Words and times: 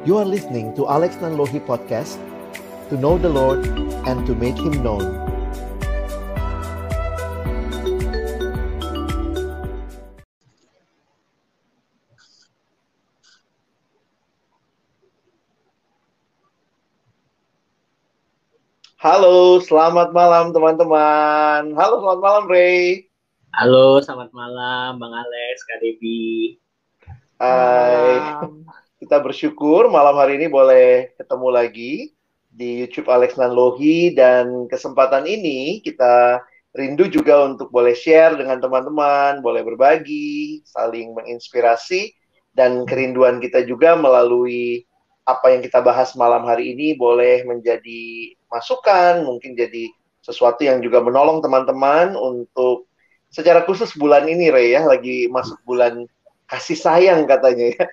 You 0.00 0.16
are 0.16 0.24
listening 0.24 0.72
to 0.80 0.88
Alex 0.88 1.20
Nanlohi 1.20 1.60
Podcast 1.60 2.16
To 2.88 2.96
know 2.96 3.20
the 3.20 3.28
Lord 3.28 3.60
and 4.08 4.24
to 4.24 4.32
make 4.32 4.56
Him 4.56 4.80
known 4.80 5.04
Halo, 19.04 19.60
selamat 19.64 20.12
malam 20.16 20.52
teman-teman. 20.56 21.76
Halo, 21.76 22.04
selamat 22.04 22.20
malam 22.20 22.44
Ray. 22.48 23.04
Halo, 23.52 24.00
selamat 24.00 24.32
malam 24.32 24.96
Bang 24.96 25.12
Alex, 25.12 25.60
Kak 25.68 25.84
Devi. 25.84 26.56
Hai. 27.36 28.40
Kita 29.00 29.16
bersyukur 29.16 29.88
malam 29.88 30.12
hari 30.20 30.36
ini 30.36 30.52
boleh 30.52 31.16
ketemu 31.16 31.48
lagi 31.48 32.12
di 32.52 32.84
YouTube 32.84 33.08
Alex 33.08 33.40
Nanlohi 33.40 34.12
dan 34.12 34.68
kesempatan 34.68 35.24
ini 35.24 35.80
kita 35.80 36.44
rindu 36.76 37.08
juga 37.08 37.48
untuk 37.48 37.72
boleh 37.72 37.96
share 37.96 38.36
dengan 38.36 38.60
teman-teman, 38.60 39.40
boleh 39.40 39.64
berbagi, 39.64 40.60
saling 40.68 41.16
menginspirasi 41.16 42.12
dan 42.52 42.84
kerinduan 42.84 43.40
kita 43.40 43.64
juga 43.64 43.96
melalui 43.96 44.84
apa 45.24 45.48
yang 45.48 45.64
kita 45.64 45.80
bahas 45.80 46.12
malam 46.12 46.44
hari 46.44 46.76
ini 46.76 46.92
boleh 46.92 47.48
menjadi 47.48 48.36
masukan, 48.52 49.24
mungkin 49.24 49.56
jadi 49.56 49.88
sesuatu 50.20 50.60
yang 50.60 50.84
juga 50.84 51.00
menolong 51.00 51.40
teman-teman 51.40 52.12
untuk 52.20 52.84
secara 53.32 53.64
khusus 53.64 53.96
bulan 53.96 54.28
ini 54.28 54.52
Ray 54.52 54.76
ya, 54.76 54.84
lagi 54.84 55.24
masuk 55.32 55.56
bulan 55.64 56.04
kasih 56.52 56.76
sayang 56.76 57.24
katanya 57.24 57.72
ya. 57.80 57.88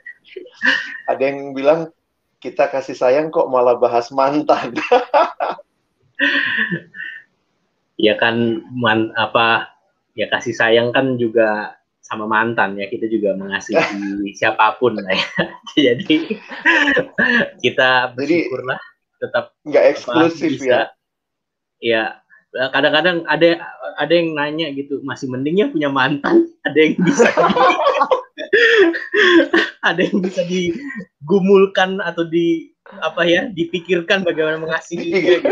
Ada 1.08 1.24
yang 1.24 1.56
bilang 1.56 1.92
kita 2.38 2.70
kasih 2.70 2.94
sayang 2.94 3.34
kok 3.34 3.50
malah 3.50 3.76
bahas 3.78 4.14
mantan. 4.14 4.78
ya 8.06 8.14
kan 8.18 8.62
man, 8.74 9.12
apa 9.18 9.74
ya 10.14 10.30
kasih 10.30 10.54
sayang 10.54 10.90
kan 10.94 11.18
juga 11.18 11.78
sama 12.08 12.24
mantan 12.24 12.80
ya 12.80 12.88
kita 12.88 13.12
juga 13.12 13.36
mengasihi 13.36 14.32
siapa 14.40 14.80
pun 14.80 14.96
lah 14.96 15.12
ya. 15.12 15.28
Jadi 15.92 16.40
kita 17.60 18.16
bersyukurlah 18.16 18.80
tetap 19.20 19.52
nggak 19.68 19.84
eksklusif 19.98 20.62
ya. 20.64 20.94
Ya 21.84 22.24
kadang-kadang 22.74 23.28
ada 23.28 23.60
ada 24.00 24.14
yang 24.14 24.34
nanya 24.34 24.72
gitu 24.74 25.04
masih 25.04 25.30
mendingnya 25.30 25.70
punya 25.70 25.92
mantan 25.92 26.50
ada 26.66 26.78
yang 26.80 26.98
bisa 27.02 27.30
ada 29.90 30.02
yang 30.04 30.20
bisa 30.24 30.42
digumulkan 30.48 32.00
atau 32.04 32.28
di 32.28 32.72
apa 33.04 33.28
ya 33.28 33.52
dipikirkan 33.52 34.24
bagaimana 34.24 34.64
mengasihi 34.64 35.44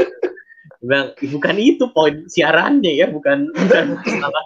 bilang 0.86 1.12
bukan 1.18 1.56
itu 1.58 1.90
poin 1.92 2.30
siarannya 2.30 2.94
ya 2.94 3.10
bukan 3.10 3.50
bukan 3.52 3.98
masalah. 3.98 4.44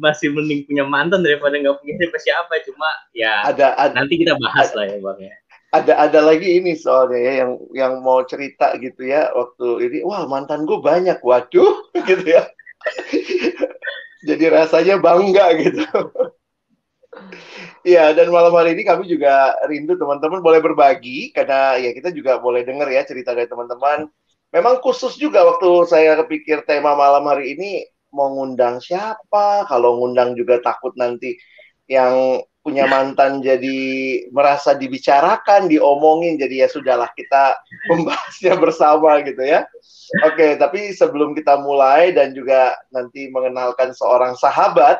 Masih 0.00 0.32
mending 0.32 0.64
punya 0.64 0.84
mantan 0.88 1.20
daripada 1.20 1.60
nggak 1.60 1.76
punya 1.84 1.94
siapa 2.00 2.18
siapa 2.18 2.52
cuma 2.64 2.88
ya 3.12 3.44
ada, 3.44 3.76
ada 3.76 3.92
nanti 3.92 4.16
kita 4.16 4.34
bahas 4.40 4.72
ada, 4.72 4.76
lah 4.80 4.84
ya 4.88 4.98
bang 5.04 5.18
ya. 5.20 5.34
Ada 5.76 5.92
ada 6.08 6.20
lagi 6.24 6.48
ini 6.56 6.72
soalnya 6.78 7.20
ya 7.20 7.32
yang 7.44 7.52
yang 7.76 7.92
mau 8.00 8.24
cerita 8.24 8.72
gitu 8.80 9.04
ya 9.04 9.28
waktu 9.36 9.90
ini 9.90 9.98
wah 10.08 10.24
mantan 10.24 10.64
gue 10.64 10.80
banyak 10.80 11.20
waduh 11.20 11.76
gitu 12.08 12.24
ya. 12.24 12.48
Jadi 14.26 14.44
rasanya 14.50 14.98
bangga 14.98 15.54
gitu 15.60 15.84
Iya, 17.86 18.12
dan 18.18 18.28
malam 18.34 18.50
hari 18.54 18.74
ini 18.74 18.82
kami 18.82 19.06
juga 19.06 19.54
rindu 19.70 19.94
teman-teman 19.94 20.42
boleh 20.42 20.58
berbagi 20.58 21.30
karena 21.30 21.78
ya 21.78 21.94
kita 21.94 22.10
juga 22.10 22.38
boleh 22.42 22.66
dengar 22.66 22.90
ya 22.90 23.06
cerita 23.06 23.32
dari 23.32 23.46
teman-teman. 23.46 24.10
Memang 24.50 24.78
khusus 24.82 25.18
juga 25.18 25.42
waktu 25.46 25.68
saya 25.86 26.18
kepikir 26.24 26.66
tema 26.66 26.94
malam 26.94 27.26
hari 27.26 27.54
ini 27.54 27.86
mau 28.14 28.32
ngundang 28.32 28.80
siapa, 28.80 29.66
kalau 29.68 30.00
ngundang 30.00 30.34
juga 30.38 30.62
takut 30.62 30.94
nanti 30.96 31.36
yang 31.86 32.42
punya 32.66 32.90
mantan 32.90 33.38
jadi 33.38 33.78
merasa 34.34 34.74
dibicarakan, 34.74 35.70
diomongin, 35.70 36.34
jadi 36.34 36.66
ya 36.66 36.68
sudahlah 36.70 37.06
kita 37.14 37.54
membahasnya 37.90 38.58
bersama 38.58 39.22
gitu 39.22 39.42
ya. 39.46 39.62
Oke, 40.26 40.58
tapi 40.58 40.90
sebelum 40.90 41.34
kita 41.38 41.62
mulai 41.62 42.10
dan 42.10 42.34
juga 42.34 42.74
nanti 42.90 43.30
mengenalkan 43.30 43.94
seorang 43.94 44.34
sahabat 44.34 44.98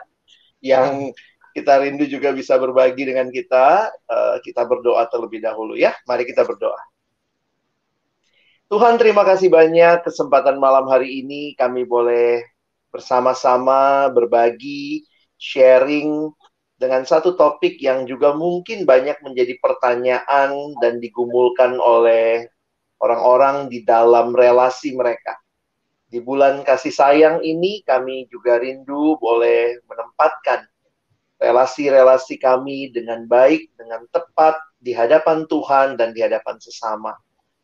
yang 0.62 1.10
kita 1.56 1.81
rindu 1.81 2.05
juga 2.05 2.37
bisa 2.37 2.61
berbagi 2.61 3.09
dengan 3.09 3.33
kita. 3.33 3.89
Uh, 4.05 4.37
kita 4.44 4.69
berdoa 4.69 5.09
terlebih 5.09 5.41
dahulu 5.41 5.72
ya. 5.72 5.97
Mari 6.05 6.28
kita 6.28 6.44
berdoa. 6.44 6.77
Tuhan 8.69 9.00
terima 9.00 9.25
kasih 9.25 9.49
banyak 9.49 10.05
kesempatan 10.05 10.61
malam 10.61 10.84
hari 10.93 11.25
ini 11.25 11.56
kami 11.56 11.89
boleh 11.89 12.45
bersama-sama 12.93 14.12
berbagi, 14.12 15.06
sharing 15.41 16.28
dengan 16.77 17.09
satu 17.09 17.39
topik 17.41 17.81
yang 17.81 18.05
juga 18.05 18.37
mungkin 18.37 18.84
banyak 18.84 19.25
menjadi 19.25 19.56
pertanyaan 19.65 20.77
dan 20.84 21.00
digumulkan 21.00 21.81
oleh 21.81 22.53
orang-orang 23.00 23.72
di 23.72 23.81
dalam 23.81 24.37
relasi 24.37 24.93
mereka. 24.93 25.41
Di 26.06 26.21
bulan 26.21 26.61
kasih 26.66 26.93
sayang 26.93 27.37
ini 27.41 27.81
kami 27.87 28.28
juga 28.28 28.61
rindu 28.61 29.16
boleh 29.16 29.78
menempatkan 29.89 30.69
relasi-relasi 31.36 32.41
kami 32.41 32.92
dengan 32.92 33.28
baik, 33.28 33.72
dengan 33.76 34.04
tepat 34.08 34.56
di 34.80 34.97
hadapan 34.97 35.44
Tuhan 35.44 36.00
dan 36.00 36.16
di 36.16 36.24
hadapan 36.24 36.56
sesama. 36.56 37.12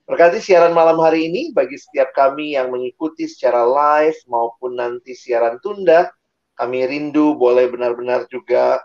Berkati 0.02 0.42
siaran 0.42 0.74
malam 0.76 0.98
hari 0.98 1.30
ini 1.30 1.54
bagi 1.54 1.78
setiap 1.78 2.12
kami 2.12 2.58
yang 2.58 2.68
mengikuti 2.68 3.24
secara 3.24 3.64
live 3.64 4.18
maupun 4.28 4.76
nanti 4.76 5.16
siaran 5.16 5.62
tunda, 5.62 6.10
kami 6.58 6.84
rindu 6.84 7.38
boleh 7.38 7.70
benar-benar 7.70 8.28
juga 8.28 8.82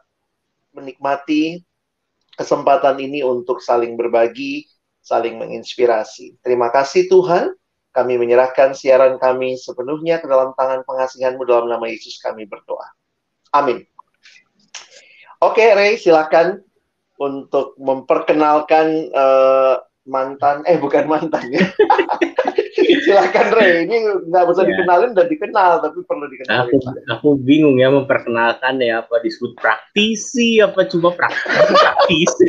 menikmati 0.72 1.60
kesempatan 2.38 3.02
ini 3.02 3.26
untuk 3.26 3.60
saling 3.60 3.98
berbagi, 3.98 4.70
saling 5.02 5.42
menginspirasi. 5.42 6.38
Terima 6.46 6.70
kasih 6.70 7.10
Tuhan, 7.10 7.50
kami 7.98 8.22
menyerahkan 8.22 8.78
siaran 8.78 9.18
kami 9.18 9.58
sepenuhnya 9.58 10.22
ke 10.22 10.30
dalam 10.30 10.54
tangan 10.54 10.86
pengasihanmu 10.86 11.42
dalam 11.50 11.66
nama 11.66 11.90
Yesus 11.90 12.22
kami 12.22 12.46
berdoa. 12.46 12.94
Amin. 13.58 13.97
Oke, 15.38 15.62
Ray, 15.62 16.02
silakan 16.02 16.66
untuk 17.22 17.78
memperkenalkan 17.78 19.14
uh, 19.14 19.78
mantan, 20.10 20.66
eh 20.66 20.82
bukan 20.82 21.06
mantan 21.06 21.46
ya. 21.54 21.62
silakan 23.06 23.48
Ray, 23.54 23.86
ini 23.86 24.02
nggak 24.34 24.50
usah 24.50 24.66
ya. 24.66 24.74
dikenalin 24.74 25.14
udah 25.14 25.28
dikenal, 25.30 25.72
tapi 25.86 26.02
perlu 26.10 26.26
dikenalin. 26.26 26.74
Aku, 26.74 26.78
aku 27.14 27.28
bingung 27.46 27.78
ya 27.78 27.94
memperkenalkan 27.94 28.82
ya 28.82 29.06
apa 29.06 29.22
disebut 29.22 29.54
praktisi, 29.62 30.58
apa 30.58 30.90
cuma 30.90 31.14
praktisi, 31.14 31.74
praktisi, 31.86 32.48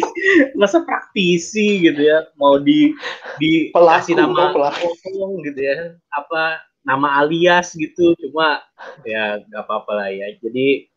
masa 0.57 0.81
praktisi 0.81 1.85
gitu 1.85 2.09
ya, 2.09 2.25
mau 2.41 2.57
di 2.57 2.97
di 3.37 3.69
pelaku, 3.69 4.17
nama 4.17 4.49
pelaku 4.57 5.45
gitu 5.45 5.61
ya, 5.61 5.93
apa 6.17 6.65
nama 6.89 7.21
alias 7.21 7.77
gitu, 7.77 8.17
cuma 8.17 8.65
ya 9.05 9.45
nggak 9.45 9.61
apa-apa 9.61 9.93
lah 9.93 10.09
ya. 10.09 10.33
Jadi 10.41 10.89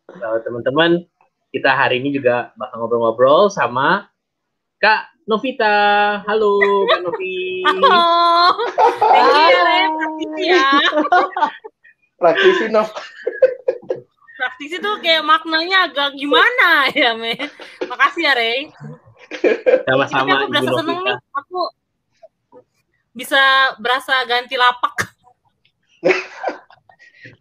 teman-teman 0.44 1.04
kita 1.52 1.68
hari 1.68 2.00
ini 2.00 2.16
juga 2.16 2.48
bakal 2.56 2.80
ngobrol-ngobrol 2.80 3.52
sama 3.52 4.08
Kak 4.80 5.12
Novita. 5.28 6.24
Halo, 6.24 6.88
Kak 6.88 7.00
Novi. 7.04 7.60
Halo. 7.68 8.00
Thank 9.12 9.28
you, 9.36 9.60
ya, 9.60 9.84
praktisi 9.92 10.42
ya. 10.48 10.68
praktisi, 12.16 12.64
Nov. 12.72 12.88
praktisi 14.40 14.76
tuh 14.80 14.96
kayak 15.04 15.22
maknanya 15.28 15.92
agak 15.92 16.16
gimana 16.16 16.88
ya, 16.96 17.12
Me. 17.20 17.36
Makasih 17.84 18.22
ya, 18.26 18.32
Rey. 18.32 18.72
Sama-sama, 19.84 20.42
aku 20.42 20.46
berasa 20.48 20.70
seneng 20.72 20.98
nih, 21.04 21.16
aku 21.36 21.60
bisa 23.12 23.42
berasa 23.76 24.24
ganti 24.24 24.56
lapak. 24.56 24.94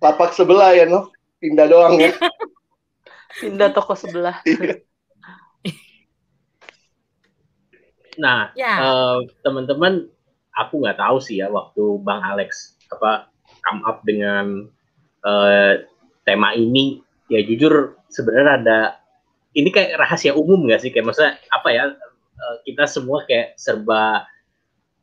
lapak 0.03 0.35
sebelah 0.35 0.75
ya, 0.75 0.83
Nov. 0.83 1.15
Pindah 1.39 1.65
doang 1.71 1.95
ya. 1.95 2.11
pindah 3.39 3.71
toko 3.71 3.95
sebelah. 3.95 4.43
nah, 8.23 8.51
ya. 8.57 8.73
uh, 8.81 9.17
teman-teman, 9.45 10.09
aku 10.51 10.83
nggak 10.83 10.99
tahu 10.99 11.23
sih 11.23 11.39
ya 11.39 11.47
waktu 11.47 11.83
Bang 12.03 12.19
Alex 12.19 12.75
apa 12.91 13.31
come 13.63 13.81
up 13.87 14.03
dengan 14.03 14.67
uh, 15.23 15.79
tema 16.27 16.51
ini. 16.57 16.99
Ya 17.31 17.39
jujur 17.47 17.95
sebenarnya 18.11 18.53
ada 18.59 18.79
ini 19.55 19.71
kayak 19.71 19.99
rahasia 19.99 20.35
umum 20.35 20.67
nggak 20.67 20.83
sih 20.83 20.91
kayak 20.91 21.07
maksudnya 21.07 21.39
apa 21.51 21.69
ya 21.71 21.95
uh, 22.35 22.55
kita 22.67 22.87
semua 22.87 23.23
kayak 23.23 23.55
serba 23.55 24.27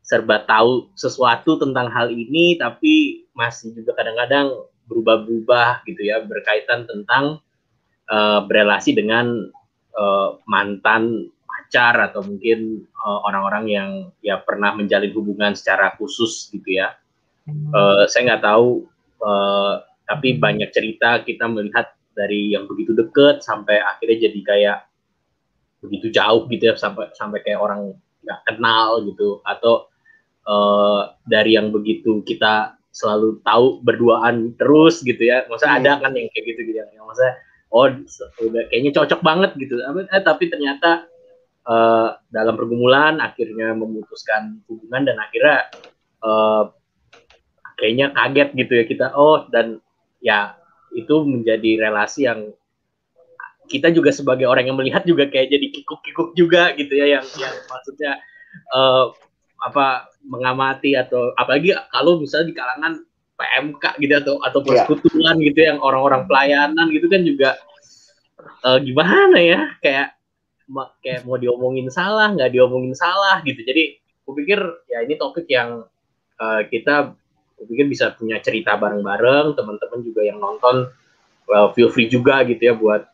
serba 0.04 0.40
tahu 0.48 0.88
sesuatu 0.96 1.60
tentang 1.60 1.92
hal 1.92 2.08
ini 2.08 2.56
tapi 2.56 3.24
masih 3.36 3.76
juga 3.76 3.92
kadang-kadang 3.92 4.56
berubah-ubah 4.88 5.84
gitu 5.84 6.00
ya 6.00 6.24
berkaitan 6.24 6.88
tentang 6.88 7.44
uh, 8.10 8.44
berelasi 8.44 8.96
dengan 8.96 9.48
uh, 9.96 10.40
mantan 10.48 11.28
pacar 11.44 12.00
atau 12.00 12.24
mungkin 12.24 12.88
uh, 13.04 13.20
orang-orang 13.28 13.64
yang 13.68 13.90
ya 14.24 14.40
pernah 14.40 14.72
menjalin 14.72 15.12
hubungan 15.12 15.52
secara 15.52 15.92
khusus 16.00 16.48
gitu 16.48 16.80
ya. 16.80 16.96
Uh, 17.48 18.04
saya 18.04 18.28
nggak 18.36 18.44
tahu, 18.44 18.84
uh, 19.24 19.80
tapi 20.04 20.36
banyak 20.36 20.68
cerita 20.68 21.24
kita 21.24 21.48
melihat 21.48 21.96
dari 22.12 22.52
yang 22.52 22.68
begitu 22.68 22.92
deket 22.92 23.40
sampai 23.40 23.80
akhirnya 23.80 24.28
jadi 24.28 24.40
kayak 24.44 24.78
begitu 25.80 26.10
jauh 26.10 26.44
gitu 26.50 26.72
ya 26.72 26.74
sampai 26.74 27.08
sampai 27.14 27.40
kayak 27.40 27.62
orang 27.62 27.94
nggak 28.24 28.40
kenal 28.50 29.00
gitu 29.06 29.40
atau 29.46 29.88
uh, 30.44 31.14
dari 31.24 31.54
yang 31.56 31.72
begitu 31.72 32.20
kita 32.26 32.76
selalu 32.92 33.38
tahu 33.46 33.78
berduaan 33.84 34.56
terus 34.58 35.00
gitu 35.04 35.22
ya. 35.22 35.46
Maksudnya 35.46 35.72
hmm. 35.78 35.82
ada 35.84 35.92
kan 36.02 36.12
yang 36.16 36.28
kayak 36.34 36.44
gitu 36.52 36.60
gitu 36.68 36.78
yang, 36.82 36.90
oh 37.68 37.88
udah 38.44 38.62
kayaknya 38.72 38.92
cocok 38.96 39.20
banget 39.20 39.50
gitu. 39.60 39.76
Eh, 39.80 40.22
tapi 40.24 40.48
ternyata 40.48 41.04
uh, 41.68 42.16
dalam 42.32 42.56
pergumulan 42.56 43.20
akhirnya 43.20 43.76
memutuskan 43.76 44.64
hubungan 44.66 45.04
dan 45.12 45.16
akhirnya 45.20 45.68
uh, 46.24 46.72
kayaknya 47.78 48.10
kaget 48.16 48.48
gitu 48.56 48.72
ya 48.74 48.84
kita 48.88 49.06
oh 49.14 49.46
dan 49.52 49.78
ya 50.18 50.58
itu 50.96 51.22
menjadi 51.22 51.88
relasi 51.88 52.26
yang 52.26 52.50
kita 53.68 53.92
juga 53.92 54.10
sebagai 54.10 54.48
orang 54.48 54.64
yang 54.72 54.80
melihat 54.80 55.04
juga 55.04 55.28
kayak 55.28 55.52
jadi 55.52 55.66
kikuk-kikuk 55.68 56.32
juga 56.32 56.72
gitu 56.74 56.96
ya 56.96 57.20
yang 57.20 57.24
yang 57.36 57.54
maksudnya 57.68 58.16
uh, 58.72 59.12
apa 59.60 60.08
mengamati 60.24 60.96
atau 60.96 61.36
apalagi 61.36 61.76
kalau 61.92 62.16
misalnya 62.18 62.48
di 62.48 62.56
kalangan 62.56 62.92
PMK 63.38 63.84
gitu 64.02 64.14
atau 64.18 64.34
atau 64.42 64.60
iya. 64.60 64.66
persekutuan 64.66 65.36
yeah. 65.38 65.46
gitu 65.46 65.60
yang 65.62 65.78
orang-orang 65.78 66.26
pelayanan 66.26 66.86
gitu 66.90 67.06
kan 67.06 67.22
juga 67.22 67.50
uh, 68.66 68.78
gimana 68.82 69.38
ya 69.38 69.60
kayak 69.78 70.18
kayak 71.00 71.24
mau 71.24 71.40
diomongin 71.40 71.88
salah 71.88 72.34
nggak 72.34 72.52
diomongin 72.52 72.92
salah 72.92 73.40
gitu 73.46 73.62
jadi 73.62 73.96
aku 74.26 74.36
pikir 74.36 74.60
ya 74.90 75.06
ini 75.06 75.14
topik 75.16 75.48
yang 75.48 75.86
uh, 76.36 76.60
kita 76.68 77.16
aku 77.56 77.62
pikir 77.72 77.86
bisa 77.88 78.12
punya 78.12 78.36
cerita 78.44 78.76
bareng-bareng 78.76 79.56
teman-teman 79.56 80.00
juga 80.04 80.20
yang 80.26 80.38
nonton 80.42 80.92
well, 81.48 81.72
feel 81.72 81.88
free 81.88 82.10
juga 82.10 82.44
gitu 82.44 82.60
ya 82.60 82.74
buat 82.76 83.08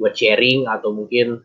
buat 0.00 0.14
sharing 0.16 0.64
atau 0.66 0.90
mungkin 0.96 1.44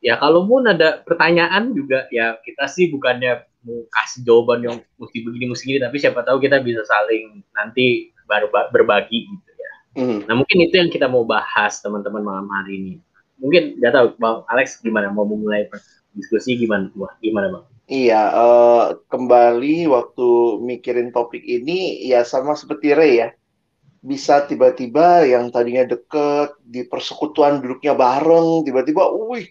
ya 0.00 0.16
kalau 0.16 0.48
pun 0.48 0.64
ada 0.64 1.04
pertanyaan 1.04 1.76
juga 1.76 2.08
ya 2.08 2.40
kita 2.40 2.64
sih 2.66 2.88
bukannya 2.88 3.44
kasih 3.90 4.22
jawaban 4.22 4.62
yang 4.62 4.76
mesti 4.98 5.18
begini 5.26 5.50
mesti 5.50 5.64
gini 5.66 5.80
tapi 5.82 5.96
siapa 5.98 6.22
tahu 6.22 6.38
kita 6.38 6.62
bisa 6.62 6.86
saling 6.86 7.42
nanti 7.54 8.14
baru 8.26 8.50
berbagi 8.70 9.26
gitu 9.26 9.50
ya. 9.52 9.72
Mm. 9.98 10.18
Nah 10.30 10.34
mungkin 10.38 10.58
itu 10.62 10.74
yang 10.78 10.90
kita 10.90 11.06
mau 11.10 11.26
bahas 11.26 11.78
teman-teman 11.82 12.22
malam 12.22 12.46
hari 12.50 12.78
ini 12.78 12.94
mungkin 13.36 13.76
nggak 13.76 13.92
tahu 13.92 14.06
bang 14.16 14.38
Alex 14.48 14.80
gimana 14.80 15.12
mau 15.12 15.28
memulai 15.28 15.68
diskusi 16.16 16.56
gimana 16.56 16.88
Wah, 16.96 17.12
gimana 17.20 17.52
bang? 17.52 17.64
Iya, 17.86 18.22
uh, 18.34 18.98
kembali 19.06 19.86
waktu 19.86 20.58
mikirin 20.58 21.14
topik 21.14 21.38
ini 21.46 22.02
ya 22.02 22.26
sama 22.26 22.58
seperti 22.58 22.90
Ray 22.90 23.12
ya. 23.22 23.28
Bisa 24.02 24.42
tiba-tiba 24.42 25.22
yang 25.22 25.54
tadinya 25.54 25.86
deket 25.86 26.58
di 26.66 26.82
persekutuan 26.82 27.62
duduknya 27.62 27.94
bareng, 27.94 28.66
tiba-tiba, 28.66 29.06
wih, 29.30 29.46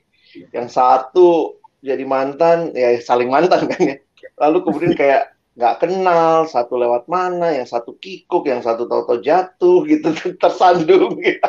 yang 0.51 0.67
satu 0.67 1.59
jadi 1.85 2.01
mantan, 2.03 2.73
ya 2.73 2.97
saling 2.97 3.29
mantan 3.29 3.69
kan 3.69 3.81
ya. 3.81 3.95
Lalu 4.41 4.57
kemudian 4.65 4.93
kayak 4.97 5.37
nggak 5.55 5.87
kenal, 5.87 6.43
satu 6.49 6.75
lewat 6.75 7.07
mana, 7.07 7.55
yang 7.55 7.63
satu 7.63 7.95
kikuk, 7.95 8.43
yang 8.49 8.59
satu 8.59 8.89
tahu-tahu 8.89 9.23
jatuh 9.23 9.87
gitu, 9.87 10.11
tersandung. 10.43 11.15
Gitu. 11.21 11.39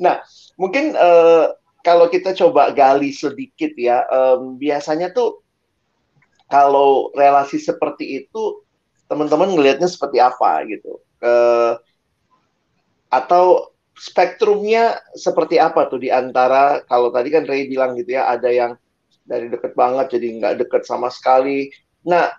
Nah, 0.00 0.24
mungkin 0.56 0.96
uh, 0.96 1.52
kalau 1.84 2.08
kita 2.08 2.32
coba 2.32 2.72
gali 2.72 3.12
sedikit 3.12 3.76
ya, 3.76 4.08
um, 4.08 4.56
biasanya 4.56 5.12
tuh 5.12 5.44
kalau 6.48 7.12
relasi 7.12 7.60
seperti 7.60 8.24
itu 8.24 8.64
teman-teman 9.06 9.52
ngelihatnya 9.52 9.90
seperti 9.90 10.16
apa 10.22 10.64
gitu, 10.64 11.02
uh, 11.20 11.76
atau 13.12 13.74
spektrumnya 14.00 14.96
seperti 15.12 15.60
apa 15.60 15.92
tuh 15.92 16.00
di 16.00 16.08
antara 16.08 16.80
kalau 16.88 17.12
tadi 17.12 17.28
kan 17.28 17.44
Ray 17.44 17.68
bilang 17.68 17.92
gitu 18.00 18.16
ya, 18.16 18.32
ada 18.32 18.48
yang 18.48 18.72
dari 19.24 19.52
deket 19.52 19.76
banget 19.76 20.18
jadi 20.18 20.26
nggak 20.40 20.54
deket 20.66 20.82
sama 20.88 21.12
sekali. 21.12 21.68
Nah, 22.06 22.32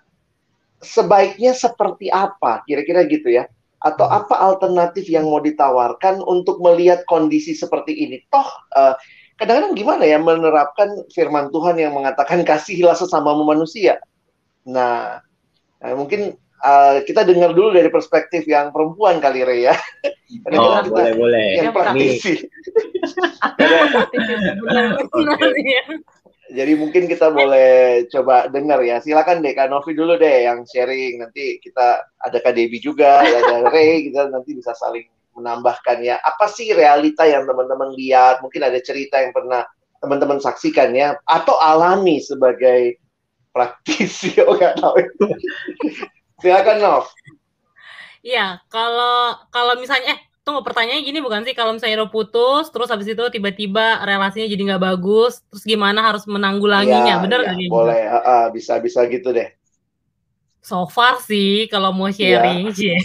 sebaiknya 0.82 1.54
seperti 1.54 2.10
apa 2.10 2.66
kira-kira 2.66 3.06
gitu 3.06 3.30
ya? 3.30 3.46
atau 3.82 4.06
hmm. 4.06 4.18
apa 4.24 4.38
alternatif 4.38 5.10
yang 5.10 5.26
mau 5.26 5.42
ditawarkan 5.42 6.22
untuk 6.22 6.62
melihat 6.62 7.02
kondisi 7.10 7.58
seperti 7.58 7.98
ini? 7.98 8.22
Toh 8.30 8.46
eh, 8.78 8.94
kadang-kadang 9.42 9.74
gimana 9.74 10.06
ya 10.06 10.22
menerapkan 10.22 11.02
firman 11.10 11.50
Tuhan 11.50 11.82
yang 11.82 11.98
mengatakan 11.98 12.46
kasihilah 12.50 12.94
sesama 12.94 13.34
manusia. 13.42 13.98
Nah, 14.70 15.18
nah 15.82 15.98
mungkin 15.98 16.38
uh, 16.62 17.02
kita 17.02 17.26
dengar 17.26 17.58
dulu 17.58 17.74
dari 17.74 17.90
perspektif 17.90 18.46
yang 18.46 18.70
perempuan 18.70 19.18
kali 19.18 19.42
Re 19.42 19.66
ya. 19.66 19.74
oh, 20.54 20.78
kita 20.86 20.94
boleh 20.94 21.18
boleh. 21.18 21.58
Yang 21.58 21.74
praktisi. 21.74 22.34
Jadi 26.52 26.76
mungkin 26.76 27.08
kita 27.08 27.32
boleh 27.32 28.04
coba 28.12 28.52
dengar 28.52 28.84
ya. 28.84 29.00
Silakan 29.00 29.40
deh 29.40 29.56
Kak 29.56 29.72
Novi 29.72 29.96
dulu 29.96 30.20
deh 30.20 30.52
yang 30.52 30.68
sharing. 30.68 31.24
Nanti 31.24 31.64
kita 31.64 32.04
ada 32.20 32.38
Kak 32.44 32.52
Debbie 32.52 32.84
juga, 32.84 33.24
ya 33.24 33.40
ada 33.40 33.56
Ray, 33.74 34.12
kita 34.12 34.28
nanti 34.28 34.60
bisa 34.60 34.76
saling 34.76 35.08
menambahkan 35.32 36.04
ya. 36.04 36.20
Apa 36.20 36.52
sih 36.52 36.76
realita 36.76 37.24
yang 37.24 37.48
teman-teman 37.48 37.96
lihat? 37.96 38.44
Mungkin 38.44 38.68
ada 38.68 38.76
cerita 38.84 39.24
yang 39.24 39.32
pernah 39.32 39.64
teman-teman 40.04 40.44
saksikan 40.44 40.92
ya, 40.92 41.16
atau 41.24 41.56
alami 41.56 42.20
sebagai 42.20 43.00
praktisi. 43.56 44.36
Oh 44.48 44.56
nggak 44.60 44.76
tahu 44.76 44.96
itu. 45.00 45.26
Silakan 46.44 46.78
Nov. 46.84 47.06
Iya, 48.22 48.60
kalau 48.68 49.40
kalau 49.50 49.80
misalnya 49.80 50.14
eh 50.14 50.20
tunggu 50.42 50.66
pertanyaannya 50.66 51.06
gini 51.06 51.20
bukan 51.22 51.46
sih 51.46 51.54
kalau 51.54 51.78
misalnya 51.78 52.02
udah 52.02 52.10
putus 52.10 52.74
terus 52.74 52.90
habis 52.90 53.06
itu 53.06 53.22
tiba-tiba 53.30 54.02
relasinya 54.02 54.50
jadi 54.50 54.74
nggak 54.74 54.84
bagus 54.84 55.46
terus 55.54 55.62
gimana 55.62 56.02
harus 56.02 56.26
menanggulanginya 56.26 57.22
ya, 57.22 57.22
bener 57.22 57.40
ya, 57.46 57.54
boleh 57.70 58.02
uh, 58.10 58.18
uh, 58.18 58.44
bisa 58.50 58.82
bisa 58.82 59.06
gitu 59.06 59.30
deh 59.30 59.54
so 60.66 60.90
far 60.90 61.22
sih 61.22 61.70
kalau 61.70 61.94
mau 61.94 62.10
iya. 62.10 62.42
sharing 62.42 62.74
ya. 62.74 62.98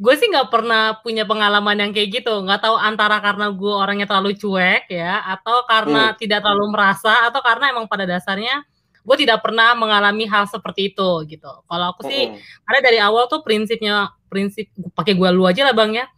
gue 0.00 0.14
sih 0.16 0.32
nggak 0.32 0.48
pernah 0.48 0.96
punya 1.04 1.28
pengalaman 1.28 1.76
yang 1.76 1.92
kayak 1.92 2.24
gitu 2.24 2.32
nggak 2.48 2.64
tahu 2.64 2.76
antara 2.80 3.20
karena 3.20 3.52
gue 3.52 3.72
orangnya 3.76 4.08
terlalu 4.08 4.32
cuek 4.40 4.88
ya 4.88 5.20
atau 5.36 5.68
karena 5.68 6.12
hmm. 6.12 6.16
tidak 6.16 6.40
terlalu 6.40 6.66
merasa 6.72 7.28
atau 7.28 7.44
karena 7.44 7.76
emang 7.76 7.84
pada 7.84 8.08
dasarnya 8.08 8.64
gue 9.04 9.16
tidak 9.20 9.44
pernah 9.44 9.76
mengalami 9.76 10.24
hal 10.24 10.48
seperti 10.48 10.96
itu 10.96 11.28
gitu 11.28 11.52
kalau 11.68 11.92
aku 11.92 12.08
sih 12.08 12.32
hmm. 12.32 12.40
karena 12.64 12.80
dari 12.80 12.98
awal 13.04 13.28
tuh 13.28 13.44
prinsipnya 13.44 14.16
prinsip 14.32 14.72
pakai 14.96 15.12
gue 15.12 15.28
lu 15.28 15.44
aja 15.44 15.68
lah 15.68 15.76
bang 15.76 16.00
ya 16.00 16.08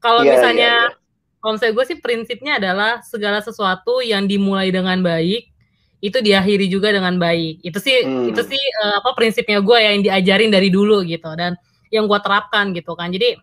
kalau 0.00 0.24
yeah, 0.24 0.32
misalnya 0.34 0.72
yeah, 0.88 0.90
yeah. 0.90 1.38
kalau 1.40 1.52
misalnya 1.56 1.74
gue 1.76 1.86
sih 1.86 1.98
prinsipnya 2.00 2.52
adalah 2.56 3.04
segala 3.04 3.38
sesuatu 3.44 4.00
yang 4.00 4.24
dimulai 4.24 4.72
dengan 4.72 4.98
baik 5.00 5.48
itu 6.00 6.18
diakhiri 6.18 6.66
juga 6.72 6.96
dengan 6.96 7.20
baik. 7.20 7.60
Itu 7.60 7.76
sih 7.76 7.92
hmm. 8.02 8.32
itu 8.32 8.42
sih 8.44 8.62
uh, 8.84 9.04
apa 9.04 9.12
prinsipnya 9.12 9.60
gue 9.60 9.78
yang 9.78 10.00
diajarin 10.00 10.48
dari 10.48 10.72
dulu 10.72 11.04
gitu 11.04 11.28
dan 11.36 11.60
yang 11.92 12.08
gue 12.08 12.18
terapkan 12.24 12.72
gitu 12.72 12.96
kan. 12.96 13.12
Jadi 13.12 13.36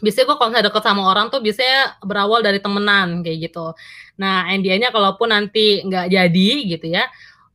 biasanya 0.00 0.26
gue 0.28 0.36
kalau 0.36 0.48
misalnya 0.52 0.68
deket 0.72 0.82
sama 0.84 1.02
orang 1.08 1.26
tuh 1.28 1.40
biasanya 1.44 2.00
berawal 2.04 2.40
dari 2.40 2.60
temenan 2.60 3.20
kayak 3.20 3.48
gitu. 3.52 3.76
Nah, 4.16 4.48
endingnya 4.48 4.88
kalaupun 4.92 5.28
nanti 5.32 5.84
nggak 5.84 6.08
jadi 6.08 6.48
gitu 6.64 6.86
ya, 6.88 7.04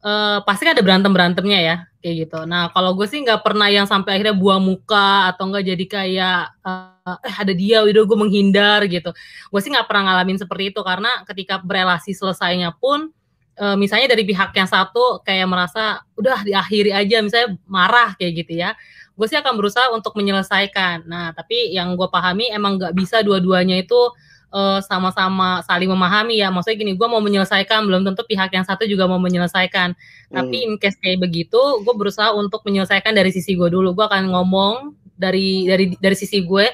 uh, 0.05 0.45
pasti 0.45 0.69
kan 0.69 0.77
ada 0.77 0.85
berantem 0.85 1.09
berantemnya 1.13 1.59
ya 1.61 1.75
kayak 2.01 2.27
gitu. 2.27 2.39
Nah 2.49 2.73
kalau 2.73 2.97
gue 2.97 3.05
sih 3.05 3.21
nggak 3.21 3.45
pernah 3.45 3.69
yang 3.69 3.85
sampai 3.85 4.17
akhirnya 4.17 4.35
buang 4.35 4.59
muka 4.59 5.31
atau 5.31 5.47
enggak 5.47 5.69
jadi 5.69 5.85
kayak 5.85 6.41
uh, 6.65 7.17
eh 7.21 7.35
ada 7.37 7.53
dia, 7.53 7.85
udah 7.85 8.03
gue 8.03 8.17
menghindar 8.17 8.81
gitu. 8.89 9.13
Gue 9.53 9.59
sih 9.61 9.69
nggak 9.69 9.85
pernah 9.85 10.11
ngalamin 10.11 10.41
seperti 10.41 10.73
itu 10.73 10.81
karena 10.81 11.23
ketika 11.29 11.61
berelasi 11.61 12.11
selesainya 12.17 12.73
pun 12.75 13.13
uh, 13.61 13.77
misalnya 13.77 14.17
dari 14.17 14.25
pihak 14.25 14.51
yang 14.57 14.67
satu 14.67 15.21
kayak 15.21 15.45
merasa 15.45 16.01
udah 16.17 16.41
diakhiri 16.41 16.91
aja 16.91 17.21
misalnya 17.21 17.55
marah 17.69 18.17
kayak 18.17 18.43
gitu 18.43 18.59
ya. 18.59 18.73
Gue 19.13 19.29
sih 19.29 19.37
akan 19.37 19.53
berusaha 19.53 19.93
untuk 19.93 20.17
menyelesaikan. 20.17 21.05
Nah 21.05 21.31
tapi 21.37 21.71
yang 21.71 21.93
gue 21.93 22.09
pahami 22.09 22.49
emang 22.49 22.81
nggak 22.81 22.97
bisa 22.97 23.21
dua-duanya 23.21 23.77
itu 23.77 24.09
uh, 24.51 24.79
sama-sama 24.83 25.65
saling 25.65 25.89
memahami 25.89 26.39
ya. 26.43 26.53
Maksudnya 26.53 26.77
gini, 26.77 26.93
gue 26.93 27.07
mau 27.07 27.23
menyelesaikan, 27.23 27.87
belum 27.87 28.05
tentu 28.05 28.21
pihak 28.27 28.51
yang 28.53 28.67
satu 28.67 28.85
juga 28.85 29.07
mau 29.07 29.17
menyelesaikan. 29.17 29.95
Hmm. 29.95 30.33
Tapi 30.35 30.55
in 30.67 30.77
case 30.77 30.99
kayak 30.99 31.23
begitu, 31.23 31.59
gue 31.81 31.93
berusaha 31.97 32.35
untuk 32.35 32.61
menyelesaikan 32.67 33.15
dari 33.15 33.31
sisi 33.33 33.57
gue 33.57 33.71
dulu. 33.71 33.95
Gue 33.95 34.05
akan 34.05 34.29
ngomong 34.29 34.93
dari 35.15 35.65
dari 35.69 35.93
dari 35.97 36.17
sisi 36.17 36.41
gue 36.41 36.65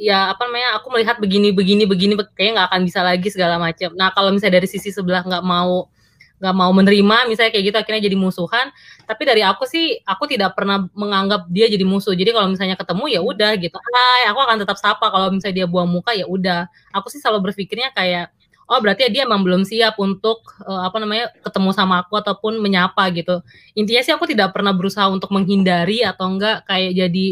ya 0.00 0.32
apa 0.32 0.48
namanya 0.48 0.80
aku 0.80 0.88
melihat 0.96 1.20
begini 1.20 1.52
begini 1.52 1.84
begini 1.84 2.16
kayaknya 2.32 2.64
nggak 2.64 2.68
akan 2.72 2.80
bisa 2.88 3.00
lagi 3.04 3.28
segala 3.28 3.60
macam 3.60 3.92
nah 3.92 4.08
kalau 4.16 4.32
misalnya 4.32 4.64
dari 4.64 4.68
sisi 4.72 4.88
sebelah 4.88 5.20
nggak 5.20 5.44
mau 5.44 5.92
nggak 6.40 6.56
mau 6.56 6.72
menerima 6.72 7.28
misalnya 7.28 7.52
kayak 7.52 7.64
gitu 7.68 7.76
akhirnya 7.76 8.02
jadi 8.08 8.16
musuhan. 8.16 8.72
Tapi 9.04 9.22
dari 9.28 9.44
aku 9.44 9.68
sih 9.68 10.00
aku 10.08 10.24
tidak 10.24 10.56
pernah 10.56 10.88
menganggap 10.96 11.46
dia 11.52 11.68
jadi 11.68 11.84
musuh. 11.84 12.16
Jadi 12.16 12.32
kalau 12.32 12.48
misalnya 12.48 12.80
ketemu 12.80 13.04
ya 13.12 13.20
udah 13.20 13.52
gitu. 13.60 13.76
Hai 13.76 14.32
aku 14.32 14.40
akan 14.40 14.56
tetap 14.64 14.76
sapa. 14.80 15.12
Kalau 15.12 15.28
misalnya 15.30 15.56
dia 15.64 15.66
buang 15.68 15.92
muka 15.92 16.16
ya 16.16 16.24
udah. 16.24 16.66
Aku 16.96 17.12
sih 17.12 17.20
selalu 17.20 17.52
berpikirnya 17.52 17.92
kayak 17.92 18.32
oh 18.70 18.78
berarti 18.78 19.10
dia 19.10 19.26
emang 19.26 19.42
belum 19.42 19.66
siap 19.66 19.98
untuk 19.98 20.46
uh, 20.62 20.86
apa 20.86 21.02
namanya 21.02 21.34
ketemu 21.42 21.70
sama 21.74 22.06
aku 22.06 22.14
ataupun 22.16 22.62
menyapa 22.62 23.10
gitu. 23.12 23.42
Intinya 23.74 24.00
sih 24.06 24.14
aku 24.14 24.30
tidak 24.30 24.54
pernah 24.54 24.70
berusaha 24.70 25.10
untuk 25.10 25.34
menghindari 25.34 26.06
atau 26.06 26.30
enggak 26.30 26.64
kayak 26.64 26.94
jadi 26.94 27.26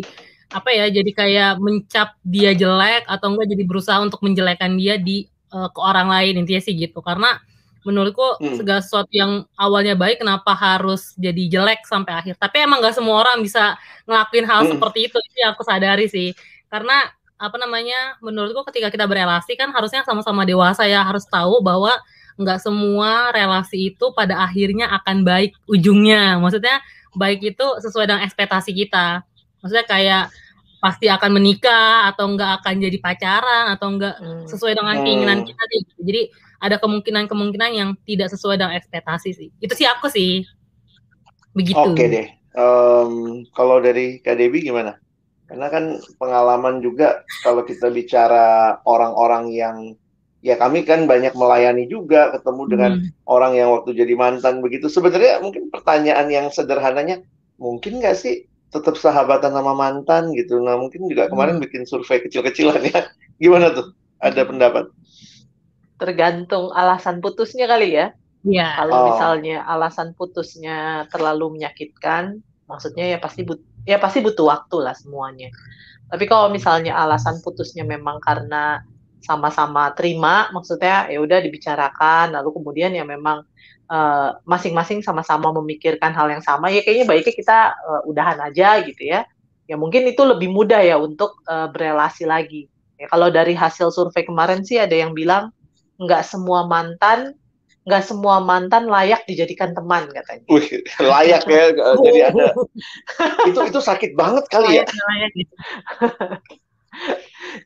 apa 0.49 0.71
ya 0.73 0.87
jadi 0.88 1.11
kayak 1.12 1.53
mencap 1.61 2.09
dia 2.25 2.53
jelek 2.57 3.07
atau 3.07 3.33
enggak 3.33 3.49
jadi 3.55 3.65
berusaha 3.69 3.99
untuk 4.03 4.21
menjelekan 4.27 4.75
dia 4.77 4.99
di 4.99 5.31
uh, 5.55 5.71
ke 5.71 5.81
orang 5.81 6.11
lain. 6.11 6.43
Intinya 6.43 6.61
sih 6.61 6.75
gitu. 6.75 6.99
Karena 7.00 7.38
menurutku 7.88 8.37
hmm. 8.37 8.61
segala 8.61 8.85
sesuatu 8.85 9.09
yang 9.09 9.49
awalnya 9.57 9.97
baik 9.97 10.21
kenapa 10.21 10.52
harus 10.52 11.16
jadi 11.16 11.49
jelek 11.49 11.88
sampai 11.88 12.12
akhir 12.21 12.35
tapi 12.37 12.61
emang 12.61 12.85
gak 12.85 12.92
semua 12.92 13.25
orang 13.25 13.40
bisa 13.40 13.80
ngelakuin 14.04 14.45
hal 14.45 14.61
hmm. 14.68 14.71
seperti 14.76 14.99
itu 15.09 15.16
itu 15.16 15.37
yang 15.40 15.57
aku 15.57 15.64
sadari 15.64 16.07
sih 16.12 16.37
karena 16.68 17.09
apa 17.38 17.57
namanya 17.57 18.18
menurutku 18.21 18.66
ketika 18.68 18.92
kita 18.92 19.09
berelasi 19.09 19.57
kan 19.57 19.73
harusnya 19.73 20.04
sama-sama 20.04 20.45
dewasa 20.45 20.85
ya 20.85 21.00
harus 21.07 21.25
tahu 21.25 21.64
bahwa 21.64 21.95
nggak 22.38 22.59
semua 22.62 23.35
relasi 23.35 23.95
itu 23.95 24.14
pada 24.14 24.47
akhirnya 24.47 24.90
akan 25.02 25.26
baik 25.26 25.54
ujungnya 25.66 26.38
maksudnya 26.38 26.83
baik 27.18 27.42
itu 27.42 27.66
sesuai 27.83 28.07
dengan 28.11 28.23
ekspektasi 28.26 28.71
kita 28.75 29.26
maksudnya 29.62 29.87
kayak 29.87 30.25
pasti 30.78 31.11
akan 31.11 31.30
menikah 31.35 32.07
atau 32.14 32.30
enggak 32.30 32.62
akan 32.62 32.75
jadi 32.78 32.99
pacaran 33.02 33.75
atau 33.75 33.87
enggak 33.90 34.14
hmm. 34.23 34.47
sesuai 34.47 34.78
dengan 34.78 34.97
keinginan 35.02 35.38
hmm. 35.42 35.47
kita 35.50 35.62
sih 35.66 35.80
jadi 35.99 36.23
ada 36.59 36.77
kemungkinan-kemungkinan 36.83 37.71
yang 37.75 37.91
tidak 38.03 38.31
sesuai 38.35 38.59
dengan 38.59 38.75
ekspektasi 38.75 39.31
sih 39.35 39.49
itu 39.62 39.73
sih 39.75 39.87
aku 39.87 40.11
sih 40.11 40.47
begitu 41.55 41.79
oke 41.79 42.05
deh 42.05 42.29
um, 42.59 43.43
kalau 43.55 43.79
dari 43.79 44.19
Kak 44.23 44.38
gimana 44.38 44.99
karena 45.49 45.67
kan 45.73 45.85
pengalaman 46.21 46.85
juga 46.85 47.25
kalau 47.41 47.65
kita 47.65 47.88
bicara 47.88 48.77
orang-orang 48.85 49.49
yang 49.49 49.77
ya 50.45 50.55
kami 50.61 50.87
kan 50.87 51.09
banyak 51.09 51.35
melayani 51.35 51.88
juga 51.91 52.31
ketemu 52.37 52.62
dengan 52.69 52.93
hmm. 53.00 53.27
orang 53.27 53.57
yang 53.57 53.73
waktu 53.73 53.97
jadi 53.97 54.15
mantan 54.15 54.61
begitu. 54.61 54.87
Sebenarnya 54.93 55.41
mungkin 55.41 55.73
pertanyaan 55.73 56.29
yang 56.29 56.47
sederhananya 56.53 57.25
mungkin 57.57 57.99
nggak 57.99 58.15
sih 58.15 58.47
tetap 58.69 59.00
sahabatan 59.00 59.57
sama 59.57 59.73
mantan 59.73 60.37
gitu. 60.37 60.61
Nah 60.61 60.77
mungkin 60.77 61.09
juga 61.09 61.33
kemarin 61.33 61.59
hmm. 61.59 61.65
bikin 61.65 61.83
survei 61.88 62.21
kecil-kecilan 62.23 62.85
ya. 62.85 63.09
Gimana 63.41 63.73
tuh? 63.73 63.97
Ada 64.21 64.45
pendapat? 64.45 64.93
Tergantung 65.99 66.71
alasan 66.71 67.19
putusnya 67.19 67.67
kali 67.67 67.99
ya. 67.99 68.14
Iya. 68.47 68.78
Kalau 68.78 68.95
oh. 68.95 69.05
misalnya 69.12 69.67
alasan 69.67 70.14
putusnya 70.14 71.11
terlalu 71.11 71.59
menyakitkan, 71.59 72.38
maksudnya 72.71 73.11
ya 73.11 73.19
pasti 73.19 73.43
but 73.43 73.59
ya 73.83 73.99
pasti 73.99 74.23
butuh 74.23 74.47
waktu 74.47 74.78
lah 74.78 74.95
semuanya. 74.95 75.50
Tapi 76.09 76.25
kalau 76.25 76.49
misalnya 76.49 76.97
alasan 76.97 77.43
putusnya 77.43 77.83
memang 77.83 78.23
karena 78.23 78.81
sama-sama 79.21 79.93
terima, 79.93 80.49
maksudnya 80.55 81.11
ya 81.11 81.19
udah 81.21 81.43
dibicarakan, 81.43 82.33
lalu 82.33 82.55
kemudian 82.55 82.95
ya 82.95 83.05
memang 83.05 83.45
uh, 83.90 84.38
masing-masing 84.47 85.05
sama-sama 85.05 85.52
memikirkan 85.61 86.14
hal 86.14 86.31
yang 86.33 86.40
sama, 86.40 86.71
ya 86.73 86.81
kayaknya 86.81 87.05
baiknya 87.05 87.35
kita 87.35 87.59
uh, 87.76 88.09
udahan 88.09 88.38
aja 88.40 88.81
gitu 88.87 89.02
ya. 89.05 89.26
Ya 89.69 89.76
mungkin 89.76 90.09
itu 90.09 90.25
lebih 90.25 90.49
mudah 90.49 90.81
ya 90.81 90.97
untuk 90.97 91.45
uh, 91.45 91.69
berelasi 91.69 92.25
lagi. 92.25 92.73
Ya, 92.97 93.05
kalau 93.12 93.28
dari 93.28 93.52
hasil 93.52 93.93
survei 93.93 94.25
kemarin 94.25 94.64
sih 94.64 94.81
ada 94.81 94.97
yang 94.97 95.12
bilang 95.12 95.52
nggak 95.99 96.23
semua 96.23 96.64
mantan 96.64 97.35
nggak 97.88 98.05
semua 98.05 98.45
mantan 98.45 98.85
layak 98.85 99.25
dijadikan 99.25 99.73
teman 99.73 100.12
katanya. 100.12 100.45
Wih, 100.52 100.85
layak 101.00 101.49
ya. 101.49 101.73
Jadi 102.05 102.21
ada 102.21 102.52
itu 103.49 103.61
itu 103.64 103.81
sakit 103.81 104.12
banget 104.12 104.45
kali 104.52 104.76
ya. 104.76 104.85
layak, 104.85 104.88
ya. 104.93 105.02
Layak 105.09 105.31
gitu. 105.33 105.55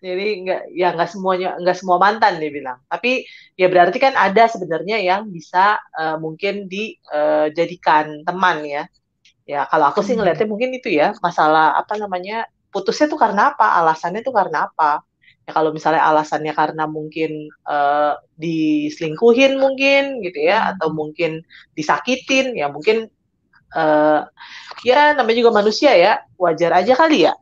Jadi 0.06 0.26
nggak 0.46 0.62
ya 0.78 0.88
nggak 0.94 1.10
semuanya 1.10 1.58
nggak 1.58 1.74
semua 1.74 1.98
mantan 1.98 2.38
dia 2.38 2.54
bilang. 2.54 2.78
Tapi 2.86 3.26
ya 3.58 3.66
berarti 3.66 3.98
kan 3.98 4.14
ada 4.14 4.46
sebenarnya 4.46 5.02
yang 5.02 5.26
bisa 5.26 5.82
uh, 5.98 6.14
mungkin 6.22 6.70
dijadikan 6.70 8.22
uh, 8.22 8.24
teman 8.24 8.62
ya. 8.62 8.86
Ya 9.42 9.66
kalau 9.66 9.90
aku 9.90 10.06
sih 10.06 10.14
hmm. 10.14 10.22
ngeliatnya 10.22 10.46
mungkin 10.46 10.70
itu 10.70 10.86
ya 10.86 11.18
masalah 11.18 11.74
apa 11.74 11.98
namanya 11.98 12.46
putusnya 12.70 13.10
tuh 13.10 13.18
karena 13.18 13.50
apa, 13.52 13.74
alasannya 13.82 14.22
tuh 14.22 14.30
karena 14.30 14.70
apa 14.70 15.02
ya 15.42 15.50
kalau 15.50 15.74
misalnya 15.74 16.06
alasannya 16.06 16.54
karena 16.54 16.86
mungkin 16.86 17.50
uh, 17.66 18.14
diselingkuhin 18.38 19.58
mungkin 19.58 20.22
gitu 20.22 20.38
ya 20.38 20.74
atau 20.74 20.94
mungkin 20.94 21.42
disakitin 21.74 22.54
ya 22.54 22.70
mungkin 22.70 23.10
uh, 23.74 24.22
ya 24.86 25.18
namanya 25.18 25.38
juga 25.42 25.52
manusia 25.52 25.98
ya 25.98 26.22
wajar 26.38 26.70
aja 26.78 26.94
kali 26.94 27.26
ya 27.26 27.34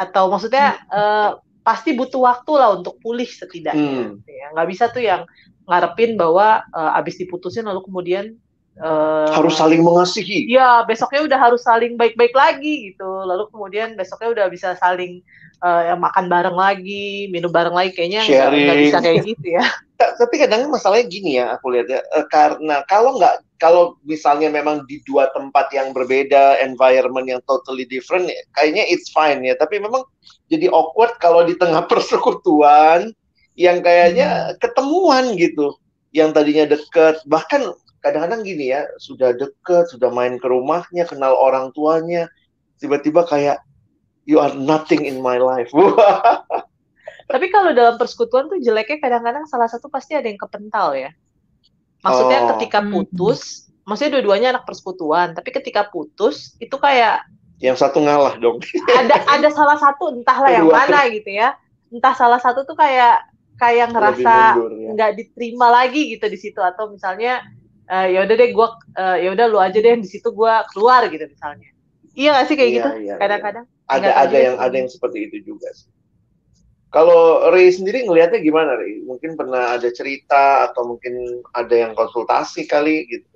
atau 0.00 0.32
maksudnya 0.32 0.80
uh, 0.88 1.30
pasti 1.60 1.92
butuh 1.92 2.20
waktu 2.24 2.52
lah 2.56 2.80
untuk 2.80 2.96
pulih 3.00 3.28
setidaknya 3.28 4.16
hmm. 4.16 4.24
ya 4.24 4.46
nggak 4.56 4.68
bisa 4.72 4.88
tuh 4.88 5.04
yang 5.04 5.28
ngarepin 5.64 6.16
bahwa 6.16 6.64
uh, 6.72 6.98
abis 7.00 7.20
diputusin 7.20 7.64
lalu 7.64 7.84
kemudian 7.84 8.36
uh, 8.80 9.32
harus 9.32 9.56
saling 9.56 9.80
mengasihi. 9.80 10.50
Iya, 10.50 10.84
besoknya 10.84 11.24
udah 11.24 11.38
harus 11.40 11.62
saling 11.64 11.96
baik-baik 11.96 12.34
lagi 12.36 12.92
gitu. 12.92 13.06
Lalu 13.06 13.48
kemudian 13.48 13.96
besoknya 13.96 14.28
udah 14.34 14.46
bisa 14.52 14.76
saling 14.76 15.24
uh, 15.64 15.96
makan 15.96 16.28
bareng 16.28 16.54
lagi, 16.54 17.32
minum 17.32 17.48
bareng 17.48 17.72
lagi 17.72 17.96
kayaknya 17.96 18.28
nggak 18.28 18.78
bisa 18.84 18.98
kayak 19.00 19.24
gitu 19.24 19.46
ya. 19.56 19.64
Tapi 20.20 20.34
kadang 20.36 20.68
masalahnya 20.68 21.06
gini 21.08 21.40
ya, 21.40 21.56
aku 21.56 21.72
lihat 21.72 21.88
ya, 21.88 22.00
uh, 22.12 22.26
karena 22.28 22.84
kalau 22.84 23.16
nggak 23.16 23.40
kalau 23.56 23.96
misalnya 24.04 24.52
memang 24.52 24.84
di 24.84 25.00
dua 25.08 25.32
tempat 25.32 25.72
yang 25.72 25.96
berbeda, 25.96 26.60
environment 26.60 27.24
yang 27.24 27.40
totally 27.48 27.88
different, 27.88 28.28
ya, 28.28 28.36
kayaknya 28.52 28.84
it's 28.92 29.08
fine 29.08 29.40
ya. 29.40 29.56
Tapi 29.56 29.80
memang 29.80 30.04
jadi 30.52 30.68
awkward 30.68 31.16
kalau 31.24 31.48
di 31.48 31.56
tengah 31.56 31.88
persekutuan 31.90 33.16
yang 33.56 33.80
kayaknya 33.80 34.52
hmm. 34.52 34.60
ketemuan 34.60 35.32
gitu, 35.40 35.72
yang 36.12 36.36
tadinya 36.36 36.68
deket, 36.68 37.24
bahkan 37.24 37.72
kadang-kadang 38.04 38.44
gini 38.44 38.76
ya, 38.76 38.84
sudah 39.00 39.32
deket, 39.32 39.88
sudah 39.88 40.12
main 40.12 40.36
ke 40.36 40.44
rumahnya, 40.44 41.08
kenal 41.08 41.32
orang 41.32 41.72
tuanya, 41.72 42.28
tiba-tiba 42.76 43.24
kayak 43.24 43.64
you 44.24 44.40
are 44.40 44.52
nothing 44.56 45.04
in 45.04 45.20
my 45.20 45.36
life. 45.40 45.70
Tapi 47.32 47.46
kalau 47.48 47.72
dalam 47.72 47.96
persekutuan 47.96 48.52
tuh 48.52 48.60
jeleknya 48.60 49.00
kadang-kadang 49.00 49.48
salah 49.48 49.68
satu 49.68 49.88
pasti 49.88 50.12
ada 50.12 50.28
yang 50.28 50.36
kepental 50.36 50.92
ya. 50.92 51.12
Maksudnya 52.04 52.40
oh. 52.44 52.48
ketika 52.56 52.84
putus, 52.84 53.64
hmm. 53.64 53.88
maksudnya 53.88 54.20
dua-duanya 54.20 54.48
anak 54.56 54.64
persekutuan, 54.68 55.32
tapi 55.32 55.48
ketika 55.56 55.88
putus 55.88 56.52
itu 56.60 56.76
kayak 56.76 57.24
yang 57.64 57.80
satu 57.80 58.04
ngalah 58.04 58.36
dong. 58.36 58.60
ada 59.00 59.24
ada 59.24 59.48
salah 59.48 59.80
satu 59.80 60.12
entahlah 60.12 60.52
yang 60.52 60.68
mana 60.68 61.08
gitu 61.08 61.32
ya. 61.32 61.56
Entah 61.88 62.12
salah 62.12 62.36
satu 62.36 62.68
tuh 62.68 62.76
kayak 62.76 63.24
kayak 63.56 63.94
ngerasa 63.94 64.58
ya. 64.58 64.90
nggak 64.92 65.10
ya. 65.14 65.16
diterima 65.16 65.70
lagi 65.70 66.12
gitu 66.12 66.26
di 66.26 66.38
situ 66.38 66.60
atau 66.60 66.90
misalnya 66.90 67.40
uh, 67.86 68.06
ya 68.10 68.26
udah 68.26 68.34
deh 68.36 68.50
gue 68.50 68.68
uh, 68.98 69.16
ya 69.16 69.28
udah 69.30 69.46
lu 69.46 69.58
aja 69.62 69.78
deh 69.78 69.94
di 69.94 70.08
situ 70.10 70.26
gue 70.34 70.54
keluar 70.74 71.06
gitu 71.06 71.22
misalnya 71.30 71.70
iya 72.14 72.30
gak 72.40 72.46
sih 72.50 72.56
kayak 72.56 72.70
iya, 72.70 72.76
gitu 72.78 72.90
iya, 72.90 73.02
iya. 73.02 73.14
kadang-kadang 73.18 73.64
iya. 73.66 73.94
ada 73.94 74.08
ada 74.24 74.38
yang 74.38 74.56
ada 74.58 74.74
yang 74.74 74.90
seperti 74.90 75.28
itu 75.28 75.54
juga 75.54 75.68
sih 75.74 75.90
kalau 76.94 77.50
Ray 77.50 77.74
sendiri 77.74 78.06
ngelihatnya 78.06 78.38
gimana 78.38 78.78
Ray? 78.78 79.02
Mungkin 79.02 79.34
pernah 79.34 79.74
ada 79.74 79.90
cerita 79.90 80.70
atau 80.70 80.94
mungkin 80.94 81.42
ada 81.50 81.74
yang 81.74 81.90
konsultasi 81.98 82.70
kali 82.70 83.10
gitu? 83.10 83.26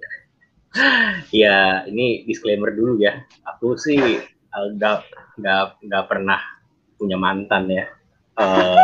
Ya 1.34 1.82
ini 1.90 2.22
disclaimer 2.22 2.70
dulu 2.70 3.02
ya. 3.02 3.18
Aku 3.50 3.74
sih 3.74 3.98
eh, 4.22 4.68
nggak 4.78 5.10
nggak 5.42 5.64
nggak 5.90 6.04
pernah 6.06 6.38
punya 7.02 7.18
mantan 7.18 7.66
ya. 7.66 7.90
Uh, 8.38 8.78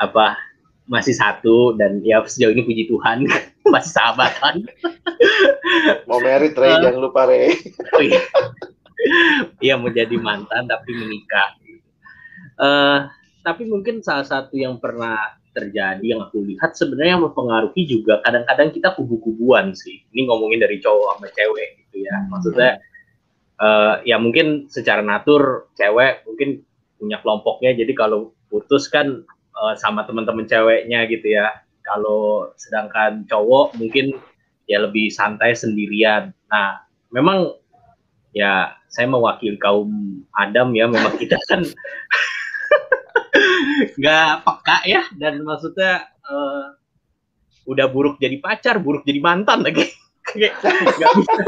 apa 0.00 0.40
masih 0.88 1.12
satu 1.12 1.76
dan 1.76 2.00
ya 2.00 2.24
sejauh 2.24 2.56
ini 2.56 2.64
puji 2.64 2.88
Tuhan 2.88 3.28
masih 3.72 3.92
sahabatan. 3.92 4.64
Mau 6.08 6.24
merit 6.24 6.56
Ray, 6.56 6.72
uh, 6.72 6.88
jangan 6.88 7.00
lupa 7.04 7.28
Ray. 7.28 7.52
oh 7.92 8.00
iya. 8.00 8.24
Iya 9.64 9.74
mau 9.76 9.90
jadi 9.92 10.16
mantan 10.16 10.68
tapi 10.68 10.90
menikah. 10.96 11.56
Uh, 12.54 13.10
tapi 13.44 13.68
mungkin 13.68 14.00
salah 14.00 14.24
satu 14.24 14.56
yang 14.56 14.80
pernah 14.80 15.36
terjadi 15.54 16.02
yang 16.02 16.20
aku 16.26 16.42
lihat 16.42 16.74
sebenarnya 16.74 17.16
yang 17.16 17.24
mempengaruhi 17.30 17.86
juga 17.86 18.18
kadang-kadang 18.26 18.74
kita 18.74 18.92
kubu-kubuan 18.98 19.70
sih. 19.76 20.02
Ini 20.10 20.26
ngomongin 20.26 20.58
dari 20.58 20.82
cowok 20.82 21.20
sama 21.20 21.28
cewek 21.30 21.68
gitu 21.86 21.96
ya. 22.02 22.16
Maksudnya 22.26 22.70
uh, 23.62 23.94
ya 24.02 24.16
mungkin 24.18 24.66
secara 24.66 25.00
natur 25.00 25.70
cewek 25.78 26.26
mungkin 26.26 26.66
punya 26.98 27.22
kelompoknya 27.22 27.76
jadi 27.78 27.92
kalau 27.94 28.34
putus 28.50 28.90
kan 28.90 29.22
uh, 29.54 29.74
sama 29.78 30.02
teman-teman 30.04 30.48
ceweknya 30.50 31.06
gitu 31.06 31.38
ya. 31.38 31.54
Kalau 31.84 32.50
sedangkan 32.58 33.28
cowok 33.28 33.76
mungkin 33.78 34.16
ya 34.64 34.82
lebih 34.82 35.12
santai 35.12 35.52
sendirian. 35.52 36.32
Nah, 36.48 36.80
memang 37.12 37.52
ya 38.34 38.74
saya 38.90 39.06
mewakili 39.06 39.56
kaum 39.56 40.20
Adam 40.34 40.74
ya, 40.74 40.90
memang 40.90 41.14
kita 41.16 41.38
kan 41.46 41.62
nggak 43.98 44.30
peka 44.42 44.76
ya 44.86 45.02
dan 45.18 45.42
maksudnya 45.46 46.10
uh, 46.26 46.74
udah 47.64 47.86
buruk 47.88 48.18
jadi 48.18 48.36
pacar, 48.42 48.82
buruk 48.82 49.06
jadi 49.06 49.22
mantan 49.22 49.62
lagi. 49.62 49.86
nggak 50.34 51.14
bisa 51.14 51.42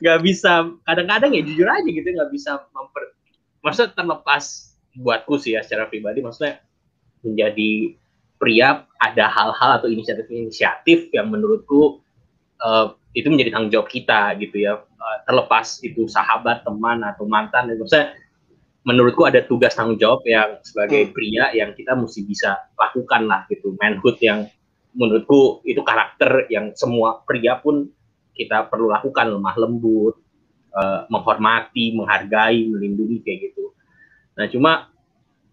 nggak 0.00 0.18
bisa 0.24 0.52
kadang-kadang 0.86 1.30
ya 1.36 1.42
jujur 1.42 1.68
aja 1.68 1.88
gitu 1.90 2.06
nggak 2.06 2.30
bisa 2.32 2.64
memper 2.74 3.14
maksudnya 3.62 3.92
terlepas 3.94 4.74
buatku 4.98 5.38
sih 5.38 5.54
ya 5.54 5.62
secara 5.62 5.86
pribadi 5.86 6.24
maksudnya 6.24 6.58
menjadi 7.22 7.94
pria 8.40 8.88
ada 8.96 9.28
hal-hal 9.28 9.70
atau 9.82 9.88
inisiatif-inisiatif 9.92 11.12
yang 11.12 11.28
menurutku 11.28 12.00
uh, 12.64 12.96
itu 13.10 13.26
menjadi 13.26 13.50
tanggung 13.54 13.72
jawab 13.74 13.88
kita 13.90 14.38
gitu 14.38 14.56
ya. 14.62 14.78
Uh, 14.78 15.16
terlepas 15.26 15.82
itu 15.82 16.06
sahabat 16.06 16.62
teman 16.62 17.02
atau 17.02 17.26
mantan 17.26 17.70
dan 17.70 17.76
saya 17.90 18.04
menurutku 18.86 19.26
ada 19.26 19.42
tugas 19.44 19.74
tanggung 19.74 19.98
jawab 19.98 20.22
yang 20.24 20.56
sebagai 20.62 21.10
hmm. 21.10 21.12
pria 21.12 21.44
yang 21.52 21.74
kita 21.74 21.98
mesti 21.98 22.22
bisa 22.24 22.56
lakukan 22.78 23.26
lah 23.26 23.44
gitu. 23.50 23.74
Manhood 23.76 24.16
yang 24.22 24.46
menurutku 24.94 25.62
itu 25.66 25.82
karakter 25.82 26.46
yang 26.50 26.74
semua 26.78 27.22
pria 27.26 27.58
pun 27.58 27.90
kita 28.38 28.70
perlu 28.70 28.88
lakukan. 28.88 29.34
Lemah 29.36 29.56
lembut 29.58 30.14
uh, 30.74 31.10
menghormati 31.10 31.98
menghargai 31.98 32.70
melindungi 32.70 33.26
kayak 33.26 33.50
gitu. 33.50 33.74
Nah 34.38 34.46
cuma 34.46 34.72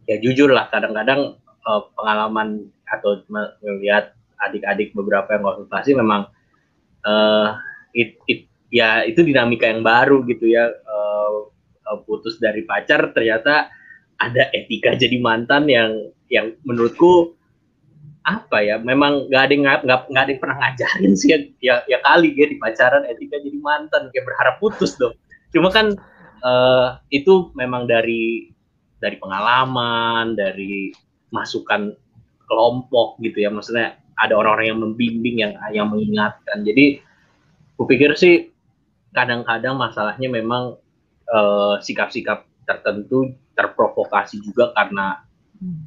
ya 0.06 0.22
jujur 0.22 0.54
lah 0.54 0.70
kadang-kadang 0.70 1.36
uh, 1.66 1.82
pengalaman 1.98 2.70
atau 2.88 3.20
melihat 3.28 4.16
adik-adik 4.40 4.94
beberapa 4.94 5.36
yang 5.36 5.44
konsultasi 5.44 5.98
memang 5.98 6.30
uh, 7.08 7.56
it, 7.96 8.20
it, 8.28 8.52
ya 8.68 9.08
itu 9.08 9.24
dinamika 9.24 9.72
yang 9.72 9.82
baru 9.82 10.28
gitu 10.28 10.52
ya. 10.52 10.68
Uh, 10.84 11.48
putus 12.04 12.36
dari 12.44 12.68
pacar 12.68 13.16
ternyata 13.16 13.72
ada 14.20 14.52
etika 14.52 14.92
jadi 14.92 15.24
mantan 15.24 15.72
yang 15.72 16.12
yang 16.28 16.52
menurutku 16.68 17.32
apa 18.28 18.60
ya 18.60 18.76
memang 18.76 19.32
nggak 19.32 19.44
ada 19.48 19.54
nggak 19.56 20.02
nggak 20.12 20.24
ada 20.28 20.32
yang 20.36 20.42
pernah 20.44 20.58
ngajarin 20.60 21.14
sih 21.16 21.30
ya, 21.32 21.40
ya, 21.64 21.76
ya 21.88 21.98
kali 22.04 22.36
ya 22.36 22.52
di 22.52 22.60
pacaran 22.60 23.08
etika 23.08 23.40
jadi 23.40 23.56
mantan 23.64 24.12
kayak 24.12 24.28
berharap 24.28 24.56
putus 24.60 25.00
dong. 25.00 25.16
Cuma 25.56 25.72
kan 25.72 25.96
uh, 26.44 27.00
itu 27.08 27.56
memang 27.56 27.88
dari 27.88 28.52
dari 29.00 29.16
pengalaman 29.16 30.36
dari 30.36 30.92
masukan 31.32 31.96
kelompok 32.52 33.16
gitu 33.24 33.48
ya. 33.48 33.50
Maksudnya 33.54 33.96
ada 34.18 34.34
orang-orang 34.34 34.68
yang 34.74 34.82
membimbing 34.82 35.36
yang 35.40 35.54
yang 35.72 35.88
mengingatkan. 35.94 36.66
Jadi 36.66 37.02
kupikir 37.78 38.18
sih 38.18 38.50
kadang-kadang 39.14 39.78
masalahnya 39.78 40.28
memang 40.28 40.78
eh, 41.30 41.76
sikap-sikap 41.86 42.50
tertentu 42.68 43.38
terprovokasi 43.54 44.44
juga 44.44 44.74
karena 44.76 45.24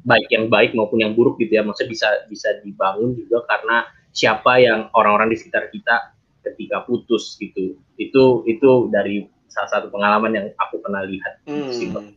baik 0.03 0.27
yang 0.27 0.51
baik 0.51 0.75
maupun 0.75 1.03
yang 1.03 1.13
buruk 1.15 1.39
gitu 1.39 1.59
ya. 1.59 1.63
Maksudnya 1.63 1.91
bisa 1.91 2.07
bisa 2.27 2.49
dibangun 2.63 3.15
juga 3.15 3.43
karena 3.47 3.87
siapa 4.11 4.59
yang 4.59 4.91
orang-orang 4.95 5.31
di 5.31 5.37
sekitar 5.39 5.71
kita 5.71 6.15
ketika 6.43 6.83
putus 6.83 7.35
gitu. 7.39 7.79
Itu 7.95 8.43
itu 8.47 8.91
dari 8.91 9.27
salah 9.51 9.69
satu 9.69 9.87
pengalaman 9.91 10.31
yang 10.31 10.47
aku 10.55 10.79
pernah 10.79 11.03
lihat. 11.03 11.43
Hmm. 11.47 12.15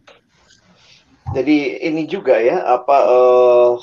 Jadi 1.34 1.82
ini 1.82 2.04
juga 2.04 2.36
ya 2.38 2.62
apa 2.62 2.96
uh, 3.08 3.80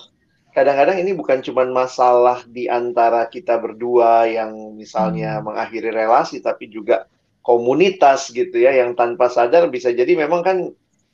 kadang-kadang 0.51 0.99
ini 0.99 1.15
bukan 1.15 1.39
cuma 1.39 1.63
masalah 1.63 2.43
di 2.43 2.67
antara 2.67 3.23
kita 3.27 3.55
berdua 3.55 4.27
yang 4.27 4.75
misalnya 4.75 5.39
hmm. 5.39 5.47
mengakhiri 5.47 5.89
relasi 5.91 6.43
tapi 6.43 6.67
juga 6.67 7.07
komunitas 7.41 8.29
gitu 8.29 8.53
ya 8.59 8.75
yang 8.75 8.93
tanpa 8.93 9.31
sadar 9.31 9.71
bisa 9.71 9.89
jadi 9.89 10.13
memang 10.13 10.41
kan 10.43 10.57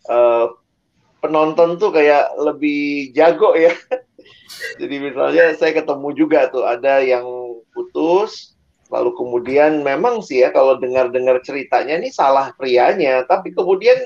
uh, 0.10 0.46
penonton 1.22 1.80
tuh 1.82 1.90
kayak 1.94 2.30
lebih 2.38 3.14
jago 3.16 3.56
ya. 3.56 3.74
jadi 4.82 4.96
misalnya 5.00 5.46
saya 5.56 5.72
ketemu 5.78 6.10
juga 6.18 6.50
tuh 6.50 6.66
ada 6.66 7.00
yang 7.06 7.26
putus 7.72 8.58
lalu 8.88 9.12
kemudian 9.20 9.84
memang 9.84 10.24
sih 10.24 10.42
ya 10.42 10.50
kalau 10.56 10.80
dengar-dengar 10.80 11.44
ceritanya 11.44 12.00
ini 12.00 12.08
salah 12.08 12.56
prianya 12.56 13.28
tapi 13.28 13.52
kemudian 13.52 14.00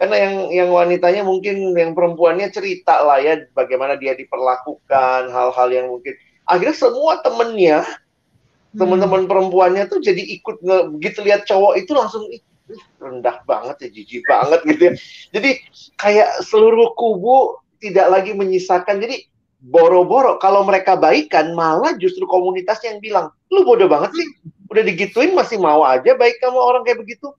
karena 0.00 0.16
yang 0.16 0.34
yang 0.48 0.68
wanitanya 0.72 1.20
mungkin 1.28 1.76
yang 1.76 1.92
perempuannya 1.92 2.48
cerita 2.48 3.04
lah 3.04 3.20
ya 3.20 3.44
bagaimana 3.52 4.00
dia 4.00 4.16
diperlakukan 4.16 5.28
hal-hal 5.28 5.68
yang 5.68 5.92
mungkin. 5.92 6.16
Akhirnya 6.48 6.72
semua 6.72 7.20
temennya 7.20 7.84
hmm. 7.84 8.80
teman-teman 8.80 9.28
perempuannya 9.28 9.92
tuh 9.92 10.00
jadi 10.00 10.24
ikut 10.40 10.64
nge, 10.64 10.78
begitu 10.96 11.18
lihat 11.20 11.44
cowok 11.44 11.84
itu 11.84 11.92
langsung 11.92 12.24
rendah 12.96 13.44
banget 13.44 13.76
ya 13.76 13.88
jijik 13.92 14.24
banget 14.24 14.60
gitu 14.72 14.82
ya. 14.88 14.92
Jadi 15.36 15.50
kayak 16.00 16.48
seluruh 16.48 16.96
kubu 16.96 17.60
tidak 17.84 18.08
lagi 18.08 18.32
menyisakan. 18.32 19.04
Jadi 19.04 19.28
boro-boro 19.60 20.40
kalau 20.40 20.64
mereka 20.64 20.96
baikan 20.96 21.52
malah 21.52 21.92
justru 22.00 22.24
komunitasnya 22.24 22.96
yang 22.96 23.04
bilang 23.04 23.26
lu 23.52 23.68
bodoh 23.68 23.84
banget 23.84 24.16
sih 24.16 24.26
udah 24.72 24.80
digituin 24.80 25.36
masih 25.36 25.60
mau 25.60 25.84
aja 25.84 26.16
baik 26.16 26.40
kamu 26.40 26.56
orang 26.56 26.88
kayak 26.88 27.04
begitu. 27.04 27.36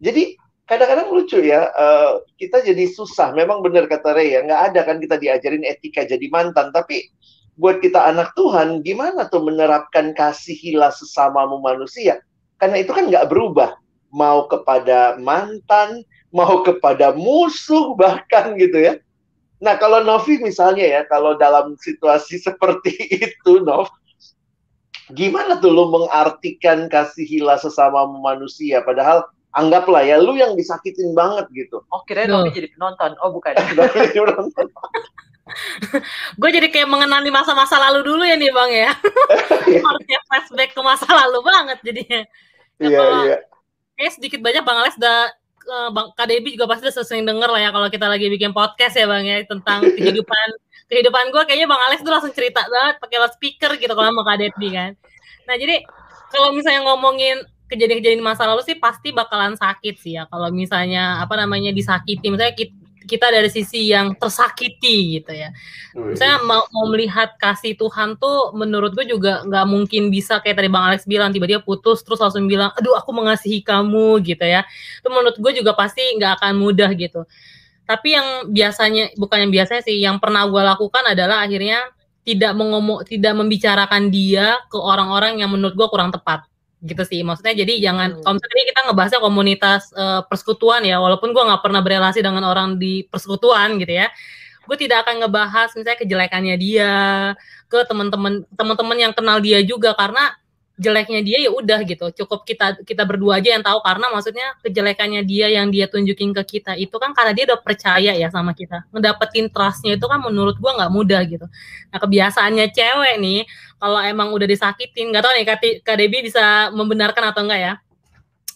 Jadi 0.00 0.40
kadang-kadang 0.70 1.10
lucu 1.10 1.42
ya 1.42 1.66
uh, 1.74 2.22
kita 2.38 2.62
jadi 2.62 2.86
susah. 2.94 3.34
Memang 3.34 3.58
benar 3.58 3.90
kata 3.90 4.14
Ray 4.14 4.38
ya 4.38 4.46
nggak 4.46 4.62
ada 4.70 4.80
kan 4.86 5.02
kita 5.02 5.18
diajarin 5.18 5.66
etika 5.66 6.06
jadi 6.06 6.22
mantan. 6.30 6.70
Tapi 6.70 7.10
buat 7.58 7.82
kita 7.82 7.98
anak 8.06 8.30
Tuhan 8.38 8.86
gimana 8.86 9.26
tuh 9.26 9.42
menerapkan 9.42 10.14
kasih 10.14 10.54
sesama 10.94 11.42
manusia? 11.58 12.22
Karena 12.62 12.78
itu 12.78 12.94
kan 12.94 13.10
nggak 13.10 13.26
berubah. 13.26 13.74
Mau 14.14 14.46
kepada 14.46 15.18
mantan 15.18 16.06
mau 16.30 16.62
kepada 16.62 17.10
musuh 17.18 17.98
bahkan 17.98 18.54
gitu 18.54 18.78
ya. 18.78 18.94
Nah 19.58 19.74
kalau 19.74 20.06
Novi 20.06 20.38
misalnya 20.38 20.86
ya 20.86 21.02
kalau 21.10 21.34
dalam 21.34 21.74
situasi 21.82 22.38
seperti 22.46 22.94
itu 23.10 23.66
Nov 23.66 23.90
gimana 25.10 25.58
tuh 25.58 25.74
lo 25.74 25.90
mengartikan 25.90 26.86
kasih 26.86 27.26
sesama 27.58 28.06
manusia? 28.06 28.78
Padahal 28.86 29.26
anggaplah 29.50 30.02
ya 30.06 30.16
lu 30.22 30.38
yang 30.38 30.54
disakitin 30.54 31.14
banget 31.14 31.46
gitu. 31.54 31.82
Oh 31.90 32.02
kira 32.06 32.26
Novi 32.26 32.54
jadi 32.54 32.70
penonton. 32.74 33.18
Oh 33.22 33.34
bukan. 33.34 33.54
gue 36.40 36.50
jadi 36.50 36.68
kayak 36.70 36.88
mengenali 36.88 37.30
masa-masa 37.32 37.78
lalu 37.78 38.06
dulu 38.06 38.22
ya 38.22 38.38
nih 38.38 38.52
bang 38.52 38.70
ya. 38.70 38.90
Harusnya 39.86 40.18
flashback 40.26 40.70
ke 40.74 40.80
masa 40.82 41.08
lalu 41.10 41.38
banget 41.42 41.78
jadinya. 41.82 42.20
Ya, 42.80 42.88
iya 42.88 43.00
iya. 43.26 43.36
Kayak 43.98 44.12
sedikit 44.16 44.40
banyak 44.40 44.62
bang 44.62 44.78
Alex 44.80 44.94
udah 44.96 45.18
uh, 45.68 45.88
bang 45.92 46.06
Kak 46.16 46.26
Debi 46.30 46.48
juga 46.56 46.66
pasti 46.70 46.88
udah 46.88 47.06
sering 47.06 47.26
denger 47.26 47.50
lah 47.50 47.60
ya 47.60 47.70
kalau 47.74 47.88
kita 47.92 48.06
lagi 48.08 48.26
bikin 48.30 48.52
podcast 48.54 48.94
ya 48.96 49.06
bang 49.10 49.24
ya 49.26 49.36
tentang 49.44 49.84
kehidupan 49.84 50.48
kehidupan 50.90 51.24
gue 51.30 51.42
kayaknya 51.46 51.68
bang 51.70 51.82
Alex 51.90 51.98
tuh 52.02 52.12
langsung 52.12 52.32
cerita 52.34 52.64
banget 52.66 52.96
pakai 52.98 53.16
loudspeaker 53.20 53.70
gitu 53.78 53.92
kalau 53.92 54.08
sama 54.10 54.22
Kak 54.24 54.38
Debi 54.40 54.68
kan. 54.72 54.90
Nah 55.46 55.54
jadi 55.58 55.84
kalau 56.30 56.54
misalnya 56.54 56.86
ngomongin 56.86 57.42
kejadian-kejadian 57.70 58.20
masa 58.20 58.50
lalu 58.50 58.66
sih 58.66 58.74
pasti 58.76 59.14
bakalan 59.14 59.54
sakit 59.54 59.94
sih 60.02 60.18
ya. 60.18 60.26
Kalau 60.26 60.50
misalnya 60.50 61.22
apa 61.22 61.38
namanya 61.38 61.70
disakiti. 61.70 62.26
Misalnya 62.26 62.58
kita, 62.58 62.74
kita 63.06 63.26
dari 63.30 63.50
sisi 63.50 63.90
yang 63.90 64.18
tersakiti 64.18 65.22
gitu 65.22 65.30
ya. 65.30 65.54
Misalnya 65.94 66.42
mau, 66.42 66.66
mau 66.70 66.86
melihat 66.90 67.34
kasih 67.38 67.78
Tuhan 67.78 68.18
tuh 68.18 68.54
menurut 68.58 68.94
gue 68.94 69.06
juga 69.06 69.46
nggak 69.46 69.66
mungkin 69.70 70.10
bisa. 70.10 70.42
Kayak 70.42 70.62
tadi 70.62 70.68
Bang 70.68 70.90
Alex 70.90 71.06
bilang 71.06 71.30
tiba-tiba 71.30 71.62
putus 71.62 72.02
terus 72.02 72.18
langsung 72.18 72.50
bilang 72.50 72.74
aduh 72.74 72.98
aku 72.98 73.10
mengasihi 73.14 73.62
kamu 73.62 74.20
gitu 74.26 74.42
ya. 74.42 74.66
Itu 74.98 75.08
menurut 75.08 75.38
gue 75.38 75.52
juga 75.62 75.72
pasti 75.78 76.02
nggak 76.18 76.42
akan 76.42 76.52
mudah 76.58 76.90
gitu. 76.98 77.22
Tapi 77.86 78.08
yang 78.14 78.26
biasanya 78.50 79.14
bukan 79.18 79.46
yang 79.46 79.52
biasanya 79.54 79.82
sih 79.82 79.98
yang 79.98 80.22
pernah 80.22 80.46
gue 80.46 80.62
lakukan 80.62 81.10
adalah 81.10 81.42
akhirnya 81.42 81.82
tidak 82.22 82.52
mengomong 82.54 83.02
tidak 83.08 83.34
membicarakan 83.34 84.12
dia 84.12 84.60
ke 84.70 84.78
orang-orang 84.78 85.42
yang 85.42 85.50
menurut 85.50 85.74
gue 85.74 85.88
kurang 85.90 86.12
tepat 86.14 86.46
gitu 86.80 87.02
sih 87.04 87.20
maksudnya 87.20 87.52
jadi 87.52 87.92
jangan 87.92 88.08
hmm. 88.16 88.22
kalau 88.24 88.34
misalnya 88.40 88.66
kita 88.72 88.80
ngebahasnya 88.88 89.20
komunitas 89.20 89.82
uh, 89.92 90.24
persekutuan 90.24 90.80
ya 90.80 90.96
walaupun 90.96 91.36
gue 91.36 91.42
nggak 91.44 91.60
pernah 91.60 91.84
berelasi 91.84 92.24
dengan 92.24 92.48
orang 92.48 92.80
di 92.80 93.04
persekutuan 93.04 93.76
gitu 93.76 94.00
ya 94.00 94.08
gue 94.64 94.76
tidak 94.80 95.04
akan 95.04 95.26
ngebahas 95.26 95.68
misalnya 95.76 95.98
kejelekannya 96.00 96.56
dia 96.56 96.92
ke 97.68 97.84
teman-teman 97.84 98.48
teman-teman 98.56 98.96
yang 98.96 99.12
kenal 99.12 99.42
dia 99.44 99.60
juga 99.60 99.92
karena 99.92 100.39
jeleknya 100.80 101.20
dia 101.20 101.38
ya 101.44 101.50
udah 101.52 101.84
gitu. 101.84 102.08
Cukup 102.24 102.48
kita 102.48 102.80
kita 102.80 103.04
berdua 103.04 103.36
aja 103.36 103.52
yang 103.52 103.60
tahu 103.60 103.84
karena 103.84 104.08
maksudnya 104.08 104.56
kejelekannya 104.64 105.20
dia 105.28 105.52
yang 105.52 105.68
dia 105.68 105.84
tunjukin 105.84 106.32
ke 106.32 106.56
kita 106.56 106.72
itu 106.80 106.96
kan 106.96 107.12
karena 107.12 107.36
dia 107.36 107.44
udah 107.52 107.60
percaya 107.60 108.12
ya 108.16 108.28
sama 108.32 108.56
kita. 108.56 108.88
Ngedapetin 108.88 109.52
trustnya 109.52 110.00
itu 110.00 110.06
kan 110.08 110.24
menurut 110.24 110.56
gua 110.56 110.80
nggak 110.80 110.92
mudah 110.92 111.20
gitu. 111.28 111.44
Nah 111.92 111.98
kebiasaannya 112.00 112.72
cewek 112.72 113.14
nih 113.20 113.40
kalau 113.76 114.00
emang 114.00 114.32
udah 114.32 114.48
disakitin 114.48 115.12
nggak 115.12 115.22
tahu 115.22 115.32
nih 115.36 115.44
kak 115.84 115.96
Debi 116.00 116.18
bisa 116.24 116.72
membenarkan 116.72 117.28
atau 117.28 117.44
enggak 117.44 117.60
ya? 117.60 117.72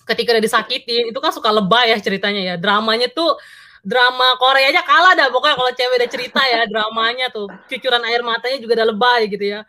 Ketika 0.09 0.33
udah 0.33 0.45
disakitin 0.45 1.13
itu 1.13 1.19
kan 1.21 1.29
suka 1.29 1.53
lebay 1.53 1.93
ya 1.93 2.01
ceritanya 2.01 2.41
ya. 2.41 2.55
Dramanya 2.57 3.13
tuh 3.13 3.37
drama 3.85 4.41
Korea 4.41 4.73
aja 4.73 4.81
kalah 4.81 5.13
dah 5.13 5.29
pokoknya 5.29 5.57
kalau 5.61 5.73
cewek 5.77 5.95
udah 6.01 6.09
cerita 6.09 6.41
ya 6.49 6.65
dramanya 6.65 7.29
tuh. 7.29 7.53
Cucuran 7.69 8.01
air 8.09 8.25
matanya 8.25 8.57
juga 8.57 8.81
udah 8.81 8.89
lebay 8.97 9.29
gitu 9.29 9.45
ya 9.45 9.69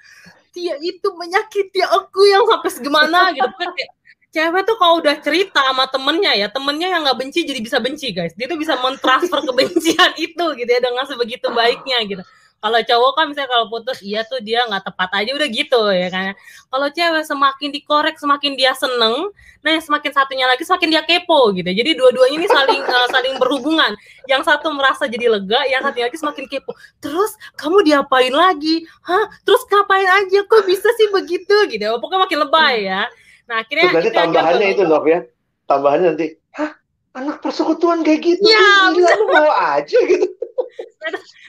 dia 0.56 0.80
itu 0.80 1.08
menyakiti 1.20 1.84
aku 1.84 2.24
yang 2.24 2.48
sampai 2.48 2.72
segimana 2.72 3.36
gitu. 3.36 3.52
Kan 3.60 3.70
kayak 3.76 3.91
cewek 4.32 4.62
tuh 4.63 4.76
kalau 4.80 5.04
udah 5.04 5.15
cerita 5.20 5.60
sama 5.60 5.86
temennya 5.91 6.32
ya 6.36 6.48
temennya 6.48 6.88
yang 6.91 7.02
nggak 7.04 7.20
benci 7.20 7.44
jadi 7.44 7.60
bisa 7.60 7.78
benci 7.84 8.15
guys. 8.15 8.32
Dia 8.39 8.48
tuh 8.48 8.56
bisa 8.56 8.80
mentransfer 8.80 9.44
kebencian 9.52 10.15
itu 10.15 10.46
gitu 10.56 10.70
ya 10.72 10.80
dengan 10.80 11.04
sebegitu 11.04 11.52
baiknya 11.52 12.00
gitu 12.08 12.24
kalau 12.65 12.82
cowok 12.82 13.12
kan 13.13 13.25
misalnya 13.30 13.49
kalau 13.54 13.65
putus 13.69 14.01
iya 14.01 14.25
tuh 14.25 14.41
dia 14.41 14.65
nggak 14.65 14.89
tepat 14.89 15.13
aja 15.21 15.38
udah 15.38 15.47
gitu 15.54 15.82
ya 15.93 16.10
kan? 16.10 16.34
Kalau 16.73 16.88
cewek 16.89 17.21
semakin 17.21 17.69
dikorek 17.69 18.17
semakin 18.17 18.58
dia 18.58 18.73
seneng 18.73 19.30
nah 19.62 19.78
semakin 19.78 20.10
satunya 20.10 20.49
lagi 20.49 20.65
semakin 20.65 20.89
dia 20.89 21.06
kepo 21.06 21.54
gitu. 21.54 21.69
Jadi 21.69 21.93
dua-duanya 21.93 22.41
ini 22.41 22.47
saling 22.49 22.82
uh, 22.82 23.08
saling 23.13 23.38
berhubungan. 23.38 23.93
Yang 24.25 24.49
satu 24.49 24.73
merasa 24.73 25.06
jadi 25.06 25.30
lega 25.30 25.62
yang 25.69 25.86
satu 25.86 26.01
lagi 26.01 26.17
semakin 26.17 26.45
kepo. 26.49 26.73
Terus 26.97 27.38
kamu 27.54 27.86
diapain 27.86 28.34
lagi? 28.34 28.82
Hah? 29.06 29.30
Terus 29.45 29.62
ngapain 29.69 30.10
aja? 30.10 30.39
Kok 30.49 30.65
bisa 30.65 30.89
sih 30.97 31.13
begitu? 31.13 31.69
Gitu. 31.69 31.86
Pokoknya 32.01 32.25
makin 32.25 32.39
lebay 32.49 32.89
ya. 32.89 33.06
Nah 33.45 33.62
akhirnya 33.62 33.93
berarti 33.93 34.10
tambahannya 34.10 34.67
itu 34.73 34.84
Nov 34.89 35.06
ya. 35.06 35.21
Tambahannya 35.69 36.17
nanti 36.17 36.28
hah 36.58 36.73
anak 37.15 37.39
persekutuan 37.39 38.04
kayak 38.04 38.21
gitu 38.21 38.43
ya, 38.43 38.91
gila 38.91 39.12
lu 39.15 39.25
mau 39.32 39.51
aja 39.56 39.97
gitu. 40.06 40.28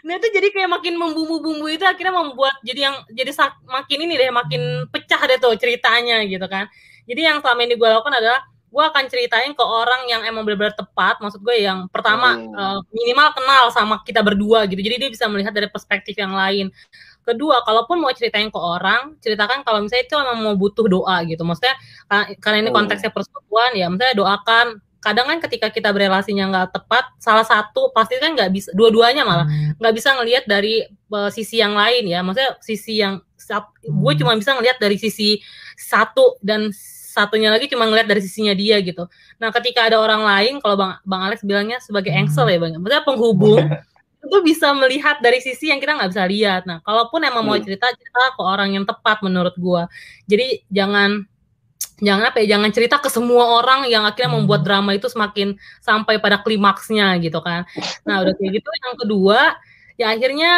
Nah 0.06 0.22
itu 0.22 0.28
jadi 0.30 0.54
kayak 0.54 0.70
makin 0.70 0.94
membumbu-bumbu 0.94 1.66
itu 1.66 1.82
akhirnya 1.82 2.14
membuat 2.14 2.54
jadi 2.62 2.92
yang 2.92 2.96
jadi 3.10 3.34
makin 3.66 3.98
ini 4.06 4.14
deh 4.14 4.30
makin 4.30 4.62
pecah 4.86 5.18
deh 5.26 5.38
tuh 5.42 5.58
ceritanya 5.58 6.22
gitu 6.22 6.46
kan. 6.46 6.70
Jadi 7.10 7.20
yang 7.26 7.42
selama 7.42 7.66
ini 7.66 7.74
gue 7.74 7.88
lakukan 7.90 8.14
adalah 8.14 8.38
gue 8.70 8.84
akan 8.84 9.04
ceritain 9.10 9.50
ke 9.56 9.64
orang 9.64 10.06
yang 10.06 10.22
emang 10.28 10.44
benar-benar 10.44 10.76
tepat 10.76 11.16
maksud 11.18 11.40
gue 11.40 11.56
yang 11.58 11.88
pertama 11.88 12.36
hmm. 12.36 12.52
uh, 12.52 12.78
minimal 12.92 13.28
kenal 13.34 13.64
sama 13.74 13.98
kita 14.06 14.22
berdua 14.22 14.70
gitu. 14.70 14.78
Jadi 14.78 14.96
dia 15.02 15.10
bisa 15.10 15.26
melihat 15.26 15.50
dari 15.50 15.66
perspektif 15.66 16.14
yang 16.14 16.36
lain. 16.36 16.70
Kedua 17.26 17.66
kalaupun 17.66 17.98
mau 17.98 18.14
ceritain 18.14 18.46
ke 18.46 18.60
orang 18.60 19.18
ceritakan 19.18 19.66
kalau 19.66 19.82
misalnya 19.82 20.06
itu 20.06 20.14
emang 20.14 20.38
mau 20.38 20.54
butuh 20.54 20.86
doa 20.86 21.26
gitu. 21.26 21.42
Maksudnya 21.42 21.74
karena 22.38 22.62
ini 22.62 22.70
konteksnya 22.70 23.10
persekutuan 23.10 23.74
ya 23.74 23.90
misalnya 23.90 24.14
doakan 24.14 24.78
kadang 25.06 25.26
kan 25.30 25.38
ketika 25.38 25.70
kita 25.70 25.94
berelasinya 25.94 26.50
nggak 26.50 26.68
tepat 26.74 27.06
salah 27.22 27.46
satu 27.46 27.94
pasti 27.94 28.18
kan 28.18 28.34
nggak 28.34 28.50
bisa 28.50 28.74
dua-duanya 28.74 29.22
malah 29.22 29.46
hmm. 29.46 29.78
nggak 29.78 29.92
hmm. 29.94 30.00
bisa 30.02 30.10
ngelihat 30.18 30.44
dari 30.50 30.82
uh, 31.14 31.30
sisi 31.30 31.62
yang 31.62 31.78
lain 31.78 32.10
ya 32.10 32.26
maksudnya 32.26 32.58
sisi 32.58 32.98
yang 32.98 33.22
hmm. 33.22 34.02
gue 34.02 34.12
cuma 34.18 34.34
bisa 34.34 34.58
ngelihat 34.58 34.82
dari 34.82 34.98
sisi 34.98 35.38
satu 35.78 36.34
dan 36.42 36.74
satunya 37.16 37.54
lagi 37.54 37.70
cuma 37.70 37.86
ngelihat 37.86 38.10
dari 38.10 38.18
sisinya 38.18 38.50
dia 38.58 38.82
gitu 38.82 39.06
nah 39.38 39.54
ketika 39.54 39.86
ada 39.86 40.02
orang 40.02 40.26
lain 40.26 40.58
kalau 40.58 40.74
bang 40.74 40.92
bang 41.06 41.22
Alex 41.30 41.38
bilangnya 41.46 41.78
sebagai 41.78 42.10
hmm. 42.10 42.26
engsel 42.26 42.50
ya 42.50 42.58
bang 42.58 42.74
maksudnya 42.74 43.06
penghubung 43.06 43.62
itu 44.26 44.38
bisa 44.42 44.74
melihat 44.74 45.22
dari 45.22 45.38
sisi 45.38 45.70
yang 45.70 45.78
kita 45.78 45.94
nggak 45.94 46.10
bisa 46.10 46.26
lihat 46.26 46.66
nah 46.66 46.82
kalaupun 46.82 47.22
emang 47.22 47.46
hmm. 47.46 47.54
mau 47.54 47.62
cerita 47.62 47.86
cerita 47.94 48.34
ke 48.34 48.42
orang 48.42 48.74
yang 48.74 48.82
tepat 48.82 49.22
menurut 49.22 49.54
gue 49.54 49.82
jadi 50.26 50.66
jangan 50.74 51.30
jangan 51.96 52.28
apa 52.28 52.44
ya 52.44 52.56
jangan 52.56 52.70
cerita 52.76 52.96
ke 53.00 53.08
semua 53.08 53.56
orang 53.56 53.88
yang 53.88 54.04
akhirnya 54.04 54.36
membuat 54.36 54.60
hmm. 54.60 54.68
drama 54.68 54.90
itu 54.92 55.08
semakin 55.08 55.56
sampai 55.80 56.20
pada 56.20 56.44
klimaksnya 56.44 57.16
gitu 57.24 57.40
kan. 57.40 57.64
Nah 58.04 58.20
udah 58.20 58.34
kayak 58.36 58.60
gitu 58.60 58.68
yang 58.68 58.94
kedua 59.00 59.40
ya 59.96 60.06
akhirnya 60.12 60.52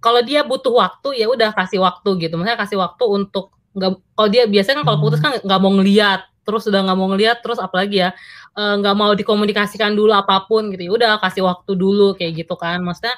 kalau 0.00 0.20
dia 0.24 0.40
butuh 0.46 0.72
waktu 0.72 1.20
ya 1.20 1.26
udah 1.28 1.52
kasih 1.52 1.84
waktu 1.84 2.08
gitu. 2.24 2.40
Maksudnya 2.40 2.56
kasih 2.56 2.78
waktu 2.80 3.04
untuk 3.04 3.52
nggak 3.76 3.92
kalau 4.16 4.28
dia 4.32 4.48
biasanya 4.48 4.80
kan 4.80 4.84
kalau 4.88 4.98
putus 5.04 5.20
kan 5.20 5.36
nggak 5.36 5.60
mau 5.60 5.72
ngeliat 5.76 6.24
terus 6.46 6.62
udah 6.64 6.80
nggak 6.88 6.96
mau 6.96 7.08
ngeliat 7.12 7.38
terus 7.44 7.58
apalagi 7.60 8.06
ya 8.06 8.10
eh, 8.56 8.74
nggak 8.80 8.94
mau 8.96 9.12
dikomunikasikan 9.12 9.92
dulu 9.92 10.16
apa 10.16 10.48
pun 10.48 10.72
gitu. 10.72 10.88
Ya 10.88 10.92
udah 10.96 11.10
kasih 11.20 11.44
waktu 11.44 11.76
dulu 11.76 12.16
kayak 12.16 12.46
gitu 12.46 12.56
kan. 12.56 12.80
Maksudnya 12.80 13.12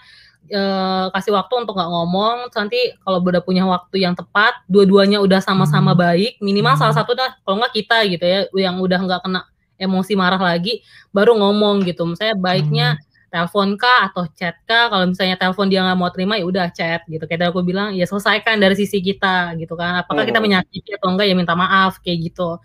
uh, 0.53 1.13
kasih 1.13 1.33
waktu 1.37 1.55
untuk 1.65 1.75
nggak 1.77 1.91
ngomong 1.91 2.37
nanti 2.53 2.93
kalau 3.05 3.21
udah 3.21 3.43
punya 3.45 3.65
waktu 3.65 4.05
yang 4.05 4.15
tepat 4.17 4.59
dua-duanya 4.69 5.21
udah 5.21 5.41
sama-sama 5.41 5.93
hmm. 5.93 6.01
baik 6.01 6.33
minimal 6.41 6.75
hmm. 6.77 6.81
salah 6.81 6.97
satu 6.97 7.13
dah 7.17 7.37
kalau 7.45 7.61
nggak 7.61 7.75
kita 7.75 7.97
gitu 8.09 8.25
ya 8.25 8.41
yang 8.57 8.77
udah 8.81 8.99
nggak 9.01 9.21
kena 9.25 9.45
emosi 9.79 10.13
marah 10.19 10.41
lagi 10.41 10.83
baru 11.15 11.39
ngomong 11.39 11.87
gitu 11.87 12.05
misalnya 12.09 12.37
baiknya 12.37 12.89
hmm. 12.99 13.31
telepon 13.31 13.69
kah 13.79 14.11
atau 14.11 14.25
chat 14.35 14.57
kah 14.67 14.91
kalau 14.91 15.05
misalnya 15.07 15.37
telepon 15.39 15.67
dia 15.71 15.81
nggak 15.85 15.99
mau 15.99 16.11
terima 16.11 16.35
ya 16.37 16.45
udah 16.45 16.67
chat 16.75 17.05
gitu 17.07 17.25
kayak 17.29 17.53
aku 17.53 17.63
bilang 17.63 17.95
ya 17.95 18.09
selesaikan 18.09 18.59
dari 18.59 18.75
sisi 18.75 18.99
kita 18.99 19.55
gitu 19.61 19.79
kan 19.79 20.03
apakah 20.03 20.27
hmm. 20.27 20.31
kita 20.35 20.41
menyakiti 20.43 20.91
atau 20.99 21.15
enggak 21.15 21.27
ya 21.31 21.35
minta 21.39 21.55
maaf 21.55 22.03
kayak 22.03 22.33
gitu 22.33 22.59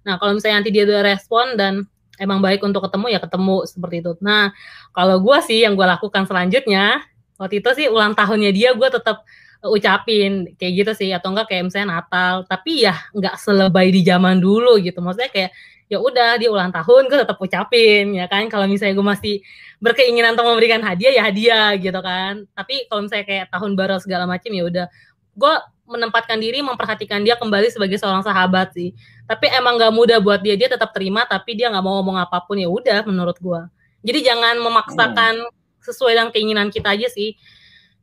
nah 0.00 0.16
kalau 0.16 0.32
misalnya 0.36 0.64
nanti 0.64 0.70
dia 0.72 0.84
udah 0.88 1.02
respon 1.04 1.60
dan 1.60 1.84
emang 2.20 2.44
baik 2.44 2.60
untuk 2.60 2.84
ketemu 2.84 3.16
ya 3.16 3.18
ketemu 3.18 3.64
seperti 3.64 4.04
itu. 4.04 4.12
Nah, 4.20 4.52
kalau 4.92 5.16
gue 5.24 5.38
sih 5.40 5.64
yang 5.64 5.72
gue 5.72 5.88
lakukan 5.88 6.28
selanjutnya 6.28 7.00
waktu 7.40 7.64
itu 7.64 7.70
sih 7.72 7.86
ulang 7.88 8.12
tahunnya 8.12 8.52
dia 8.52 8.76
gue 8.76 8.88
tetap 8.92 9.24
ucapin 9.64 10.52
kayak 10.60 10.72
gitu 10.84 10.92
sih. 10.92 11.08
Atau 11.12 11.32
enggak 11.32 11.48
kayak 11.48 11.72
misalnya 11.72 12.00
Natal. 12.00 12.44
Tapi 12.44 12.84
ya 12.84 12.96
nggak 13.16 13.34
selebay 13.40 13.88
di 13.88 14.04
zaman 14.04 14.36
dulu 14.40 14.76
gitu. 14.80 15.00
Maksudnya 15.00 15.32
kayak 15.32 15.50
ya 15.90 15.98
udah 15.98 16.38
dia 16.38 16.48
ulang 16.52 16.70
tahun 16.70 17.10
gue 17.10 17.18
tetap 17.24 17.36
ucapin 17.40 18.14
ya 18.16 18.28
kan. 18.28 18.44
Kalau 18.52 18.68
misalnya 18.68 18.94
gue 18.96 19.06
masih 19.06 19.34
berkeinginan 19.80 20.36
untuk 20.36 20.46
memberikan 20.52 20.84
hadiah 20.84 21.12
ya 21.16 21.22
hadiah 21.24 21.68
gitu 21.80 22.00
kan. 22.04 22.44
Tapi 22.52 22.84
kalau 22.92 23.08
misalnya 23.08 23.26
kayak 23.26 23.46
tahun 23.48 23.70
baru 23.72 23.96
segala 23.96 24.24
macam 24.28 24.50
ya 24.52 24.64
udah. 24.68 24.86
Gue 25.34 25.54
menempatkan 25.90 26.38
diri 26.38 26.62
memperhatikan 26.62 27.26
dia 27.26 27.34
kembali 27.34 27.66
sebagai 27.72 27.98
seorang 27.98 28.22
sahabat 28.22 28.76
sih. 28.76 28.92
Tapi 29.26 29.50
emang 29.50 29.80
nggak 29.80 29.92
mudah 29.96 30.18
buat 30.22 30.44
dia. 30.44 30.54
Dia 30.54 30.68
tetap 30.70 30.92
terima 30.92 31.24
tapi 31.24 31.56
dia 31.56 31.72
nggak 31.72 31.82
mau 31.82 31.98
ngomong 31.98 32.20
apa 32.20 32.44
pun 32.44 32.60
ya 32.60 32.68
udah 32.70 33.02
menurut 33.08 33.36
gue 33.40 33.62
jadi 34.00 34.32
jangan 34.32 34.56
memaksakan 34.64 35.34
hmm 35.44 35.59
sesuai 35.84 36.12
dengan 36.16 36.30
keinginan 36.32 36.68
kita 36.68 36.92
aja 36.92 37.08
sih 37.08 37.36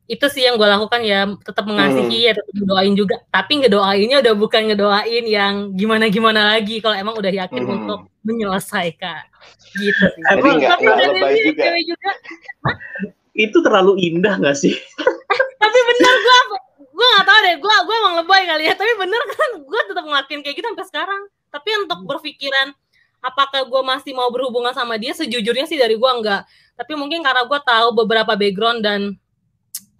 itu 0.08 0.24
sih 0.32 0.40
yang 0.40 0.56
gue 0.56 0.64
lakukan 0.64 1.04
ya 1.04 1.28
tetap 1.44 1.68
mengasihi 1.68 2.08
hmm. 2.08 2.26
ya 2.26 2.32
tetap 2.32 2.52
ngedoain 2.56 2.94
juga 2.96 3.16
tapi 3.28 3.60
ngedoainnya 3.60 4.24
udah 4.24 4.34
bukan 4.40 4.62
ngedoain 4.72 5.24
yang 5.28 5.54
gimana 5.76 6.08
gimana 6.08 6.56
lagi 6.56 6.80
kalau 6.80 6.96
emang 6.96 7.12
udah 7.20 7.28
yakin 7.28 7.60
hmm. 7.60 7.74
untuk 7.76 8.00
menyelesaikan 8.24 9.28
gitu 9.76 10.04
sih. 10.16 10.22
Tapi, 10.24 10.64
tapi 10.64 10.84
lebay 10.88 11.36
juga. 11.52 11.64
juga 11.92 12.10
itu 13.38 13.56
terlalu 13.62 13.92
indah 14.00 14.34
gak 14.40 14.56
sih? 14.56 14.74
tapi 15.62 15.78
bener 15.92 16.14
gue 16.24 16.38
gue 16.88 17.06
gak 17.14 17.26
tau 17.28 17.38
deh 17.44 17.56
gue 17.60 17.74
gue 17.84 17.96
emang 18.00 18.14
lebay 18.24 18.42
kali 18.48 18.64
ya 18.64 18.74
tapi 18.74 18.92
bener 18.96 19.22
kan 19.28 19.50
gue 19.60 19.80
tetap 19.92 20.04
ngelakuin 20.08 20.40
kayak 20.40 20.56
gitu 20.56 20.66
sampai 20.72 20.86
sekarang 20.88 21.22
tapi 21.52 21.70
untuk 21.84 22.00
berpikiran 22.08 22.72
apakah 23.20 23.68
gue 23.68 23.82
masih 23.84 24.16
mau 24.16 24.32
berhubungan 24.32 24.72
sama 24.72 24.96
dia 24.96 25.12
sejujurnya 25.12 25.68
sih 25.68 25.76
dari 25.76 26.00
gue 26.00 26.10
enggak 26.10 26.48
tapi 26.78 26.94
mungkin 26.94 27.26
karena 27.26 27.42
gue 27.42 27.60
tahu 27.66 27.88
beberapa 27.98 28.38
background 28.38 28.86
dan 28.86 29.18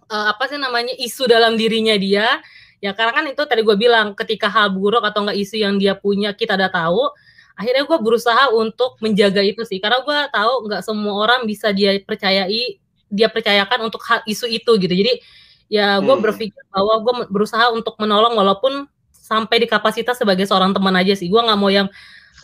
uh, 0.07 0.31
apa 0.31 0.47
sih 0.47 0.55
namanya 0.55 0.95
isu 0.95 1.27
dalam 1.27 1.59
dirinya 1.59 1.99
dia 1.99 2.39
ya 2.79 2.95
karena 2.95 3.11
kan 3.11 3.27
itu 3.27 3.43
tadi 3.43 3.59
gue 3.59 3.75
bilang 3.75 4.15
ketika 4.15 4.47
hal 4.47 4.71
buruk 4.71 5.03
atau 5.03 5.27
enggak 5.27 5.37
isu 5.43 5.59
yang 5.59 5.75
dia 5.75 5.99
punya 5.99 6.31
kita 6.31 6.55
udah 6.55 6.71
tahu 6.71 7.11
akhirnya 7.59 7.83
gue 7.83 7.97
berusaha 7.99 8.43
untuk 8.55 8.95
menjaga 9.03 9.43
itu 9.43 9.67
sih. 9.67 9.83
Karena 9.83 9.99
gue 9.99 10.17
tahu 10.31 10.71
nggak 10.71 10.81
semua 10.87 11.13
orang 11.19 11.43
bisa 11.43 11.75
dia 11.75 11.99
percayai 11.99 12.79
dia 13.11 13.27
percayakan 13.27 13.91
untuk 13.91 13.99
hal 14.07 14.23
isu 14.23 14.47
itu 14.47 14.71
gitu. 14.79 14.93
Jadi 14.95 15.19
ya 15.67 15.99
gue 15.99 16.15
hmm. 16.15 16.23
berpikir 16.23 16.63
bahwa 16.71 16.93
gue 17.03 17.13
berusaha 17.27 17.67
untuk 17.75 17.99
menolong 17.99 18.39
walaupun 18.39 18.87
sampai 19.11 19.61
di 19.61 19.67
kapasitas 19.67 20.15
sebagai 20.15 20.47
seorang 20.47 20.71
teman 20.71 20.95
aja 20.95 21.11
sih. 21.19 21.27
Gue 21.27 21.43
nggak 21.43 21.59
mau 21.59 21.67
yang 21.67 21.91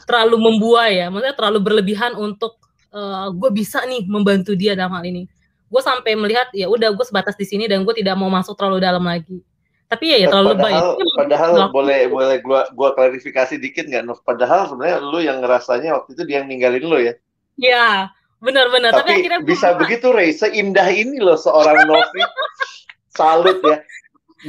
terlalu 0.04 0.38
membuai 0.38 1.02
ya, 1.02 1.08
maksudnya 1.10 1.34
terlalu 1.34 1.60
berlebihan 1.64 2.14
untuk 2.14 2.62
uh, 2.96 3.28
gue 3.36 3.52
bisa 3.52 3.84
nih 3.84 4.08
membantu 4.08 4.56
dia 4.56 4.74
dalam 4.74 4.96
hal 4.96 5.04
ini. 5.04 5.28
Gue 5.68 5.84
sampai 5.84 6.16
melihat 6.16 6.48
ya 6.56 6.72
udah 6.72 6.96
gue 6.96 7.06
sebatas 7.06 7.36
di 7.36 7.44
sini 7.44 7.68
dan 7.68 7.84
gue 7.84 7.92
tidak 7.92 8.16
mau 8.16 8.32
masuk 8.32 8.56
terlalu 8.56 8.80
dalam 8.80 9.04
lagi. 9.04 9.44
Tapi 9.86 10.18
ya, 10.18 10.18
ya 10.26 10.28
terlalu 10.34 10.58
padahal, 10.58 10.88
lebay. 10.98 11.14
Padahal 11.14 11.52
boleh 11.70 12.02
boleh 12.10 12.38
gue 12.42 12.62
gua 12.74 12.90
klarifikasi 12.98 13.54
dikit 13.62 13.86
nggak, 13.86 14.02
Nov? 14.02 14.18
Padahal 14.26 14.66
sebenarnya 14.66 14.98
lu 14.98 15.22
yang 15.22 15.46
ngerasanya 15.46 15.94
waktu 15.94 16.18
itu 16.18 16.24
dia 16.26 16.42
yang 16.42 16.50
ninggalin 16.50 16.84
lu 16.90 16.98
ya? 16.98 17.14
Iya, 17.62 18.10
benar-benar. 18.42 18.98
Tapi, 18.98 19.06
Tapi 19.06 19.12
akhirnya 19.22 19.40
bisa 19.46 19.78
gua... 19.78 19.86
begitu, 19.86 20.10
Ray. 20.10 20.34
Seindah 20.34 20.90
ini 20.90 21.22
loh 21.22 21.38
seorang 21.38 21.86
Novi. 21.86 22.22
Salut 23.18 23.62
ya. 23.62 23.78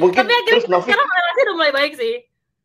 Mungkin 0.01 0.25
Tapi 0.25 0.33
akhirnya 0.33 0.53
terus 0.57 0.67
Novi... 0.73 0.89
sekarang 0.89 1.05
relasi 1.05 1.41
udah 1.45 1.55
mulai 1.61 1.73
baik 1.77 1.93
sih. 2.01 2.15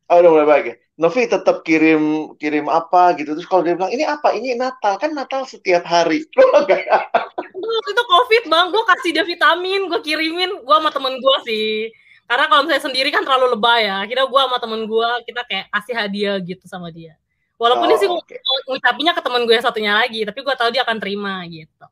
Oh, 0.08 0.16
udah 0.24 0.30
mulai 0.32 0.48
baik 0.48 0.64
ya. 0.64 0.76
Novi 1.00 1.24
tetap 1.24 1.64
kirim 1.64 2.34
kirim 2.36 2.68
apa 2.68 3.16
gitu. 3.16 3.32
Terus 3.32 3.48
kalau 3.48 3.64
dia 3.64 3.72
bilang 3.72 3.88
ini 3.88 4.04
apa? 4.04 4.36
Ini 4.36 4.60
Natal. 4.60 5.00
Kan 5.00 5.16
Natal 5.16 5.48
setiap 5.48 5.88
hari. 5.88 6.28
Itu 7.92 8.02
covid 8.04 8.44
bang. 8.52 8.66
Gue 8.68 8.84
kasih 8.84 9.10
dia 9.16 9.24
vitamin 9.24 9.88
gue 9.88 10.00
kirimin. 10.04 10.60
Gue 10.60 10.76
sama 10.76 10.92
temen 10.92 11.16
gue 11.16 11.36
sih. 11.48 11.88
Karena 12.28 12.44
kalau 12.48 12.68
misalnya 12.68 12.84
sendiri 12.84 13.08
kan 13.08 13.24
terlalu 13.24 13.56
lebay 13.56 13.88
ya. 13.88 14.04
Kira 14.04 14.28
gue 14.28 14.40
sama 14.44 14.58
temen 14.60 14.84
gue 14.84 15.08
kita 15.24 15.40
kayak 15.48 15.66
kasih 15.72 15.94
hadiah 15.96 16.36
gitu 16.44 16.64
sama 16.68 16.92
dia. 16.92 17.16
Walaupun 17.56 17.86
oh, 17.86 17.90
dia 17.94 17.98
sih 18.02 18.10
okay. 18.10 18.42
ngucapinnya 18.68 19.14
ke 19.16 19.22
temen 19.24 19.46
gue 19.48 19.54
yang 19.54 19.64
satunya 19.64 19.92
lagi 19.94 20.26
tapi 20.26 20.42
gue 20.42 20.54
tahu 20.58 20.68
dia 20.74 20.82
akan 20.84 20.98
terima 21.00 21.40
gitu. 21.48 21.86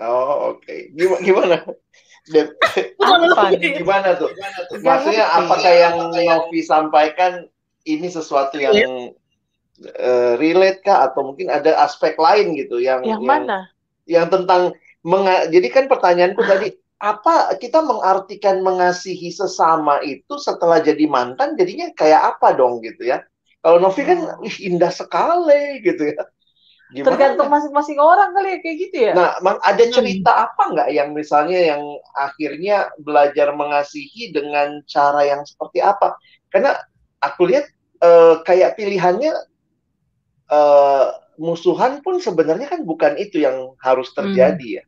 Oh 0.00 0.56
oke. 0.56 0.66
Okay. 0.66 0.90
gimana? 1.22 1.62
Gimana 2.30 3.56
gimana 3.58 4.10
tuh? 4.14 4.30
Maksudnya 4.84 5.24
apakah 5.40 5.72
yang 5.72 5.96
Novi 6.12 6.60
sampaikan 6.62 7.48
ini 7.84 8.08
sesuatu 8.12 8.60
yang 8.60 9.12
uh, 10.00 10.32
relate 10.36 10.84
kah 10.84 11.08
atau 11.08 11.32
mungkin 11.32 11.48
ada 11.48 11.80
aspek 11.84 12.16
lain 12.20 12.56
gitu 12.56 12.80
yang 12.80 13.00
yang, 13.04 13.20
yang 13.20 13.24
mana? 13.24 13.58
Yang 14.04 14.26
tentang 14.36 14.62
menga 15.00 15.48
jadi 15.48 15.68
kan 15.72 15.84
pertanyaanku 15.88 16.42
tadi 16.44 16.76
apa 17.00 17.56
kita 17.56 17.80
mengartikan 17.80 18.60
mengasihi 18.60 19.32
sesama 19.32 20.04
itu 20.04 20.36
setelah 20.36 20.84
jadi 20.84 21.08
mantan 21.08 21.56
jadinya 21.56 21.88
kayak 21.96 22.36
apa 22.36 22.52
dong 22.52 22.84
gitu 22.84 23.08
ya? 23.08 23.24
Kalau 23.60 23.80
Novi 23.80 24.02
kan 24.04 24.40
hmm. 24.40 24.68
indah 24.72 24.92
sekali 24.92 25.80
gitu 25.84 26.12
ya. 26.12 26.24
Gimana? 26.90 27.06
Tergantung 27.06 27.48
masing-masing 27.54 28.02
orang 28.02 28.34
kali 28.34 28.48
ya 28.50 28.58
kayak 28.58 28.76
gitu 28.82 28.96
ya. 28.98 29.12
Nah, 29.14 29.38
ada 29.62 29.84
cerita 29.94 30.50
apa 30.50 30.62
nggak 30.74 30.88
yang 30.90 31.14
misalnya 31.14 31.58
yang 31.76 31.82
akhirnya 32.18 32.90
belajar 32.98 33.54
mengasihi 33.54 34.34
dengan 34.34 34.82
cara 34.90 35.22
yang 35.22 35.46
seperti 35.46 35.78
apa? 35.78 36.18
Karena 36.50 36.74
aku 37.20 37.48
lihat 37.48 37.64
eh, 38.00 38.34
kayak 38.44 38.76
pilihannya 38.76 39.32
eh, 40.50 41.06
musuhan 41.40 42.04
pun 42.04 42.20
sebenarnya 42.20 42.68
kan 42.68 42.84
bukan 42.84 43.16
itu 43.16 43.40
yang 43.40 43.72
harus 43.80 44.12
terjadi 44.12 44.80
ya. 44.80 44.84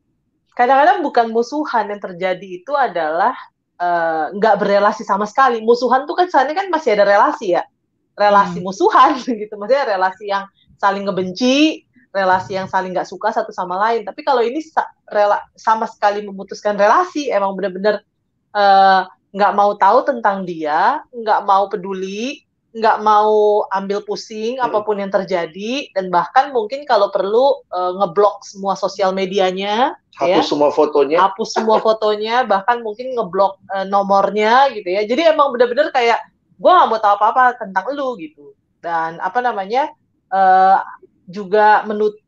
Kadang-kadang 0.52 1.00
bukan 1.00 1.32
musuhan 1.32 1.88
yang 1.88 2.00
terjadi 2.02 2.48
itu 2.60 2.72
adalah 2.76 3.32
eh, 3.80 4.24
nggak 4.36 4.60
berelasi 4.60 5.04
sama 5.04 5.24
sekali. 5.24 5.64
Musuhan 5.64 6.04
tuh 6.04 6.16
kan 6.18 6.28
sana 6.28 6.52
kan 6.52 6.68
masih 6.68 6.92
ada 6.96 7.08
relasi 7.08 7.56
ya. 7.56 7.64
Relasi 8.12 8.60
Hmm. 8.60 8.66
musuhan 8.68 9.16
gitu. 9.40 9.54
Maksudnya 9.56 9.96
relasi 9.96 10.28
yang 10.28 10.44
saling 10.76 11.08
ngebenci, 11.08 11.86
relasi 12.12 12.60
yang 12.60 12.68
saling 12.68 12.92
nggak 12.92 13.08
suka 13.08 13.32
satu 13.32 13.48
sama 13.54 13.80
lain. 13.80 14.04
Tapi 14.04 14.20
kalau 14.20 14.44
ini 14.44 14.60
sa- 14.60 14.88
rela- 15.08 15.40
sama 15.56 15.88
sekali 15.88 16.20
memutuskan 16.20 16.76
relasi, 16.76 17.32
emang 17.32 17.56
bener-bener 17.56 18.04
eh, 18.52 19.02
nggak 19.32 19.52
mau 19.56 19.72
tahu 19.76 20.04
tentang 20.04 20.44
dia, 20.44 21.00
nggak 21.12 21.40
mau 21.48 21.64
peduli, 21.68 22.44
nggak 22.72 23.04
mau 23.04 23.64
ambil 23.72 24.00
pusing 24.04 24.56
Hmm. 24.60 24.68
apa 24.68 24.84
pun 24.84 24.96
yang 25.00 25.12
terjadi, 25.12 25.88
dan 25.92 26.08
bahkan 26.08 26.52
mungkin 26.52 26.84
kalau 26.84 27.08
perlu 27.12 27.60
eh, 27.68 27.92
ngeblok 28.00 28.44
semua 28.44 28.76
sosial 28.76 29.12
medianya, 29.12 29.96
Hapus 30.12 30.44
Ya. 30.44 30.44
semua 30.44 30.68
fotonya. 30.68 31.16
hapus 31.24 31.48
semua 31.56 31.80
fotonya, 31.80 32.44
bahkan 32.44 32.84
mungkin 32.84 33.16
ngeblok 33.16 33.56
eh, 33.72 33.88
nomornya 33.88 34.68
gitu 34.76 34.84
ya. 34.88 35.08
Jadi 35.08 35.32
emang 35.32 35.48
bener-bener 35.56 35.88
kayak 35.88 36.20
gue 36.60 36.68
nggak 36.70 36.88
mau 36.92 37.00
tahu 37.00 37.16
apa-apa 37.16 37.56
tentang 37.56 37.88
lu 37.96 38.16
gitu. 38.20 38.52
Dan 38.84 39.16
apa 39.24 39.40
namanya 39.40 39.88
eh, 40.32 40.76
juga 41.28 41.80
menut 41.88 42.20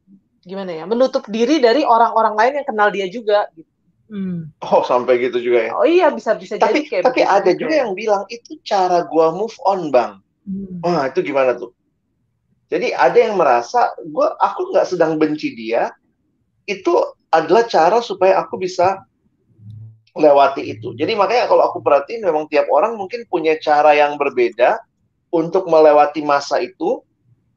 gimana 0.45 0.73
ya 0.77 0.85
menutup 0.85 1.25
diri 1.29 1.57
dari 1.61 1.85
orang-orang 1.85 2.37
lain 2.37 2.53
yang 2.61 2.67
kenal 2.69 2.89
dia 2.93 3.09
juga. 3.09 3.49
Gitu. 3.53 3.69
Hmm. 4.15 4.47
Oh, 4.63 4.87
sampai 4.87 5.19
gitu 5.19 5.43
juga 5.43 5.67
ya. 5.67 5.73
Oh 5.75 5.83
iya 5.83 6.07
bisa 6.15 6.39
bisa 6.39 6.55
jadi 6.55 6.63
Tapi 6.71 6.79
kayak 6.87 7.03
tapi 7.11 7.27
ada 7.27 7.51
juga 7.51 7.75
ya. 7.75 7.81
yang 7.83 7.99
bilang 7.99 8.23
itu 8.31 8.63
cara 8.63 9.03
gua 9.11 9.35
move 9.35 9.59
on, 9.67 9.91
Bang. 9.91 10.23
Hmm. 10.47 10.79
Wah, 10.87 11.11
itu 11.11 11.19
gimana 11.27 11.59
tuh? 11.59 11.75
Jadi 12.71 12.95
ada 12.95 13.19
yang 13.19 13.35
merasa 13.35 13.91
gua 14.15 14.39
aku 14.39 14.71
nggak 14.71 14.87
sedang 14.87 15.19
benci 15.19 15.59
dia, 15.59 15.91
itu 16.71 16.95
adalah 17.35 17.67
cara 17.67 17.99
supaya 17.99 18.39
aku 18.39 18.55
bisa 18.63 19.03
lewati 20.15 20.63
itu. 20.63 20.95
Jadi 20.95 21.19
makanya 21.19 21.51
kalau 21.51 21.67
aku 21.67 21.83
perhatiin 21.83 22.23
memang 22.23 22.47
tiap 22.47 22.71
orang 22.71 22.95
mungkin 22.95 23.27
punya 23.27 23.59
cara 23.59 23.99
yang 23.99 24.15
berbeda 24.15 24.79
untuk 25.35 25.67
melewati 25.67 26.23
masa 26.23 26.63
itu 26.63 27.03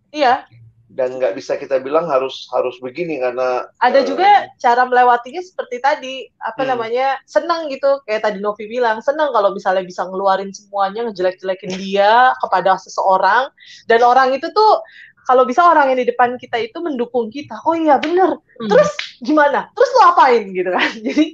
Iya, 0.10 0.48
dan 0.98 1.22
nggak 1.22 1.38
bisa 1.38 1.62
kita 1.62 1.78
bilang 1.78 2.10
harus 2.10 2.50
harus 2.50 2.74
begini 2.82 3.22
karena 3.22 3.70
ada 3.86 4.02
eh, 4.02 4.06
juga 4.10 4.50
cara 4.58 4.82
melewatinya 4.90 5.46
seperti 5.46 5.78
tadi 5.78 6.26
apa 6.42 6.66
Hmm. 6.66 6.74
namanya 6.74 7.22
senang 7.30 7.70
gitu. 7.70 8.02
Kayak 8.10 8.26
tadi 8.26 8.42
Novi 8.42 8.66
bilang 8.66 8.98
senang 9.06 9.30
kalau 9.30 9.54
misalnya 9.54 9.86
bisa 9.86 10.10
ngeluarin 10.10 10.50
semuanya 10.50 11.06
ngejelek-jelekin 11.06 11.78
dia 11.78 12.34
kepada 12.42 12.82
seseorang. 12.82 13.54
Dan 13.86 14.02
orang 14.02 14.34
itu 14.34 14.50
tuh 14.50 14.82
kalau 15.30 15.46
bisa 15.46 15.62
orang 15.70 15.94
yang 15.94 16.02
di 16.02 16.10
depan 16.10 16.34
kita 16.42 16.58
itu 16.58 16.82
mendukung 16.82 17.30
kita. 17.30 17.62
Oh 17.62 17.78
iya 17.78 18.02
bener. 18.02 18.42
Hmm. 18.58 18.70
terus 18.74 18.90
gimana? 19.22 19.70
Terus 19.78 19.90
lo 19.94 20.02
apain 20.18 20.50
gitu 20.50 20.74
kan? 20.74 20.90
Jadi 21.06 21.26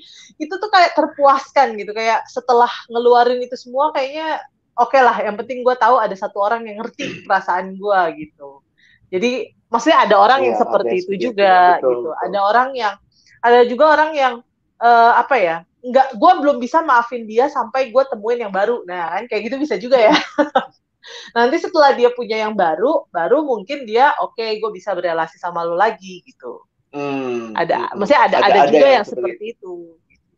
itu 0.44 0.54
tuh 0.60 0.70
kayak 0.76 0.92
terpuaskan 1.00 1.80
gitu. 1.80 1.96
Kayak 1.96 2.28
setelah 2.28 2.70
ngeluarin 2.92 3.40
itu 3.40 3.56
semua 3.56 3.96
kayaknya 3.96 4.44
oke 4.76 5.00
lah. 5.00 5.24
Yang 5.24 5.36
penting 5.40 5.64
gue 5.64 5.76
tahu 5.80 6.04
ada 6.04 6.16
satu 6.20 6.44
orang 6.44 6.68
yang 6.68 6.84
ngerti 6.84 7.24
perasaan 7.24 7.80
gue 7.80 8.02
gitu 8.28 8.63
jadi 9.14 9.54
maksudnya 9.70 10.10
ada 10.10 10.16
orang 10.18 10.42
yang 10.42 10.58
Iya, 10.58 10.62
seperti 10.66 10.96
itu 11.06 11.12
itu, 11.14 11.24
juga 11.30 11.78
betul, 11.78 11.86
gitu. 11.94 12.10
betul. 12.10 12.14
ada 12.26 12.40
orang 12.42 12.70
yang 12.74 12.94
ada 13.46 13.60
juga 13.70 13.86
orang 13.94 14.12
yang 14.18 14.34
eh, 14.82 15.14
apa 15.14 15.36
ya 15.38 15.58
nggak 15.84 16.16
gue 16.16 16.32
belum 16.40 16.58
bisa 16.64 16.80
maafin 16.80 17.28
dia 17.28 17.52
sampai 17.52 17.92
gue 17.92 18.04
temuin 18.08 18.40
yang 18.40 18.54
baru. 18.56 18.88
Nah 18.88 19.20
kan 19.20 19.24
kayak 19.28 19.52
gitu 19.52 19.56
bisa 19.60 19.76
juga 19.76 20.00
ya. 20.00 20.16
Nanti 21.36 21.60
setelah 21.60 21.92
dia 21.92 22.08
punya 22.16 22.40
yang 22.40 22.56
baru 22.56 23.04
baru 23.12 23.44
mungkin 23.44 23.84
dia 23.84 24.16
oke 24.24 24.40
gue 24.40 24.72
bisa 24.72 24.96
berelasi 24.96 25.36
sama 25.38 25.68
lo 25.68 25.76
lagi 25.76 26.24
gitu. 26.24 26.64
Hmm, 26.96 27.52
ada 27.58 27.92
hmm. 27.92 28.00
maksudnya 28.00 28.22
ada 28.32 28.38
Ada- 28.40 28.48
ada, 28.48 28.60
ada 28.64 28.72
juga 28.72 28.88
yang 28.88 28.96
yang 29.04 29.06
seperti 29.06 29.30
seperti 29.30 29.46
itu. 29.60 29.74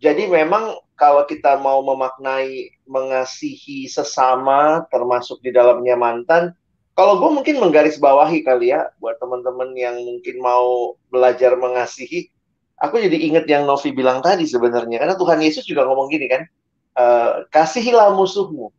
Jadi 0.02 0.24
memang 0.28 0.64
kalau 0.98 1.24
kita 1.30 1.62
mau 1.62 1.80
memaknai 1.86 2.74
mengasihi 2.90 3.86
sesama 3.86 4.84
termasuk 4.90 5.40
di 5.46 5.54
dalamnya 5.54 5.96
mantan, 5.96 6.52
kalau 6.96 7.20
gue 7.20 7.28
mungkin 7.28 7.60
menggarisbawahi 7.60 8.48
kali 8.48 8.72
ya 8.72 8.88
buat 9.04 9.20
teman-teman 9.20 9.76
yang 9.76 10.00
mungkin 10.00 10.40
mau 10.40 10.96
belajar 11.12 11.60
mengasihi, 11.60 12.32
aku 12.80 13.04
jadi 13.04 13.20
inget 13.20 13.46
yang 13.52 13.68
Novi 13.68 13.92
bilang 13.92 14.24
tadi 14.24 14.48
sebenarnya 14.48 15.04
karena 15.04 15.16
Tuhan 15.20 15.44
Yesus 15.44 15.68
juga 15.68 15.84
ngomong 15.84 16.08
gini 16.08 16.32
kan, 16.32 16.48
eh, 16.96 17.32
kasihilah 17.52 18.16
musuhmu. 18.16 18.72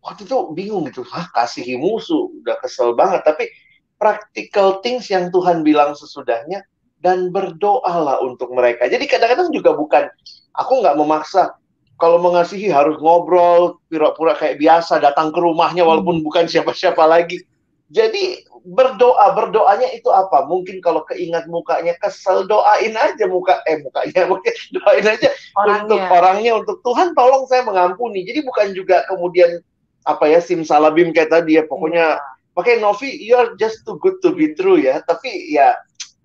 Waktu 0.00 0.24
itu 0.24 0.36
bingung 0.56 0.88
gitu, 0.88 1.04
hah 1.12 1.28
kasihi 1.36 1.76
musuh, 1.76 2.32
udah 2.40 2.56
kesel 2.64 2.96
banget. 2.96 3.20
Tapi 3.28 3.52
practical 4.00 4.80
things 4.80 5.12
yang 5.12 5.28
Tuhan 5.28 5.60
bilang 5.60 5.92
sesudahnya 5.92 6.64
dan 7.04 7.28
berdoalah 7.28 8.24
untuk 8.24 8.48
mereka. 8.56 8.88
Jadi 8.88 9.04
kadang-kadang 9.04 9.52
juga 9.52 9.76
bukan 9.76 10.08
aku 10.56 10.80
nggak 10.80 10.96
memaksa 10.96 11.52
kalau 12.00 12.16
mengasihi 12.22 12.72
harus 12.72 12.96
ngobrol 12.96 13.76
pura-pura 13.92 14.32
kayak 14.38 14.56
biasa 14.56 15.02
datang 15.02 15.34
ke 15.34 15.38
rumahnya 15.42 15.84
walaupun 15.84 16.22
bukan 16.24 16.48
siapa-siapa 16.48 17.04
lagi 17.04 17.42
jadi 17.88 18.44
berdoa 18.68 19.32
berdoanya 19.32 19.88
itu 19.96 20.12
apa? 20.12 20.44
Mungkin 20.44 20.84
kalau 20.84 21.08
keingat 21.08 21.48
mukanya 21.48 21.96
kesel 21.96 22.44
doain 22.44 22.92
aja 22.92 23.24
muka 23.24 23.64
eh 23.64 23.80
mukanya 23.80 24.26
mungkin 24.30 24.52
doain 24.76 25.06
aja 25.08 25.28
untuk 25.56 25.96
orangnya 25.96 26.12
orangnya 26.12 26.52
untuk 26.60 26.76
Tuhan 26.84 27.16
tolong 27.16 27.48
saya 27.48 27.64
mengampuni. 27.64 28.28
Jadi 28.28 28.44
bukan 28.44 28.76
juga 28.76 29.08
kemudian 29.08 29.64
apa 30.04 30.28
ya 30.28 30.40
simsalabim 30.40 31.16
kayak 31.16 31.32
tadi 31.32 31.56
ya 31.56 31.64
pokoknya 31.64 32.20
pakai 32.52 32.76
Novi 32.76 33.08
you're 33.24 33.56
just 33.56 33.84
too 33.88 33.96
good 33.98 34.20
to 34.20 34.36
be 34.36 34.52
true 34.52 34.76
ya. 34.76 35.00
Tapi 35.02 35.48
ya 35.48 35.72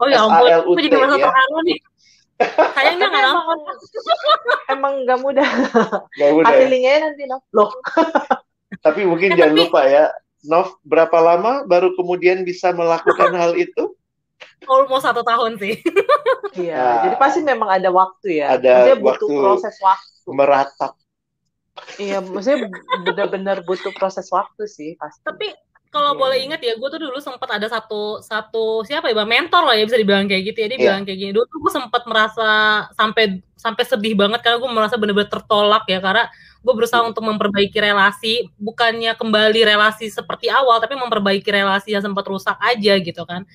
Oh 0.02 0.10
ya 0.10 0.26
ampun, 0.26 0.50
aku 0.52 0.72
jadi 0.84 1.00
merasa 1.00 1.16
ya. 1.16 1.26
terharu 1.32 1.58
nih. 1.64 1.80
Sayangnya 2.76 3.06
nggak 3.14 3.24
emang 3.24 3.46
nonton. 3.48 3.76
emang 4.76 4.94
nggak 5.08 5.20
mudah. 5.22 5.50
Nggak 6.18 6.30
udah 6.34 6.52
kasih 6.52 6.68
ya. 6.76 6.92
ya 6.92 6.96
nanti 7.08 7.24
loh 7.30 7.40
loh. 7.56 7.70
Tapi 8.84 9.02
mungkin 9.08 9.32
Eh, 9.32 9.38
jangan 9.40 9.54
tapi- 9.54 9.62
lupa 9.64 9.82
ya, 9.88 10.04
Nov, 10.44 10.76
berapa 10.84 11.16
lama 11.18 11.64
baru 11.64 11.96
kemudian 11.96 12.44
bisa 12.44 12.72
melakukan 12.72 13.32
hal 13.32 13.56
itu? 13.56 13.96
Almost 14.64 15.08
satu 15.08 15.24
tahun 15.24 15.56
sih. 15.56 15.80
iya 16.60 16.78
Nah, 16.78 16.98
jadi 17.08 17.16
pasti 17.18 17.40
memang 17.42 17.70
ada 17.72 17.90
waktu 17.90 18.44
ya 18.44 18.54
ada 18.54 18.94
maksudnya 18.94 18.98
butuh 19.00 19.28
waktu. 19.28 19.42
proses 19.42 19.76
waktu 19.82 20.28
Meratap. 20.30 20.92
iya 21.98 22.22
maksudnya 22.22 22.70
benar-benar 23.02 23.66
butuh 23.66 23.90
proses 23.98 24.30
waktu 24.30 24.70
sih 24.70 24.94
pasti 24.94 25.26
Tapi 25.26 25.48
kalau 25.94 26.18
Iya. 26.18 26.20
boleh 26.20 26.38
ingat 26.42 26.62
ya, 26.66 26.74
gue 26.74 26.90
tuh 26.90 26.98
dulu 26.98 27.22
sempat 27.22 27.46
ada 27.54 27.70
satu 27.70 28.18
satu 28.20 28.82
siapa 28.82 29.08
ya, 29.08 29.16
Bang? 29.16 29.30
mentor 29.30 29.62
lah 29.62 29.78
ya 29.78 29.86
bisa 29.86 29.96
dibilang 29.96 30.26
kayak 30.26 30.44
gitu 30.50 30.58
ya. 30.66 30.68
Dia 30.74 30.78
Iya. 30.78 30.86
bilang 30.90 31.02
kayak 31.06 31.20
gini. 31.22 31.32
Dulu 31.32 31.46
tuh 31.46 31.60
gue 31.62 31.72
sempat 31.72 32.02
merasa 32.10 32.50
sampai 32.98 33.24
sampai 33.54 33.84
sedih 33.86 34.18
banget 34.18 34.42
karena 34.42 34.58
gue 34.58 34.72
merasa 34.74 34.98
bener-bener 34.98 35.30
tertolak 35.30 35.86
ya 35.88 36.02
karena 36.02 36.26
gue 36.60 36.74
berusaha 36.74 37.00
Hmm. 37.00 37.14
untuk 37.14 37.24
memperbaiki 37.24 37.78
relasi, 37.78 38.50
bukannya 38.58 39.14
kembali 39.14 39.62
relasi 39.64 40.10
seperti 40.10 40.50
awal, 40.50 40.82
tapi 40.82 40.98
memperbaiki 40.98 41.48
relasi 41.48 41.94
yang 41.94 42.02
sempat 42.02 42.26
rusak 42.26 42.58
aja 42.60 42.94
gitu 43.00 43.24
kan. 43.24 43.46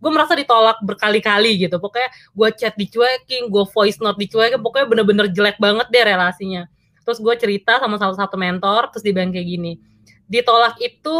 Gue 0.00 0.10
merasa 0.14 0.32
ditolak 0.32 0.80
berkali-kali 0.80 1.60
gitu. 1.60 1.76
Pokoknya 1.76 2.08
gue 2.32 2.48
chat 2.56 2.72
dicuekin, 2.72 3.50
gue 3.52 3.64
voice 3.68 4.00
note 4.00 4.16
dicuekin, 4.16 4.62
pokoknya 4.62 4.86
bener-bener 4.88 5.26
jelek 5.28 5.60
banget 5.60 5.90
deh 5.92 6.04
relasinya. 6.06 6.64
Terus 7.04 7.18
gue 7.20 7.34
cerita 7.36 7.80
sama 7.80 7.96
salah 7.98 8.16
satu 8.16 8.36
mentor, 8.40 8.88
terus 8.92 9.02
dia 9.02 9.12
bilang 9.12 9.32
kayak 9.32 9.44
gini, 9.44 9.72
ditolak 10.30 10.78
itu 10.78 11.16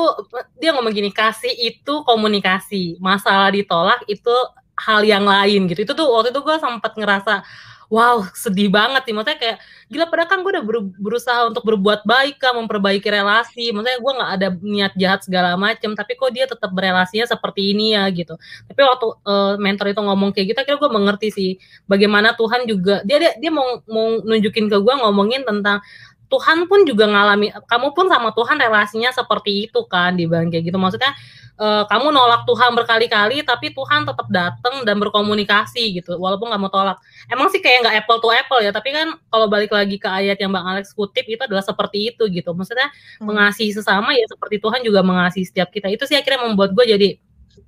dia 0.62 0.70
ngomong 0.70 0.94
gini 0.94 1.11
kasih 1.11 1.51
itu 1.51 2.07
komunikasi. 2.07 2.96
Masalah 3.03 3.51
ditolak 3.51 4.07
itu 4.07 4.33
hal 4.79 5.03
yang 5.03 5.27
lain 5.27 5.66
gitu. 5.66 5.83
Itu 5.83 5.92
tuh 5.99 6.07
waktu 6.14 6.31
itu 6.31 6.40
gue 6.40 6.57
sempat 6.62 6.94
ngerasa 6.94 7.42
wow 7.90 8.23
sedih 8.33 8.70
banget 8.70 9.03
sih. 9.03 9.12
Maksudnya 9.12 9.38
kayak 9.42 9.59
gila 9.90 10.07
padahal 10.07 10.31
kan 10.31 10.38
gue 10.46 10.51
udah 10.55 10.64
ber- 10.64 10.94
berusaha 10.94 11.40
untuk 11.51 11.66
berbuat 11.66 12.07
baik 12.07 12.38
kan 12.38 12.55
memperbaiki 12.55 13.11
relasi. 13.11 13.75
Maksudnya 13.75 13.99
gue 13.99 14.12
nggak 14.14 14.33
ada 14.38 14.49
niat 14.62 14.92
jahat 14.94 15.20
segala 15.27 15.59
macem 15.59 15.92
tapi 15.99 16.14
kok 16.14 16.31
dia 16.31 16.46
tetap 16.46 16.70
berelasinya 16.70 17.27
seperti 17.27 17.75
ini 17.75 17.99
ya 17.99 18.07
gitu. 18.14 18.38
Tapi 18.70 18.81
waktu 18.87 19.07
eh, 19.27 19.55
mentor 19.59 19.87
itu 19.90 20.01
ngomong 20.07 20.31
kayak 20.31 20.55
gitu 20.55 20.59
akhirnya 20.62 20.79
gue 20.87 20.90
mengerti 20.94 21.29
sih 21.35 21.51
bagaimana 21.90 22.38
Tuhan 22.38 22.62
juga 22.70 23.03
dia 23.03 23.18
dia, 23.18 23.33
dia 23.37 23.51
mau 23.51 23.83
mau 23.90 24.23
nunjukin 24.23 24.70
ke 24.70 24.77
gue 24.79 24.94
ngomongin 25.03 25.42
tentang 25.42 25.83
Tuhan 26.31 26.71
pun 26.71 26.87
juga 26.87 27.11
ngalami 27.11 27.51
kamu 27.66 27.90
pun 27.93 28.07
sama 28.07 28.31
Tuhan 28.31 28.57
relasinya 28.57 29.11
seperti 29.11 29.66
itu 29.66 29.83
kan 29.90 30.14
dibilang 30.14 30.47
kayak 30.49 30.71
gitu. 30.71 30.79
Maksudnya 30.79 31.11
eh, 31.59 31.83
kamu 31.90 32.14
nolak 32.14 32.47
Tuhan 32.47 32.71
berkali-kali 32.79 33.43
tapi 33.43 33.75
Tuhan 33.75 34.07
tetap 34.07 34.31
datang 34.31 34.87
dan 34.87 34.97
berkomunikasi 35.03 35.99
gitu 36.01 36.16
walaupun 36.23 36.49
nggak 36.55 36.62
mau 36.62 36.71
tolak. 36.71 37.03
Emang 37.27 37.51
sih 37.51 37.59
kayak 37.59 37.83
nggak 37.83 37.97
apple 38.07 38.19
to 38.23 38.31
apple 38.31 38.61
ya 38.62 38.71
tapi 38.71 38.95
kan 38.95 39.19
kalau 39.29 39.51
balik 39.51 39.75
lagi 39.75 39.99
ke 39.99 40.07
ayat 40.07 40.38
yang 40.38 40.55
Bang 40.55 40.64
Alex 40.71 40.95
kutip 40.95 41.27
itu 41.27 41.43
adalah 41.43 41.66
seperti 41.66 42.14
itu 42.14 42.25
gitu. 42.31 42.55
Maksudnya 42.55 42.88
Hmm. 43.21 43.27
mengasihi 43.29 43.73
sesama 43.75 44.14
ya 44.14 44.25
seperti 44.31 44.57
Tuhan 44.62 44.81
juga 44.87 45.01
mengasihi 45.03 45.45
setiap 45.47 45.69
kita. 45.75 45.90
Itu 45.90 46.07
sih 46.07 46.14
akhirnya 46.14 46.47
membuat 46.47 46.73
gue 46.79 46.85
jadi 46.87 47.09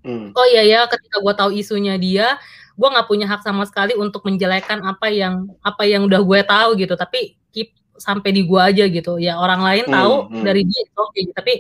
hmm. 0.07 0.33
oh 0.39 0.47
iya 0.47 0.63
ya 0.63 0.81
ketika 0.87 1.19
gue 1.19 1.35
tahu 1.35 1.51
isunya 1.55 1.95
dia 1.99 2.39
gue 2.73 2.89
nggak 2.89 3.05
punya 3.11 3.27
hak 3.29 3.45
sama 3.45 3.69
sekali 3.69 3.93
untuk 3.99 4.25
menjelekkan 4.25 4.81
apa 4.81 5.13
yang 5.13 5.45
apa 5.61 5.85
yang 5.85 6.09
udah 6.09 6.21
gue 6.25 6.41
tahu 6.47 6.71
gitu. 6.81 6.95
Tapi 6.97 7.37
keep 7.53 7.77
sampai 7.97 8.31
di 8.33 8.43
gue 8.45 8.61
aja 8.61 8.85
gitu 8.89 9.21
ya 9.21 9.39
orang 9.39 9.61
lain 9.63 9.85
hmm, 9.89 9.95
tahu 9.95 10.15
hmm. 10.29 10.43
dari 10.45 10.63
dia 10.65 10.83
oke 10.97 11.13
okay. 11.13 11.25
tapi 11.33 11.53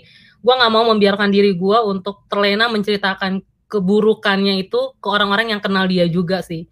gue 0.43 0.55
nggak 0.59 0.73
mau 0.73 0.85
membiarkan 0.91 1.31
diri 1.31 1.55
gue 1.55 1.79
untuk 1.87 2.27
terlena 2.27 2.67
menceritakan 2.67 3.45
keburukannya 3.71 4.61
itu 4.61 4.97
ke 5.01 5.09
orang-orang 5.09 5.57
yang 5.57 5.61
kenal 5.65 5.89
dia 5.89 6.05
juga 6.11 6.45
sih 6.45 6.69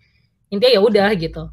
intinya 0.50 0.72
ya 0.76 0.80
udah 0.82 1.08
gitu 1.16 1.48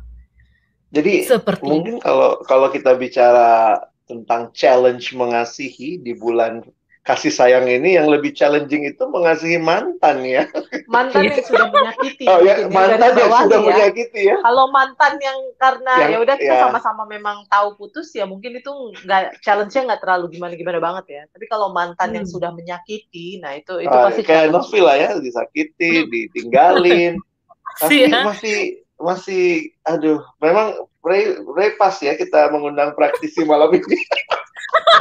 jadi 0.87 1.27
Seperti 1.27 1.67
mungkin 1.67 1.95
kalau 1.99 2.39
kalau 2.47 2.71
kita 2.71 2.95
bicara 2.95 3.75
tentang 4.07 4.55
challenge 4.55 5.11
mengasihi 5.11 5.99
di 5.99 6.15
bulan 6.15 6.63
kasih 7.07 7.31
sayang 7.31 7.71
ini 7.71 7.95
yang 7.95 8.11
lebih 8.11 8.35
challenging 8.35 8.83
itu 8.83 8.99
mengasihi 9.07 9.55
mantan 9.55 10.27
ya. 10.27 10.43
Mantan 10.91 11.31
yang 11.31 11.39
sudah 11.39 11.67
menyakiti. 11.73 12.27
Oh 12.27 12.43
ya, 12.43 12.67
mantan 12.67 13.15
yang 13.15 13.31
sudah 13.31 13.59
ya. 13.63 13.67
menyakiti 13.71 14.21
ya. 14.27 14.35
Kalau 14.43 14.67
mantan 14.75 15.15
yang 15.23 15.39
karena 15.55 15.93
ya 16.11 16.17
udah 16.19 16.35
kita 16.35 16.55
sama 16.59 16.83
sama-sama 16.83 17.07
memang 17.07 17.47
tahu 17.47 17.79
putus 17.79 18.11
ya 18.11 18.27
mungkin 18.27 18.59
itu 18.59 18.67
nggak 19.07 19.39
challenge-nya 19.39 19.87
nggak 19.87 20.01
terlalu 20.03 20.35
gimana-gimana 20.35 20.83
banget 20.83 21.05
ya. 21.07 21.21
Tapi 21.31 21.47
kalau 21.47 21.71
mantan 21.71 22.11
hmm. 22.11 22.17
yang 22.19 22.27
sudah 22.27 22.51
menyakiti, 22.51 23.39
nah 23.39 23.55
itu 23.55 23.79
itu 23.79 23.95
ah, 23.95 24.11
pasti 24.11 24.27
kayak 24.27 24.51
Novi 24.51 24.79
lah 24.83 24.95
ya, 24.99 25.09
disakiti, 25.23 26.03
hmm. 26.03 26.11
ditinggalin. 26.11 27.13
Tapi 27.81 28.11
ya. 28.11 28.27
masih 28.27 28.83
masih 28.99 29.71
aduh, 29.87 30.19
memang 30.43 30.75
Ray, 31.07 31.39
Ray 31.55 31.79
pas 31.79 31.95
ya 32.03 32.19
kita 32.19 32.51
mengundang 32.51 32.91
praktisi 32.99 33.47
malam 33.47 33.71
ini. 33.71 33.95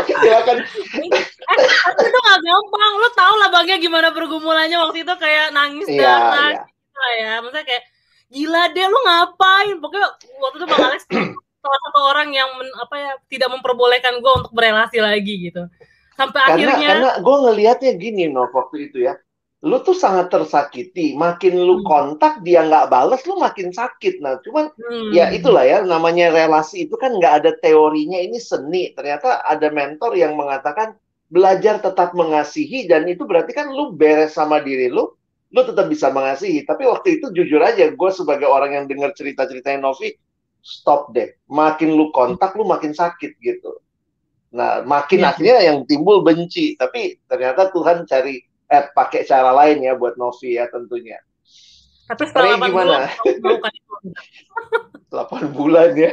Silakan. 0.07 0.57
eh, 0.63 1.61
itu 2.07 2.19
gak 2.23 2.41
gampang. 2.43 2.93
Lo 3.03 3.09
tau 3.15 3.35
lah 3.39 3.49
bagnya 3.51 3.77
gimana 3.83 4.15
pergumulannya 4.15 4.77
waktu 4.79 5.03
itu 5.03 5.15
kayak 5.19 5.53
nangis 5.53 5.87
iya, 5.91 6.13
dan 6.33 6.53
iya. 6.55 6.63
gitu 6.65 7.01
ya. 7.19 7.33
Maksudnya 7.43 7.67
kayak 7.67 7.85
gila 8.31 8.63
deh 8.73 8.87
lo 8.87 8.99
ngapain? 9.07 9.77
Pokoknya 9.83 10.09
waktu 10.41 10.57
itu 10.63 10.67
Bang 10.71 10.85
Alex 10.87 11.03
salah 11.67 11.81
satu 11.91 12.01
orang 12.15 12.29
yang 12.31 12.51
men, 12.55 12.71
apa 12.79 12.95
ya 12.95 13.13
tidak 13.27 13.51
memperbolehkan 13.51 14.23
gue 14.23 14.33
untuk 14.39 14.53
berelasi 14.55 15.03
lagi 15.03 15.51
gitu. 15.51 15.67
Sampai 16.15 16.41
karena, 16.47 16.55
akhirnya 16.55 16.89
karena 16.95 17.11
gue 17.21 17.37
ngelihatnya 17.45 17.93
gini 18.01 18.23
no 18.31 18.49
waktu 18.49 18.89
itu 18.89 19.05
ya 19.05 19.19
lu 19.65 19.81
tuh 19.81 19.97
sangat 19.97 20.29
tersakiti. 20.29 21.17
Makin 21.17 21.57
lu 21.57 21.81
hmm. 21.81 21.87
kontak 21.89 22.45
dia 22.45 22.67
nggak 22.67 22.93
bales, 22.93 23.25
lu 23.25 23.41
makin 23.41 23.73
sakit. 23.73 24.21
Nah, 24.21 24.37
cuman 24.45 24.69
hmm. 24.77 25.17
ya 25.17 25.33
itulah 25.33 25.65
ya 25.65 25.81
namanya 25.81 26.29
relasi 26.29 26.85
itu 26.85 26.99
kan 27.01 27.17
nggak 27.17 27.35
ada 27.45 27.51
teorinya. 27.65 28.21
Ini 28.21 28.37
seni. 28.37 28.93
Ternyata 28.93 29.41
ada 29.41 29.73
mentor 29.73 30.13
yang 30.13 30.37
mengatakan 30.37 30.99
belajar 31.27 31.83
tetap 31.83 32.15
mengasihi 32.15 32.87
dan 32.87 33.09
itu 33.11 33.27
berarti 33.27 33.51
kan 33.51 33.73
lu 33.73 33.97
beres 33.97 34.39
sama 34.39 34.63
diri 34.63 34.93
lu, 34.93 35.11
lu 35.51 35.61
tetap 35.65 35.89
bisa 35.89 36.13
mengasihi. 36.13 36.63
Tapi 36.69 36.85
waktu 36.85 37.19
itu 37.19 37.33
jujur 37.33 37.65
aja, 37.65 37.89
gue 37.91 38.11
sebagai 38.13 38.47
orang 38.47 38.77
yang 38.77 38.85
dengar 38.87 39.11
cerita-ceritanya 39.17 39.83
Novi, 39.83 40.15
stop 40.63 41.11
deh. 41.17 41.35
Makin 41.51 41.97
lu 41.97 42.15
kontak, 42.15 42.55
lu 42.55 42.63
makin 42.69 42.95
sakit 42.95 43.41
gitu. 43.43 43.83
Nah, 44.55 44.87
makin 44.87 45.27
ya. 45.27 45.35
akhirnya 45.35 45.59
yang 45.67 45.83
timbul 45.91 46.23
benci. 46.23 46.79
Tapi 46.79 47.19
ternyata 47.27 47.75
Tuhan 47.75 48.07
cari 48.07 48.46
eh 48.67 48.83
pakai 48.91 49.23
cara 49.23 49.55
lain 49.55 49.83
ya 49.83 49.95
buat 49.95 50.19
Novi 50.19 50.59
ya 50.59 50.67
tentunya. 50.67 51.19
Tapi 52.07 52.23
setelah 52.31 52.55
8 52.55 52.71
gimana? 52.71 52.97
bulan, 53.43 53.59
8 55.11 55.57
bulan 55.59 55.91
ya. 55.99 56.13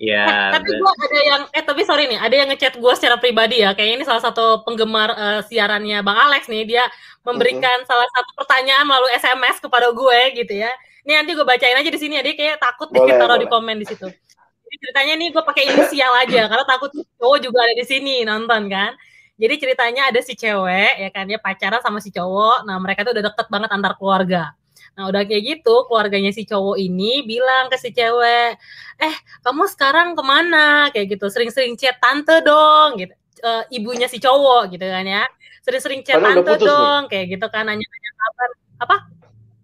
Ya. 0.00 0.24
Eh, 0.24 0.50
tapi 0.56 0.70
gua 0.80 0.92
ada 0.96 1.20
yang 1.20 1.42
eh 1.52 1.64
tapi 1.64 1.82
sorry 1.84 2.08
nih, 2.08 2.16
ada 2.16 2.32
yang 2.32 2.48
ngechat 2.48 2.80
gue 2.80 2.92
secara 2.96 3.20
pribadi 3.20 3.60
ya. 3.60 3.76
Kayak 3.76 4.00
ini 4.00 4.04
salah 4.08 4.24
satu 4.24 4.64
penggemar 4.64 5.12
uh, 5.12 5.40
siarannya 5.44 6.00
Bang 6.00 6.16
Alex 6.16 6.48
nih, 6.48 6.64
dia 6.64 6.84
memberikan 7.20 7.60
uh 7.60 7.84
-huh. 7.84 7.88
salah 7.88 8.08
satu 8.16 8.30
pertanyaan 8.32 8.88
melalui 8.88 9.12
SMS 9.20 9.60
kepada 9.60 9.92
gue 9.92 10.20
gitu 10.40 10.56
ya. 10.56 10.72
Ini 11.04 11.20
nanti 11.20 11.36
gue 11.36 11.44
bacain 11.44 11.76
aja 11.76 11.90
di 11.92 12.00
sini 12.00 12.16
ya, 12.16 12.22
dia 12.24 12.32
kayak 12.32 12.56
takut 12.60 12.88
boleh, 12.88 13.12
deh 13.12 13.16
taruh 13.20 13.36
boleh. 13.36 13.44
di 13.44 13.52
komen 13.52 13.76
di 13.76 13.86
situ. 13.88 14.08
Jadi 14.08 14.76
ceritanya 14.80 15.14
nih 15.20 15.28
gue 15.36 15.42
pakai 15.44 15.64
inisial 15.68 16.12
aja 16.16 16.42
karena 16.48 16.64
takut 16.64 16.90
cowok 17.20 17.38
juga 17.44 17.58
ada 17.68 17.74
di 17.76 17.84
sini 17.84 18.24
nonton 18.24 18.72
kan. 18.72 18.96
Jadi 19.40 19.54
ceritanya 19.56 20.12
ada 20.12 20.20
si 20.20 20.36
cewek 20.36 21.00
ya 21.00 21.08
kan 21.08 21.24
dia 21.24 21.40
pacaran 21.40 21.80
sama 21.80 21.96
si 22.04 22.12
cowok. 22.12 22.68
Nah, 22.68 22.76
mereka 22.76 23.08
tuh 23.08 23.16
udah 23.16 23.24
deket 23.32 23.46
banget 23.48 23.72
antar 23.72 23.96
keluarga. 23.96 24.52
Nah, 24.92 25.08
udah 25.08 25.24
kayak 25.24 25.42
gitu, 25.48 25.88
keluarganya 25.88 26.28
si 26.28 26.44
cowok 26.44 26.76
ini 26.76 27.24
bilang 27.24 27.72
ke 27.72 27.80
si 27.80 27.88
cewek, 27.88 28.60
"Eh, 29.00 29.14
kamu 29.40 29.64
sekarang 29.72 30.12
ke 30.12 30.20
mana?" 30.20 30.92
Kayak 30.92 31.16
gitu, 31.16 31.26
sering-sering 31.32 31.72
chat 31.80 31.96
tante 31.96 32.44
dong 32.44 33.00
gitu. 33.00 33.16
Uh, 33.40 33.64
ibunya 33.72 34.04
si 34.04 34.20
cowok 34.20 34.76
gitu 34.76 34.84
kan 34.84 35.08
ya. 35.08 35.24
Sering-sering 35.64 36.04
chat 36.04 36.20
Padahal 36.20 36.44
tante 36.44 36.60
dong, 36.60 37.02
nih. 37.08 37.08
kayak 37.08 37.26
gitu 37.32 37.46
kan 37.48 37.64
nanya-nanya 37.64 38.10
kabar. 38.20 38.50
Apa? 38.84 38.96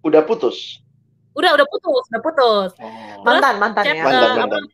Udah 0.01 0.23
putus. 0.25 0.81
Udah, 1.37 1.53
udah 1.53 1.67
putus, 1.69 2.05
udah 2.09 2.23
putus. 2.25 2.71
Oh. 2.81 3.21
Mantan, 3.29 3.61
mantan 3.61 3.85
chat, 3.85 3.97
ya. 4.01 4.05
Mantan, 4.09 4.25
uh, 4.25 4.37
mantan. 4.41 4.65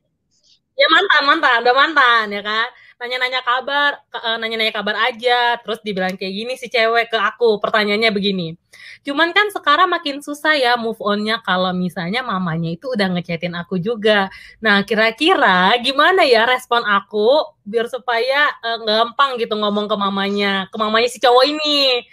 Ya 0.79 0.87
mantan, 0.95 1.23
mantan, 1.27 1.57
udah 1.67 1.75
mantan 1.75 2.25
ya 2.31 2.43
kan 2.47 2.69
nanya-nanya 3.03 3.43
kabar, 3.43 3.99
eh, 4.15 4.37
nanya-nanya 4.39 4.71
kabar 4.71 4.97
aja, 5.11 5.59
terus 5.59 5.83
dibilang 5.83 6.15
kayak 6.15 6.31
gini 6.31 6.55
si 6.55 6.71
cewek 6.71 7.11
ke 7.11 7.19
aku, 7.19 7.59
pertanyaannya 7.59 8.15
begini. 8.15 8.55
Cuman 9.03 9.35
kan 9.35 9.51
sekarang 9.51 9.91
makin 9.91 10.23
susah 10.23 10.55
ya 10.55 10.79
move 10.79 11.03
onnya 11.03 11.43
kalau 11.43 11.75
misalnya 11.75 12.23
mamanya 12.23 12.71
itu 12.71 12.95
udah 12.95 13.11
ngechatin 13.11 13.59
aku 13.59 13.83
juga. 13.83 14.31
Nah 14.63 14.87
kira-kira 14.87 15.75
gimana 15.83 16.23
ya 16.23 16.47
respon 16.47 16.87
aku 16.87 17.51
biar 17.67 17.91
supaya 17.91 18.55
uh, 18.63 18.79
gampang 18.87 19.35
gitu 19.43 19.59
ngomong 19.59 19.91
ke 19.91 19.97
mamanya, 19.99 20.71
ke 20.71 20.77
mamanya 20.79 21.09
si 21.11 21.19
cowok 21.19 21.45
ini. 21.51 22.07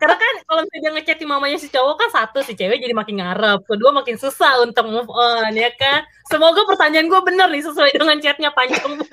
Karena 0.00 0.16
kan 0.16 0.34
kalau 0.48 0.62
misalnya 0.64 0.90
ngechatin 0.96 1.28
mamanya 1.28 1.58
si 1.60 1.68
cowok 1.68 1.94
kan 2.00 2.08
satu 2.08 2.40
si 2.40 2.56
cewek 2.56 2.80
jadi 2.80 2.96
makin 2.96 3.20
ngarep, 3.20 3.68
kedua 3.68 3.92
makin 3.92 4.16
susah 4.16 4.64
untuk 4.64 4.88
move 4.88 5.10
on 5.12 5.52
ya 5.52 5.68
kan. 5.76 6.00
Semoga 6.32 6.64
pertanyaan 6.64 7.12
gue 7.12 7.20
bener 7.28 7.48
nih 7.52 7.60
sesuai 7.68 7.92
dengan 7.92 8.16
chatnya 8.24 8.48
panjang 8.56 9.04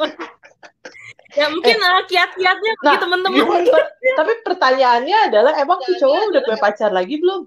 ya 1.38 1.46
mungkin 1.54 1.78
eh, 1.78 1.90
uh, 1.94 2.04
kiat-kiatnya 2.10 2.72
nah, 2.74 2.82
bagi 2.82 2.98
temen-temen 3.06 3.44
tapi 4.18 4.34
pertanyaannya 4.42 5.18
adalah 5.30 5.54
emang 5.62 5.80
si 5.86 5.94
cowok 6.02 6.34
udah 6.34 6.42
punya 6.42 6.60
pacar 6.60 6.90
lagi 6.90 7.22
belum? 7.22 7.46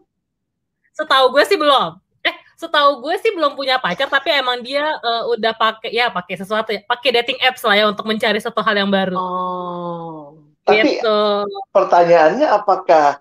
Setahu 0.93 1.35
gue 1.35 1.45
sih 1.49 1.59
belum. 1.59 1.99
Eh 2.23 2.35
setahu 2.55 3.03
gue 3.03 3.15
sih 3.19 3.33
belum 3.35 3.59
punya 3.59 3.83
pacar 3.83 4.07
tapi 4.07 4.31
emang 4.31 4.63
dia 4.63 4.87
uh, 5.03 5.27
udah 5.35 5.53
pakai 5.57 5.91
ya 5.91 6.13
pakai 6.13 6.35
sesuatu 6.39 6.71
ya 6.71 6.81
pakai 6.87 7.11
dating 7.23 7.39
apps 7.43 7.67
lah 7.67 7.75
ya 7.75 7.85
untuk 7.91 8.07
mencari 8.07 8.39
satu 8.39 8.63
hal 8.63 8.77
yang 8.77 8.91
baru. 8.93 9.19
Oh. 9.19 10.39
Tapi 10.63 11.03
gitu. 11.03 11.43
pertanyaannya 11.75 12.47
apakah 12.47 13.19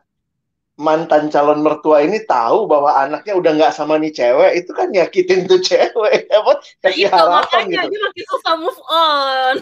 mantan 0.81 1.29
calon 1.29 1.61
mertua 1.61 2.01
ini 2.01 2.25
tahu 2.25 2.65
bahwa 2.65 2.97
anaknya 2.97 3.37
udah 3.37 3.51
nggak 3.53 3.73
sama 3.77 4.01
nih 4.01 4.09
cewek 4.09 4.65
itu 4.65 4.71
kan 4.73 4.89
nyakitin 4.89 5.45
tuh 5.45 5.61
cewek. 5.61 6.25
Apa? 6.37 6.57
Kasih 6.81 7.05
itu, 7.05 7.13
harapan 7.13 7.69
makanya 7.69 7.85
gitu. 7.85 7.93
dia 7.93 7.99
makin 8.01 8.25
susah 8.33 8.55
move 8.57 8.81
on. 8.89 9.55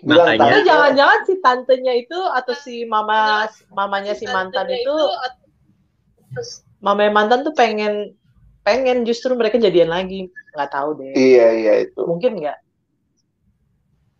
Bilang 0.00 0.26
tapi 0.40 0.58
jangan-jangan 0.64 1.20
si 1.28 1.34
tantenya 1.44 1.92
itu 2.00 2.16
atau 2.16 2.54
si 2.56 2.88
mama 2.88 3.44
mamanya 3.76 4.16
si 4.16 4.24
mantan 4.24 4.72
itu, 4.72 4.88
itu 4.88 4.96
mama 6.80 7.12
mantan 7.12 7.44
tuh 7.44 7.52
pengen 7.52 8.16
pengen 8.64 9.04
justru 9.04 9.36
mereka 9.36 9.60
jadian 9.60 9.92
lagi. 9.92 10.32
Nggak 10.56 10.70
tahu 10.72 10.96
deh. 10.96 11.12
Iya 11.12 11.46
iya 11.60 11.72
itu. 11.84 12.00
Mungkin 12.08 12.40
nggak? 12.40 12.58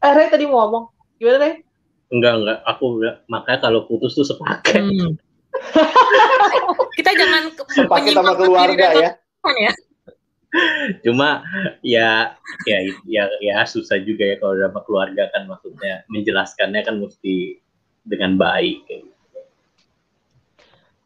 Eh 0.05 0.13
Ray 0.13 0.29
tadi 0.29 0.45
mau 0.45 0.69
ngomong. 0.69 0.85
Gimana 1.17 1.39
Ray? 1.41 1.55
Enggak 2.13 2.33
enggak. 2.37 2.59
Aku 2.69 3.01
enggak 3.01 3.25
makanya 3.33 3.59
kalau 3.65 3.89
putus 3.89 4.13
tuh 4.13 4.29
sepaket. 4.29 4.85
Hmm. 4.85 5.17
Kita 6.99 7.11
jangan 7.14 7.43
sepaket 7.71 8.12
sama 8.14 8.33
keluarga 8.37 8.87
ya. 8.95 9.11
ya. 9.59 9.73
Cuma 11.03 11.43
ya 11.83 12.38
ya 12.67 12.79
ya 13.07 13.25
ya 13.43 13.57
susah 13.67 13.99
juga 14.03 14.23
ya 14.23 14.37
kalau 14.38 14.55
sama 14.55 14.81
keluarga 14.87 15.27
kan 15.35 15.51
maksudnya 15.51 16.07
menjelaskannya 16.07 16.81
kan 16.87 16.95
mesti 17.03 17.59
dengan 18.07 18.38
baik. 18.38 18.87
Gitu. 18.87 19.11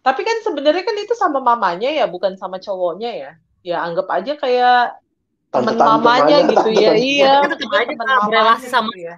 Tapi 0.04 0.20
kan 0.24 0.36
sebenarnya 0.40 0.84
kan 0.84 0.96
itu 0.96 1.14
sama 1.16 1.40
mamanya 1.40 1.88
ya, 1.92 2.08
bukan 2.08 2.36
sama 2.36 2.56
cowoknya 2.56 3.10
ya. 3.12 3.32
Ya 3.60 3.76
anggap 3.84 4.08
aja 4.08 4.36
kayak 4.40 4.96
teman 5.52 5.76
mamanya 5.76 6.48
gitu 6.48 6.68
ya. 6.72 6.92
Iya, 6.96 7.34
teman 7.44 8.28
relasi 8.32 8.68
sama 8.68 8.92
gitu 8.96 9.08
ya. 9.08 9.16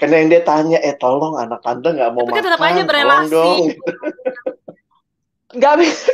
Karena 0.00 0.14
yang 0.24 0.28
dia 0.32 0.40
tanya, 0.40 0.80
eh 0.80 0.96
tolong 0.96 1.36
anak 1.36 1.60
tante 1.60 1.92
nggak 1.92 2.10
mau 2.16 2.24
Tapi 2.24 2.32
makan, 2.32 2.46
tetap 2.48 2.62
aja 2.64 2.82
berelasi. 2.88 3.28
dong. 3.28 3.58
Nggak 5.52 5.74
bisa. 5.76 6.12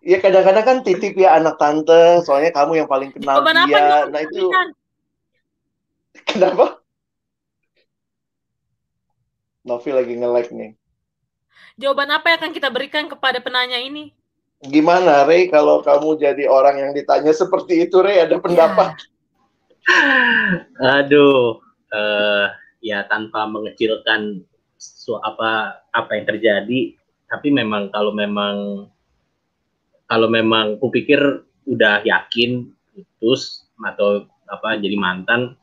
Ya 0.00 0.18
kadang-kadang 0.18 0.64
kan 0.66 0.78
titip 0.82 1.14
ya 1.14 1.38
anak 1.38 1.54
tante, 1.54 2.24
soalnya 2.26 2.50
kamu 2.50 2.82
yang 2.82 2.88
paling 2.90 3.14
kenal 3.14 3.46
Jawaban 3.46 3.68
dia. 3.70 3.78
Apa 3.78 4.10
nah 4.10 4.20
itu. 4.26 4.50
Kenapa? 6.26 6.82
Novi 9.62 9.90
lagi 9.94 10.14
nge-like 10.18 10.50
nih. 10.50 10.70
Jawaban 11.78 12.10
apa 12.10 12.26
yang 12.32 12.38
akan 12.42 12.52
kita 12.56 12.68
berikan 12.74 13.06
kepada 13.06 13.38
penanya 13.38 13.78
ini? 13.78 14.10
Gimana, 14.60 15.24
Rey, 15.30 15.46
kalau 15.46 15.80
kamu 15.80 16.18
jadi 16.18 16.44
orang 16.50 16.76
yang 16.76 16.92
ditanya 16.92 17.30
seperti 17.30 17.86
itu, 17.86 18.02
Rey, 18.02 18.18
ada 18.24 18.36
pendapat? 18.42 18.98
Ya 18.98 19.19
Aduh, 21.00 21.60
uh, 21.92 22.46
ya 22.80 23.04
tanpa 23.08 23.48
mengecilkan 23.48 24.44
so, 24.76 25.20
apa 25.20 25.82
apa 25.92 26.10
yang 26.16 26.26
terjadi 26.28 26.80
tapi 27.30 27.48
memang 27.52 27.92
kalau 27.94 28.10
memang 28.10 28.88
kalau 30.10 30.26
memang 30.26 30.80
kupikir 30.82 31.46
udah 31.68 32.02
yakin 32.02 32.66
putus 32.90 33.68
atau 33.78 34.26
apa 34.50 34.80
jadi 34.82 34.98
mantan 34.98 35.54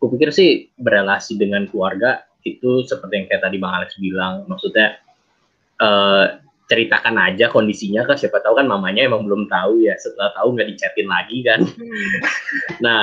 kupikir 0.00 0.32
sih 0.32 0.72
berelasi 0.80 1.36
dengan 1.36 1.68
keluarga 1.68 2.24
itu 2.44 2.84
seperti 2.88 3.12
yang 3.20 3.26
kayak 3.28 3.42
tadi 3.44 3.56
bang 3.60 3.72
Alex 3.76 3.90
bilang. 4.00 4.34
Maksudnya 4.48 4.96
uh, 5.80 6.40
ceritakan 6.70 7.18
aja 7.18 7.50
kondisinya 7.50 8.06
kan 8.06 8.14
siapa 8.14 8.38
tahu 8.38 8.62
kan 8.62 8.70
mamanya 8.70 9.02
emang 9.02 9.26
belum 9.26 9.50
tahu 9.50 9.82
ya 9.82 9.98
setelah 9.98 10.30
tahu 10.38 10.54
nggak 10.54 10.70
dicatin 10.70 11.08
lagi 11.10 11.38
kan. 11.42 11.60
Hmm. 11.66 12.18
nah 12.78 13.00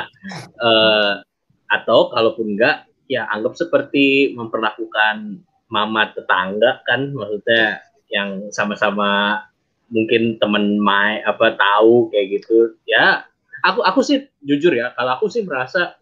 uh, 0.63 1.19
atau 1.67 2.07
kalaupun 2.15 2.55
enggak 2.55 2.87
ya 3.11 3.27
anggap 3.27 3.59
seperti 3.59 4.31
memperlakukan 4.39 5.43
mama 5.67 6.15
tetangga 6.15 6.79
kan. 6.87 7.11
Maksudnya 7.11 7.83
yang 8.07 8.47
sama-sama 8.55 9.43
mungkin 9.91 10.39
teman 10.39 10.79
mai 10.79 11.19
apa 11.27 11.59
tahu 11.59 12.07
kayak 12.15 12.39
gitu. 12.39 12.79
Ya 12.87 13.27
aku 13.67 13.83
aku 13.83 13.99
sih 13.99 14.31
jujur 14.47 14.71
ya 14.71 14.95
kalau 14.95 15.19
aku 15.19 15.27
sih 15.27 15.43
merasa 15.43 15.99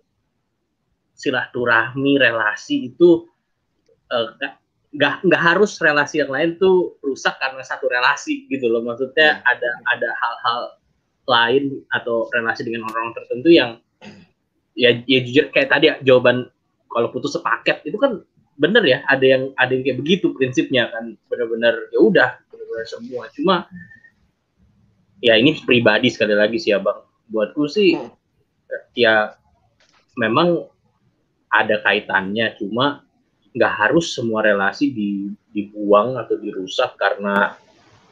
silaturahmi 1.18 2.22
relasi 2.22 2.94
itu 2.94 3.26
uh, 4.14 4.30
nggak 4.96 5.28
nggak 5.28 5.42
harus 5.44 5.76
relasi 5.84 6.24
yang 6.24 6.32
lain 6.32 6.56
tuh 6.56 6.96
rusak 7.04 7.36
karena 7.38 7.62
satu 7.62 7.92
relasi 7.92 8.48
gitu 8.48 8.72
loh. 8.72 8.82
Maksudnya 8.82 9.44
hmm. 9.44 9.52
ada 9.52 9.70
ada 9.92 10.10
hal-hal 10.16 10.62
lain 11.26 11.64
atau 11.92 12.32
relasi 12.32 12.64
dengan 12.64 12.88
orang-orang 12.88 13.16
tertentu 13.20 13.50
yang 13.52 13.72
ya 14.76 14.96
ya 15.08 15.20
jujur 15.24 15.52
kayak 15.52 15.72
tadi 15.72 15.86
ya, 15.92 15.96
jawaban 16.04 16.48
kalau 16.92 17.12
putus 17.12 17.36
sepaket 17.36 17.84
itu 17.84 18.00
kan 18.00 18.24
bener 18.56 18.84
ya 18.88 19.04
ada 19.12 19.26
yang 19.26 19.52
ada 19.60 19.76
yang 19.76 19.84
kayak 19.84 20.00
begitu 20.00 20.32
prinsipnya 20.32 20.90
kan. 20.90 21.20
Benar-benar 21.28 21.76
ya 21.92 22.00
udah 22.00 22.30
benar-benar 22.50 22.88
semua. 22.88 23.24
Cuma 23.36 23.56
ya 25.20 25.36
ini 25.36 25.60
pribadi 25.62 26.08
sekali 26.08 26.36
lagi 26.36 26.60
sih 26.60 26.72
ya 26.76 26.80
bang 26.80 27.00
buatku 27.32 27.66
sih 27.72 27.98
hmm. 27.98 28.12
ya 28.96 29.36
memang 30.16 30.66
ada 31.52 31.84
kaitannya. 31.84 32.56
Cuma 32.60 33.05
nggak 33.56 33.74
harus 33.74 34.12
semua 34.12 34.44
relasi 34.44 34.92
di, 34.92 35.32
dibuang 35.56 36.20
atau 36.20 36.36
dirusak 36.36 37.00
karena 37.00 37.56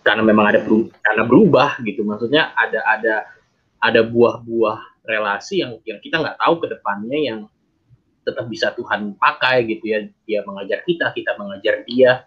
karena 0.03 0.23
memang 0.23 0.51
ada 0.55 0.59
berubah, 0.63 0.95
karena 1.03 1.23
berubah 1.27 1.69
gitu. 1.83 2.01
Maksudnya 2.07 2.55
ada 2.55 2.79
ada 2.87 3.15
ada 3.83 4.01
buah-buah 4.07 5.03
relasi 5.03 5.59
yang 5.59 5.75
yang 5.83 5.99
kita 5.99 6.23
nggak 6.23 6.39
tahu 6.39 6.63
ke 6.63 6.67
depannya 6.71 7.19
yang 7.19 7.39
tetap 8.23 8.47
bisa 8.47 8.71
Tuhan 8.71 9.19
pakai 9.19 9.67
gitu 9.67 9.83
ya. 9.83 9.99
Dia 10.23 10.39
mengajar 10.47 10.83
kita 10.87 11.11
kita 11.11 11.35
mengajar 11.35 11.83
dia. 11.83 12.23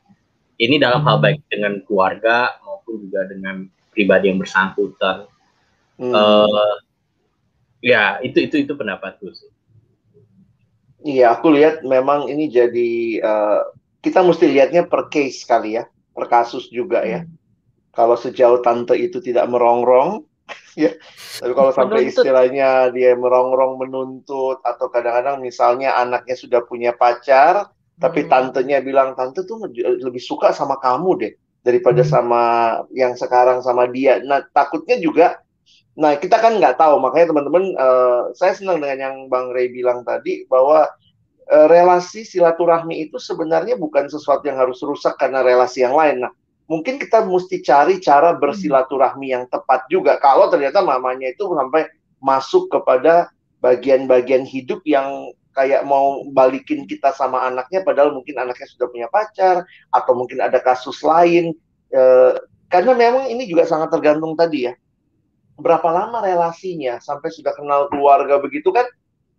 Ini 0.56 0.80
dalam 0.80 1.04
hal 1.04 1.20
hmm. 1.20 1.24
baik 1.24 1.40
dengan 1.52 1.72
keluarga 1.84 2.56
maupun 2.64 3.08
juga 3.08 3.28
dengan 3.28 3.68
pribadi 3.92 4.28
yang 4.28 4.40
bersangkutan. 4.40 5.28
Hmm. 5.96 6.12
uh, 6.12 6.76
ya 7.80 8.20
itu 8.20 8.44
itu 8.44 8.68
itu 8.68 8.72
pendapatku 8.76 9.32
sih 9.32 9.55
Iya, 11.06 11.38
aku 11.38 11.54
lihat 11.54 11.86
memang 11.86 12.26
ini 12.26 12.50
jadi 12.50 13.22
uh, 13.22 13.62
kita 14.02 14.26
mesti 14.26 14.50
lihatnya 14.50 14.90
per 14.90 15.06
case 15.06 15.46
kali 15.46 15.78
ya, 15.78 15.86
per 16.10 16.26
kasus 16.26 16.66
juga 16.66 17.06
ya. 17.06 17.22
Hmm. 17.22 17.38
Kalau 17.94 18.18
sejauh 18.18 18.58
tante 18.58 18.98
itu 18.98 19.22
tidak 19.22 19.46
merongrong, 19.46 20.26
ya. 20.74 20.90
Tapi 21.38 21.52
kalau 21.54 21.70
sampai 21.70 22.02
menuntut. 22.02 22.26
istilahnya 22.26 22.90
dia 22.90 23.14
merongrong 23.14 23.78
menuntut 23.78 24.58
atau 24.66 24.90
kadang-kadang 24.90 25.38
misalnya 25.38 25.94
anaknya 25.94 26.34
sudah 26.34 26.66
punya 26.66 26.90
pacar, 26.90 27.70
hmm. 27.70 28.02
tapi 28.02 28.26
tantenya 28.26 28.82
bilang 28.82 29.14
tante 29.14 29.46
tuh 29.46 29.62
lebih 29.78 30.20
suka 30.20 30.50
sama 30.50 30.74
kamu 30.82 31.10
deh 31.22 31.32
daripada 31.62 32.02
hmm. 32.02 32.10
sama 32.10 32.42
yang 32.90 33.14
sekarang 33.14 33.62
sama 33.62 33.86
dia. 33.86 34.18
Nah 34.26 34.42
takutnya 34.50 34.98
juga 34.98 35.38
Nah, 35.96 36.12
kita 36.20 36.36
kan 36.36 36.60
nggak 36.60 36.76
tahu, 36.76 37.00
makanya 37.00 37.32
teman-teman, 37.32 37.72
uh, 37.80 38.28
saya 38.36 38.52
senang 38.52 38.84
dengan 38.84 39.00
yang 39.00 39.16
Bang 39.32 39.48
Ray 39.56 39.72
bilang 39.72 40.04
tadi 40.04 40.44
bahwa 40.44 40.84
uh, 41.48 41.66
relasi 41.72 42.20
silaturahmi 42.20 43.08
itu 43.08 43.16
sebenarnya 43.16 43.80
bukan 43.80 44.04
sesuatu 44.12 44.44
yang 44.44 44.60
harus 44.60 44.84
rusak 44.84 45.16
karena 45.16 45.40
relasi 45.40 45.88
yang 45.88 45.96
lain. 45.96 46.28
Nah, 46.28 46.32
mungkin 46.68 47.00
kita 47.00 47.24
mesti 47.24 47.64
cari 47.64 47.96
cara 48.04 48.36
bersilaturahmi 48.36 49.32
yang 49.32 49.48
tepat 49.48 49.88
juga. 49.88 50.20
Kalau 50.20 50.52
ternyata 50.52 50.84
mamanya 50.84 51.32
itu 51.32 51.48
sampai 51.48 51.88
masuk 52.20 52.68
kepada 52.68 53.32
bagian-bagian 53.64 54.44
hidup 54.44 54.84
yang 54.84 55.32
kayak 55.56 55.80
mau 55.88 56.28
balikin 56.28 56.84
kita 56.84 57.08
sama 57.16 57.48
anaknya, 57.48 57.80
padahal 57.80 58.12
mungkin 58.12 58.36
anaknya 58.36 58.68
sudah 58.68 58.92
punya 58.92 59.08
pacar 59.08 59.64
atau 59.96 60.12
mungkin 60.12 60.44
ada 60.44 60.60
kasus 60.60 61.00
lain. 61.00 61.56
Uh, 61.88 62.36
karena 62.68 62.92
memang 62.92 63.32
ini 63.32 63.48
juga 63.48 63.64
sangat 63.64 63.88
tergantung 63.96 64.36
tadi 64.36 64.68
ya 64.68 64.76
berapa 65.56 65.88
lama 65.88 66.20
relasinya? 66.20 67.00
Sampai 67.00 67.32
sudah 67.32 67.52
kenal 67.56 67.88
keluarga 67.88 68.36
begitu 68.40 68.70
kan? 68.70 68.84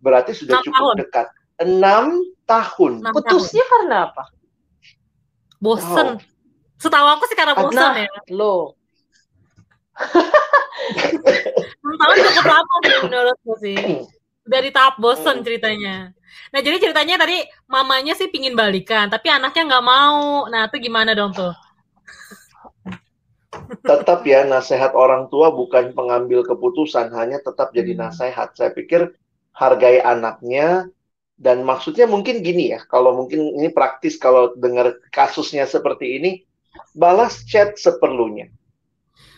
Berarti 0.02 0.34
sudah 0.34 0.62
cukup 0.62 0.94
tahun. 0.94 0.96
dekat. 1.02 1.26
Enam 1.58 2.06
tahun. 2.46 2.92
6 3.02 3.16
putusnya 3.16 3.64
tahun. 3.66 3.72
karena 3.72 3.96
apa? 4.10 4.24
Bosen. 5.58 6.08
Oh. 6.14 6.22
setahu 6.78 7.06
aku 7.10 7.26
sih 7.26 7.34
karena 7.34 7.58
bosen 7.58 7.74
nah, 7.74 7.98
ya. 7.98 8.06
lo. 8.30 8.78
Enam 11.82 11.96
tahun 11.98 12.14
cukup 12.22 12.46
lama 12.46 12.74
sih 12.86 12.96
menurutku 13.02 13.52
sih. 13.58 13.78
Dari 14.46 14.70
tahap 14.70 15.02
bosen 15.02 15.42
ceritanya. 15.42 16.14
Nah 16.54 16.60
jadi 16.62 16.78
ceritanya 16.78 17.18
tadi 17.18 17.42
mamanya 17.66 18.14
sih 18.14 18.30
pingin 18.30 18.54
balikan 18.54 19.10
tapi 19.10 19.26
anaknya 19.26 19.66
nggak 19.74 19.86
mau. 19.86 20.46
Nah 20.46 20.70
itu 20.70 20.78
gimana 20.78 21.18
dong 21.18 21.34
tuh 21.34 21.50
tetap 23.84 24.24
ya 24.24 24.44
nasihat 24.48 24.96
orang 24.96 25.28
tua 25.28 25.52
bukan 25.52 25.92
pengambil 25.92 26.44
keputusan 26.44 27.12
hanya 27.12 27.40
tetap 27.44 27.72
jadi 27.76 27.92
hmm. 27.94 28.00
nasihat 28.08 28.48
saya 28.56 28.72
pikir 28.72 29.12
hargai 29.52 30.00
anaknya 30.00 30.88
dan 31.38 31.62
maksudnya 31.62 32.10
mungkin 32.10 32.42
gini 32.42 32.74
ya 32.74 32.82
kalau 32.86 33.14
mungkin 33.14 33.54
ini 33.54 33.70
praktis 33.70 34.18
kalau 34.18 34.54
dengar 34.58 34.98
kasusnya 35.14 35.68
seperti 35.70 36.18
ini 36.18 36.30
balas 36.94 37.46
chat 37.46 37.78
seperlunya 37.78 38.50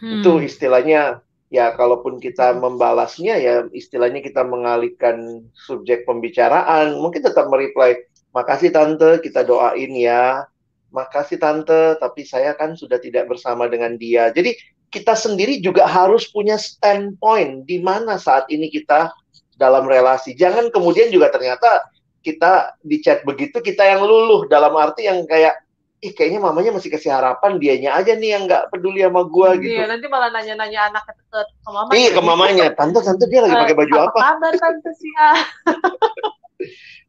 hmm. 0.01 0.20
itu 0.20 0.33
istilahnya 0.45 1.20
ya 1.51 1.74
kalaupun 1.74 2.22
kita 2.22 2.57
membalasnya 2.57 3.35
ya 3.37 3.55
istilahnya 3.74 4.22
kita 4.22 4.47
mengalihkan 4.47 5.45
subjek 5.53 6.07
pembicaraan 6.07 6.97
mungkin 6.97 7.26
tetap 7.26 7.51
mereply 7.51 8.07
makasih 8.31 8.70
tante 8.70 9.18
kita 9.20 9.43
doain 9.43 9.93
ya 9.99 10.47
makasih 10.91 11.38
tante, 11.38 11.97
tapi 11.99 12.26
saya 12.26 12.55
kan 12.55 12.74
sudah 12.74 12.99
tidak 12.99 13.30
bersama 13.30 13.66
dengan 13.66 13.95
dia. 13.97 14.30
Jadi 14.34 14.55
kita 14.91 15.14
sendiri 15.14 15.62
juga 15.62 15.86
harus 15.86 16.26
punya 16.28 16.59
standpoint 16.59 17.64
di 17.64 17.78
mana 17.78 18.18
saat 18.18 18.51
ini 18.51 18.66
kita 18.70 19.14
dalam 19.55 19.86
relasi. 19.86 20.34
Jangan 20.34 20.68
kemudian 20.74 21.14
juga 21.14 21.30
ternyata 21.30 21.86
kita 22.20 22.76
di 22.84 23.01
chat 23.01 23.24
begitu 23.24 23.64
kita 23.64 23.80
yang 23.86 24.05
luluh 24.05 24.45
dalam 24.45 24.76
arti 24.76 25.09
yang 25.09 25.24
kayak 25.24 25.57
ih 26.01 26.12
kayaknya 26.16 26.41
mamanya 26.41 26.72
masih 26.72 26.88
kasih 26.88 27.12
harapan 27.12 27.61
dianya 27.61 27.93
aja 27.93 28.16
nih 28.16 28.32
yang 28.32 28.49
nggak 28.49 28.72
peduli 28.72 29.05
sama 29.05 29.20
gua 29.28 29.53
iya, 29.53 29.61
gitu. 29.61 29.76
Iya, 29.76 29.84
nanti 29.84 30.07
malah 30.09 30.28
nanya-nanya 30.32 30.80
anak 30.88 31.03
ke, 31.05 31.12
ke, 31.28 31.41
ke 31.45 31.70
mamanya. 31.70 31.97
Iya, 31.97 32.11
ke 32.16 32.22
mamanya. 32.24 32.66
Tante, 32.72 32.99
tante 33.05 33.24
dia 33.28 33.41
lagi 33.45 33.57
pakai 33.57 33.76
baju 33.76 33.95
apa? 34.09 34.18
Apa 34.18 34.28
kabar 34.36 34.55
tante 34.57 34.91
sih? 34.97 35.12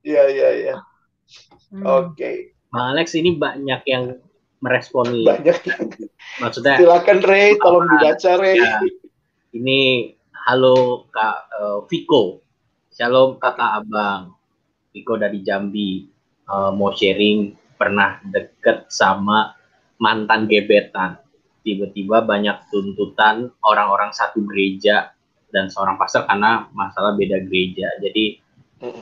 Iya, 0.01 0.23
iya, 0.33 0.49
iya. 0.57 0.75
Hmm. 1.69 1.85
Oke. 1.85 2.57
Bang 2.71 2.95
Alex 2.95 3.19
ini 3.19 3.35
banyak 3.35 3.83
yang 3.83 4.15
meresponi. 4.63 5.27
Banyak. 5.27 5.59
Maksudnya. 6.39 6.79
Silakan 6.79 7.19
Ray, 7.19 7.59
tolong 7.59 7.83
dibaca 7.83 8.31
Ray. 8.39 8.63
Ya, 8.63 8.79
ini 9.51 9.79
halo 10.47 11.03
Kak 11.11 11.51
uh, 11.51 11.79
Viko. 11.91 12.39
Shalom 12.95 13.35
kakak 13.43 13.83
abang. 13.83 14.39
Viko 14.95 15.19
dari 15.19 15.43
Jambi. 15.43 16.07
Uh, 16.47 16.71
mau 16.71 16.95
sharing 16.95 17.51
pernah 17.75 18.23
deket 18.31 18.87
sama 18.87 19.51
mantan 19.99 20.47
gebetan. 20.47 21.19
Tiba-tiba 21.67 22.23
banyak 22.23 22.71
tuntutan 22.71 23.51
orang-orang 23.67 24.15
satu 24.15 24.47
gereja 24.47 25.11
dan 25.51 25.67
seorang 25.67 25.99
pastor 25.99 26.23
karena 26.23 26.71
masalah 26.71 27.19
beda 27.19 27.43
gereja. 27.51 27.91
Jadi 27.99 28.39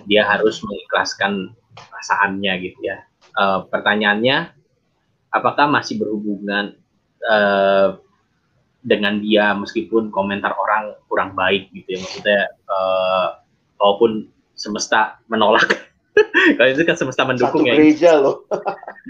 dia 0.09 0.25
harus 0.25 0.57
mengikhlaskan 0.65 1.53
perasaannya 1.77 2.53
gitu 2.65 2.81
ya 2.81 3.08
uh, 3.39 3.59
pertanyaannya 3.71 4.51
apakah 5.31 5.71
masih 5.71 6.03
berhubungan 6.03 6.75
uh, 7.23 7.95
dengan 8.83 9.19
dia 9.23 9.55
meskipun 9.55 10.11
komentar 10.11 10.55
orang 10.55 10.99
kurang 11.07 11.31
baik 11.39 11.71
gitu 11.71 11.95
ya? 11.95 11.99
Maksudnya 12.03 12.41
uh, 12.67 13.27
walaupun 13.79 14.27
semesta 14.59 15.23
menolak. 15.31 15.87
Kalau 16.59 16.67
itu 16.67 16.83
kan 16.83 16.99
semesta 16.99 17.23
mendukung 17.23 17.63
Satu 17.63 17.69
ya. 17.71 17.75
gereja 17.79 18.11
loh. 18.19 18.43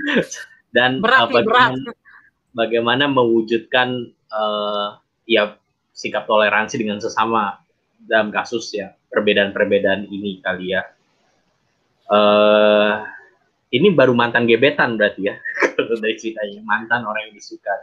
Dan 0.75 1.01
berat, 1.01 1.25
uh, 1.25 1.41
bagaimana, 1.41 1.73
berat. 1.81 1.97
bagaimana 2.53 3.03
mewujudkan 3.09 4.13
uh, 4.29 5.01
ya 5.25 5.57
sikap 5.97 6.29
toleransi 6.29 6.77
dengan 6.77 7.01
sesama 7.01 7.57
dalam 8.05 8.29
kasus 8.29 8.69
ya 8.77 8.93
perbedaan-perbedaan 9.09 10.05
ini 10.13 10.37
kali 10.45 10.77
ya. 10.77 10.85
Uh, 12.09 13.05
ini 13.69 13.93
baru 13.93 14.17
mantan 14.17 14.49
gebetan 14.49 14.97
berarti 14.97 15.29
ya 15.29 15.35
kalau 15.77 15.97
dari 16.03 16.17
ceritanya. 16.17 16.59
Mantan 16.65 17.05
orang 17.05 17.29
yang 17.29 17.35
disuka. 17.37 17.73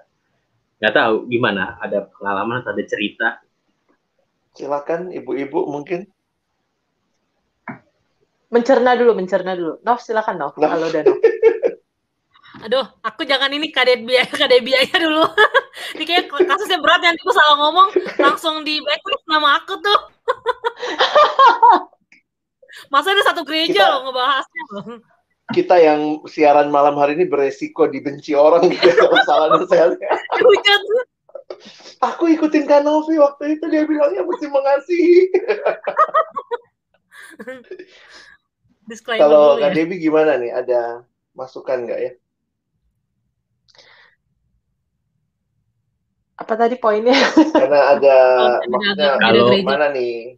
Nggak 0.83 0.95
tahu 0.95 1.15
gimana? 1.31 1.79
Ada 1.79 2.11
pengalaman 2.11 2.61
atau 2.61 2.75
ada 2.75 2.85
cerita? 2.85 3.29
Silakan 4.53 5.15
ibu-ibu 5.15 5.69
mungkin. 5.71 6.09
Mencerna 8.47 8.95
dulu 8.95 9.13
mencerna 9.15 9.53
dulu. 9.55 9.79
Nov 9.83 9.99
silakan 9.99 10.37
Nov 10.39 10.55
kalau 10.55 10.87
udah 10.87 11.03
Nov 11.03 11.19
Aduh, 12.65 12.89
aku 13.05 13.29
jangan 13.29 13.53
ini 13.53 13.69
kade 13.69 14.01
biaya 14.01 14.25
kade 14.27 14.65
biaya 14.65 14.97
dulu. 14.97 15.23
ini 15.95 16.05
kayak 16.09 16.33
kasusnya 16.33 16.81
berat 16.81 17.05
nanti 17.05 17.21
aku 17.21 17.33
salah 17.37 17.57
ngomong 17.61 17.89
langsung 18.17 18.65
di 18.65 18.81
blacklist 18.81 19.29
nama 19.29 19.61
aku 19.61 19.77
tuh. 19.77 20.01
Masa 22.89 23.13
ada 23.13 23.23
satu 23.25 23.45
gereja 23.45 23.77
Kita- 23.77 23.91
loh 23.93 24.01
ngebahasnya. 24.09 24.63
loh. 24.73 24.85
Kita 25.55 25.79
yang 25.79 26.27
siaran 26.27 26.73
malam 26.75 26.99
hari 26.99 27.15
ini 27.15 27.31
beresiko 27.31 27.87
dibenci 27.87 28.35
orang 28.35 28.67
gitu 28.67 28.83
ya, 28.83 28.95
kalau 28.99 29.19
salah. 29.23 29.47
Hujat. 29.61 30.83
Aku 32.03 32.27
ikutin 32.27 32.67
Kanovi 32.67 33.17
waktu 33.23 33.57
itu 33.57 33.65
dia 33.71 33.87
bilangnya 33.87 34.27
mesti 34.27 34.47
mengasihi. 34.51 35.21
Kalau 39.19 39.59
dulu 39.59 39.63
ya. 39.63 39.71
Kak 39.71 39.73
Debbie 39.75 40.03
gimana 40.03 40.39
nih? 40.39 40.51
Ada 40.51 41.07
masukan 41.35 41.87
nggak 41.87 42.01
ya? 42.03 42.13
apa 46.37 46.53
tadi 46.53 46.77
poinnya 46.77 47.17
Karena 47.57 47.97
ada 47.97 48.17
Oh, 48.61 48.69
maksudnya 48.69 49.17
kalau 49.17 49.57
mana 49.65 49.89
nih 49.93 50.37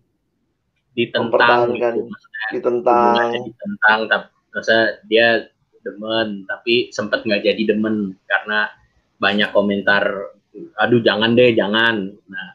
ditentang 0.94 1.74
gitu 1.78 2.10
ditentang 2.54 3.30
ditentang 3.46 3.98
tapi 4.10 4.37
masa 4.54 5.00
dia 5.06 5.48
demen 5.84 6.44
tapi 6.48 6.90
sempat 6.90 7.22
nggak 7.22 7.44
jadi 7.44 7.74
demen 7.74 8.16
karena 8.26 8.68
banyak 9.18 9.50
komentar 9.54 10.34
aduh 10.78 11.00
jangan 11.04 11.38
deh 11.38 11.54
jangan 11.54 12.12
nah 12.26 12.48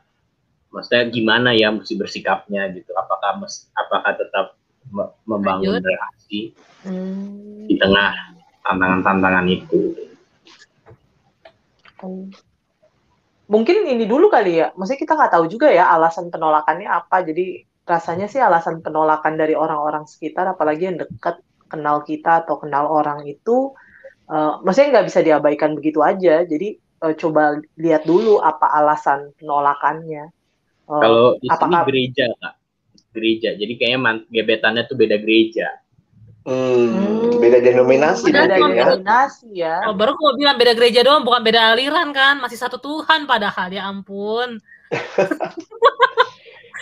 maksudnya 0.73 1.07
gimana 1.13 1.49
ya 1.53 1.69
mesti 1.69 1.93
bersikapnya 1.95 2.73
gitu 2.73 2.91
apakah 2.97 3.39
mes, 3.39 3.69
apakah 3.77 4.17
tetap 4.17 4.57
me- 4.89 5.13
membangun 5.29 5.79
Lanjut. 5.79 5.87
relasi 5.87 6.41
Hmm. 6.83 7.63
di 7.63 7.79
tengah 7.79 8.11
tantangan-tantangan 8.67 9.47
itu 9.47 9.95
Hmm. 12.03 12.27
Mungkin 13.47 13.87
ini 13.87 14.03
dulu 14.03 14.27
kali 14.27 14.59
ya. 14.59 14.75
Maksudnya 14.75 14.99
kita 14.99 15.13
nggak 15.15 15.33
tahu 15.39 15.45
juga 15.47 15.71
ya 15.71 15.87
alasan 15.95 16.27
penolakannya 16.27 16.87
apa. 16.87 17.23
Jadi 17.23 17.63
rasanya 17.87 18.27
sih 18.27 18.43
alasan 18.43 18.83
penolakan 18.83 19.39
dari 19.39 19.55
orang-orang 19.55 20.03
sekitar, 20.03 20.51
apalagi 20.51 20.91
yang 20.91 20.97
dekat 20.99 21.39
kenal 21.73 22.05
kita 22.05 22.45
atau 22.45 22.61
kenal 22.61 22.85
orang 22.85 23.25
itu, 23.25 23.73
eh, 24.29 24.53
maksudnya 24.61 25.01
nggak 25.01 25.07
bisa 25.09 25.19
diabaikan 25.25 25.73
begitu 25.73 26.05
aja. 26.05 26.45
Jadi 26.45 26.77
eh, 26.77 27.13
coba 27.17 27.57
lihat 27.81 28.05
dulu 28.05 28.37
apa 28.37 28.69
alasan 28.77 29.33
penolakannya. 29.41 30.29
Eh, 30.29 31.01
kalau 31.01 31.41
di 31.41 31.49
sini 31.49 31.55
apakah- 31.57 31.85
gereja 31.89 32.27
kak 32.37 32.53
gereja 33.13 33.53
jadi 33.53 33.73
kayaknya 33.77 33.99
man- 34.01 34.25
gebetannya 34.27 34.89
tuh 34.89 34.97
beda 34.97 35.21
gereja 35.21 35.69
hmm, 36.49 37.37
beda 37.37 37.61
denominasi 37.61 38.25
beda 38.25 38.41
ya. 38.49 38.57
denominasi 38.57 39.47
ya. 39.53 39.85
Oh, 39.85 39.93
baru 39.93 40.17
aku 40.17 40.21
mau 40.27 40.35
bilang 40.35 40.57
beda 40.57 40.73
gereja 40.75 41.05
doang, 41.05 41.23
bukan 41.23 41.39
beda 41.45 41.71
aliran 41.71 42.11
kan? 42.11 42.41
Masih 42.41 42.59
satu 42.59 42.81
Tuhan 42.81 43.23
padahal, 43.29 43.71
ya 43.71 43.85
ampun. 43.87 44.59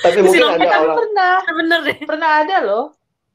Tapi 0.02 0.18
mungkin 0.26 0.42
ada 0.42 0.58
Tapi 0.58 0.66
orang 0.66 0.98
pernah 0.98 1.36
Bener 1.46 1.80
deh. 1.86 1.98
pernah 2.10 2.30
ada 2.42 2.58
loh 2.66 2.86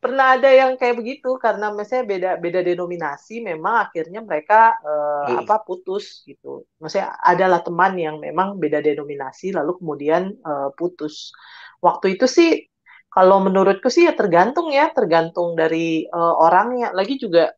pernah 0.02 0.26
ada 0.38 0.50
yang 0.60 0.70
kayak 0.80 0.96
begitu 1.00 1.28
karena 1.44 1.66
misalnya 1.74 2.04
beda 2.12 2.30
beda 2.44 2.60
denominasi 2.68 3.34
memang 3.42 3.74
akhirnya 3.88 4.20
mereka 4.28 4.76
eh, 4.84 5.24
Hmm. 5.26 5.42
apa 5.42 5.54
putus 5.66 6.22
gitu. 6.28 6.62
Maksudnya 6.78 7.08
adalah 7.18 7.60
teman 7.66 7.92
yang 7.98 8.16
memang 8.22 8.48
beda 8.62 8.78
denominasi 8.84 9.50
lalu 9.56 9.72
kemudian 9.80 10.22
eh, 10.50 10.68
putus. 10.78 11.34
Waktu 11.82 12.06
itu 12.18 12.26
sih 12.30 12.50
kalau 13.10 13.40
menurutku 13.46 13.88
sih 13.90 14.04
ya 14.08 14.12
tergantung 14.20 14.68
ya 14.70 14.84
tergantung 14.96 15.48
dari 15.60 16.06
eh, 16.06 16.34
orangnya. 16.46 16.94
Lagi 16.98 17.14
juga 17.18 17.50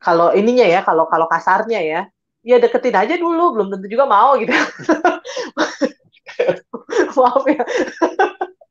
kalau 0.00 0.32
ininya 0.32 0.64
ya 0.64 0.80
kalau 0.88 1.04
kalau 1.12 1.26
kasarnya 1.28 1.80
ya 1.84 2.00
ya 2.40 2.56
deketin 2.56 2.96
aja 2.96 3.14
dulu 3.20 3.52
belum 3.52 3.68
tentu 3.72 3.86
juga 3.92 4.04
mau 4.08 4.32
gitu. 4.40 4.52
Maaf 7.16 7.44
ya. 7.48 7.62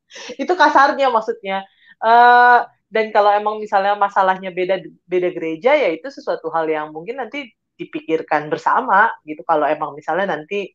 Itu 0.42 0.54
kasarnya 0.58 1.08
maksudnya 1.14 1.66
Eh, 2.00 2.60
dan 2.90 3.06
kalau 3.16 3.30
emang 3.36 3.56
misalnya 3.62 3.94
masalahnya 4.00 4.50
beda 4.56 4.82
beda 5.06 5.30
gereja 5.36 5.72
ya 5.78 5.90
itu 5.94 6.08
sesuatu 6.10 6.48
hal 6.56 6.66
yang 6.72 6.88
mungkin 6.96 7.20
nanti 7.22 7.52
dipikirkan 7.80 8.48
bersama 8.52 9.12
gitu. 9.28 9.42
Kalau 9.44 9.66
emang 9.68 9.92
misalnya 10.00 10.36
nanti 10.36 10.72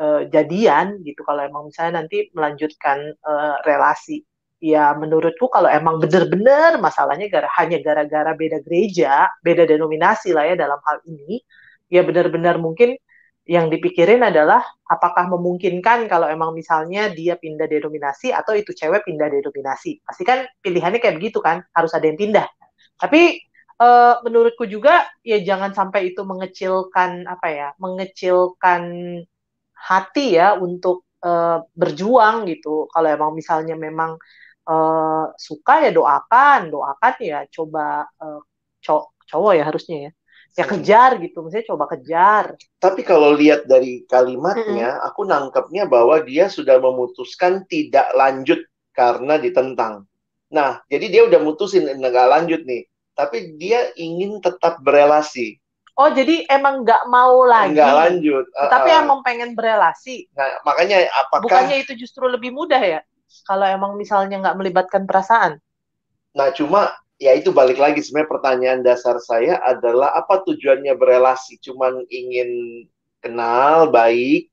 eh, 0.00 0.20
jadian 0.34 1.00
gitu 1.06 1.20
kalau 1.24 1.40
emang 1.48 1.62
misalnya 1.72 2.04
nanti 2.04 2.28
melanjutkan 2.36 2.98
eh, 3.16 3.56
relasi. 3.68 4.22
Ya 4.60 4.92
menurutku 4.96 5.52
kalau 5.52 5.68
emang 5.68 6.00
benar-benar 6.00 6.80
masalahnya 6.80 7.28
gara, 7.28 7.48
hanya 7.60 7.76
gara-gara 7.84 8.32
beda 8.32 8.58
gereja 8.64 9.28
beda 9.44 9.68
denominasi 9.68 10.32
lah 10.32 10.48
ya 10.48 10.54
dalam 10.56 10.80
hal 10.80 10.98
ini 11.04 11.44
ya 11.92 12.00
benar-benar 12.08 12.56
mungkin 12.56 12.96
yang 13.46 13.70
dipikirin 13.70 14.26
adalah 14.26 14.62
apakah 14.90 15.30
memungkinkan 15.30 16.10
kalau 16.10 16.26
emang 16.26 16.50
misalnya 16.54 17.10
dia 17.14 17.38
pindah 17.38 17.70
denominasi 17.70 18.34
atau 18.34 18.58
itu 18.58 18.74
cewek 18.74 19.06
pindah 19.06 19.30
denominasi. 19.30 20.02
Pasti 20.02 20.22
kan 20.26 20.46
pilihannya 20.62 20.98
kayak 20.98 21.16
begitu 21.22 21.38
kan, 21.38 21.62
harus 21.70 21.94
ada 21.94 22.06
yang 22.10 22.18
pindah. 22.18 22.46
Tapi 22.98 23.38
eh, 23.82 24.14
menurutku 24.26 24.66
juga 24.66 25.06
ya 25.22 25.38
jangan 25.42 25.72
sampai 25.78 26.10
itu 26.14 26.22
mengecilkan 26.26 27.26
apa 27.30 27.46
ya, 27.50 27.68
mengecilkan 27.78 28.82
hati 29.88 30.36
ya 30.38 30.56
untuk 30.58 30.96
eh, 31.24 31.58
berjuang 31.80 32.36
gitu. 32.50 32.88
Kalau 32.92 33.08
emang 33.16 33.32
misalnya 33.38 33.74
memang 33.78 34.10
eh, 34.68 35.24
suka 35.46 35.72
ya 35.84 35.90
doakan, 35.94 36.60
doakan 36.72 37.14
ya 37.22 37.38
coba 37.54 38.06
eh, 38.22 38.40
cow- 38.84 39.10
cowok 39.30 39.52
ya 39.58 39.62
harusnya 39.68 39.96
ya. 40.08 40.10
Ya 40.56 40.64
kejar 40.64 41.20
gitu, 41.20 41.44
misalnya 41.44 41.68
coba 41.68 41.84
kejar. 41.92 42.56
Tapi 42.80 43.04
kalau 43.04 43.36
lihat 43.36 43.68
dari 43.68 44.08
kalimatnya, 44.08 45.04
aku 45.04 45.28
nangkepnya 45.28 45.84
bahwa 45.84 46.16
dia 46.24 46.48
sudah 46.48 46.80
memutuskan 46.80 47.68
tidak 47.68 48.08
lanjut 48.16 48.64
karena 48.96 49.36
ditentang. 49.36 50.08
Nah, 50.48 50.80
jadi 50.88 51.06
dia 51.12 51.22
udah 51.28 51.40
mutusin 51.44 51.84
nggak 51.84 52.28
lanjut 52.32 52.64
nih. 52.64 52.88
Tapi 53.12 53.60
dia 53.60 53.92
ingin 54.00 54.40
tetap 54.40 54.80
berelasi, 54.80 55.60
Oh, 55.96 56.12
jadi 56.12 56.44
emang 56.52 56.84
nggak 56.84 57.08
mau 57.08 57.48
lagi. 57.48 57.72
nggak 57.72 57.94
lanjut. 57.96 58.44
Tapi 58.52 58.90
Uh-uh. 58.92 59.02
emang 59.08 59.24
pengen 59.24 59.56
berelasi. 59.56 60.28
Nah, 60.36 60.60
makanya 60.60 61.08
apakah? 61.24 61.40
Bukannya 61.40 61.80
itu 61.80 61.96
justru 61.96 62.28
lebih 62.28 62.52
mudah 62.52 62.76
ya? 62.76 63.00
Kalau 63.48 63.64
emang 63.64 63.96
misalnya 63.96 64.36
nggak 64.44 64.56
melibatkan 64.60 65.08
perasaan. 65.08 65.56
Nah, 66.36 66.52
cuma 66.52 66.92
ya 67.16 67.32
itu 67.32 67.48
balik 67.52 67.80
lagi 67.80 68.04
sebenarnya 68.04 68.30
pertanyaan 68.30 68.80
dasar 68.84 69.16
saya 69.20 69.56
adalah 69.64 70.12
apa 70.12 70.44
tujuannya 70.44 70.92
berelasi? 70.96 71.56
Cuman 71.64 72.04
ingin 72.12 72.48
kenal 73.24 73.88
baik. 73.88 74.52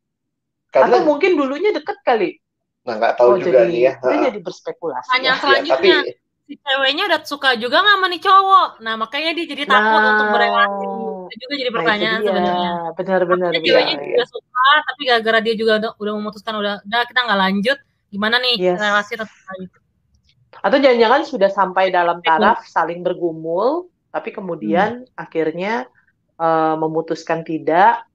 Atau 0.73 0.89
Karena 0.89 0.97
mungkin 1.05 1.31
dulunya 1.37 1.71
deket 1.75 2.01
kali. 2.01 2.39
nah 2.83 2.99
nggak 2.99 3.15
tahu 3.15 3.29
oh, 3.29 3.39
juga 3.39 3.63
jadi, 3.63 3.71
nih 3.71 3.81
ya. 3.87 3.93
Uh-uh. 3.95 4.23
jadi 4.27 4.39
berspekulasi. 4.43 5.07
Pertanyaan 5.07 5.23
ya. 5.23 5.39
Ya, 5.39 5.39
tapi 5.39 5.47
selanjutnya, 5.63 5.97
si 6.43 6.53
ceweknya 6.59 7.03
udah 7.07 7.19
suka 7.23 7.49
juga 7.55 7.77
nggak 7.79 7.95
sama 7.95 8.07
nih 8.11 8.21
cowok. 8.27 8.69
Nah, 8.83 8.93
makanya 8.99 9.31
dia 9.39 9.45
jadi 9.47 9.63
takut 9.63 9.99
Nah, 10.03 10.09
untuk 10.11 10.27
berelasi. 10.35 10.85
Itu 11.23 11.41
juga 11.47 11.55
jadi 11.55 11.71
Nah, 11.71 11.77
pertanyaan 11.79 12.19
itu 12.19 12.23
dia. 12.23 12.31
sebenarnya. 12.35 12.71
Benar-benar. 12.99 13.49
Ceweknya 13.55 13.95
iya. 13.95 14.07
juga 14.11 14.25
suka, 14.27 14.67
tapi 14.83 15.01
gara-gara 15.07 15.39
dia 15.39 15.55
juga 15.55 15.73
udah, 15.79 15.91
udah 15.95 16.13
memutuskan 16.19 16.53
udah, 16.59 16.75
udah 16.83 17.01
kita 17.07 17.19
nggak 17.23 17.39
lanjut. 17.39 17.77
Gimana 18.11 18.35
nih 18.43 18.55
Yes. 18.59 18.77
relasi 18.83 19.11
tetap 19.15 19.31
lanjut? 19.31 19.82
Atau 20.63 20.79
jangan-jangan 20.79 21.21
sudah 21.27 21.51
sampai 21.51 21.91
dalam 21.91 22.23
taraf 22.23 22.63
saling 22.63 23.03
bergumul, 23.03 23.91
tapi 24.15 24.31
kemudian 24.31 25.03
akhirnya 25.19 25.91
eh, 26.39 26.75
memutuskan 26.79 27.43
tidak. 27.43 28.07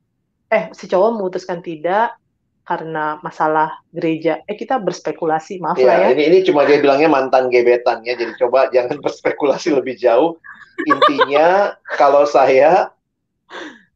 Eh, 0.48 0.72
si 0.72 0.88
cowok 0.88 1.20
memutuskan 1.20 1.60
tidak 1.60 2.16
karena 2.64 3.20
masalah 3.20 3.80
gereja. 3.92 4.40
Eh, 4.48 4.56
kita 4.56 4.80
berspekulasi, 4.80 5.60
maaf 5.60 5.76
lah 5.76 6.08
Ya, 6.08 6.12
ya. 6.12 6.16
ini 6.16 6.22
ini 6.28 6.38
cuma 6.44 6.64
dia 6.64 6.80
bilangnya 6.80 7.12
mantan 7.12 7.52
gebetan 7.52 8.00
ya. 8.04 8.16
Jadi 8.16 8.32
coba 8.40 8.72
jangan 8.72 8.96
berspekulasi 9.04 9.76
lebih 9.76 10.00
jauh. 10.00 10.40
Intinya 10.88 11.76
kalau 12.00 12.24
saya 12.24 12.92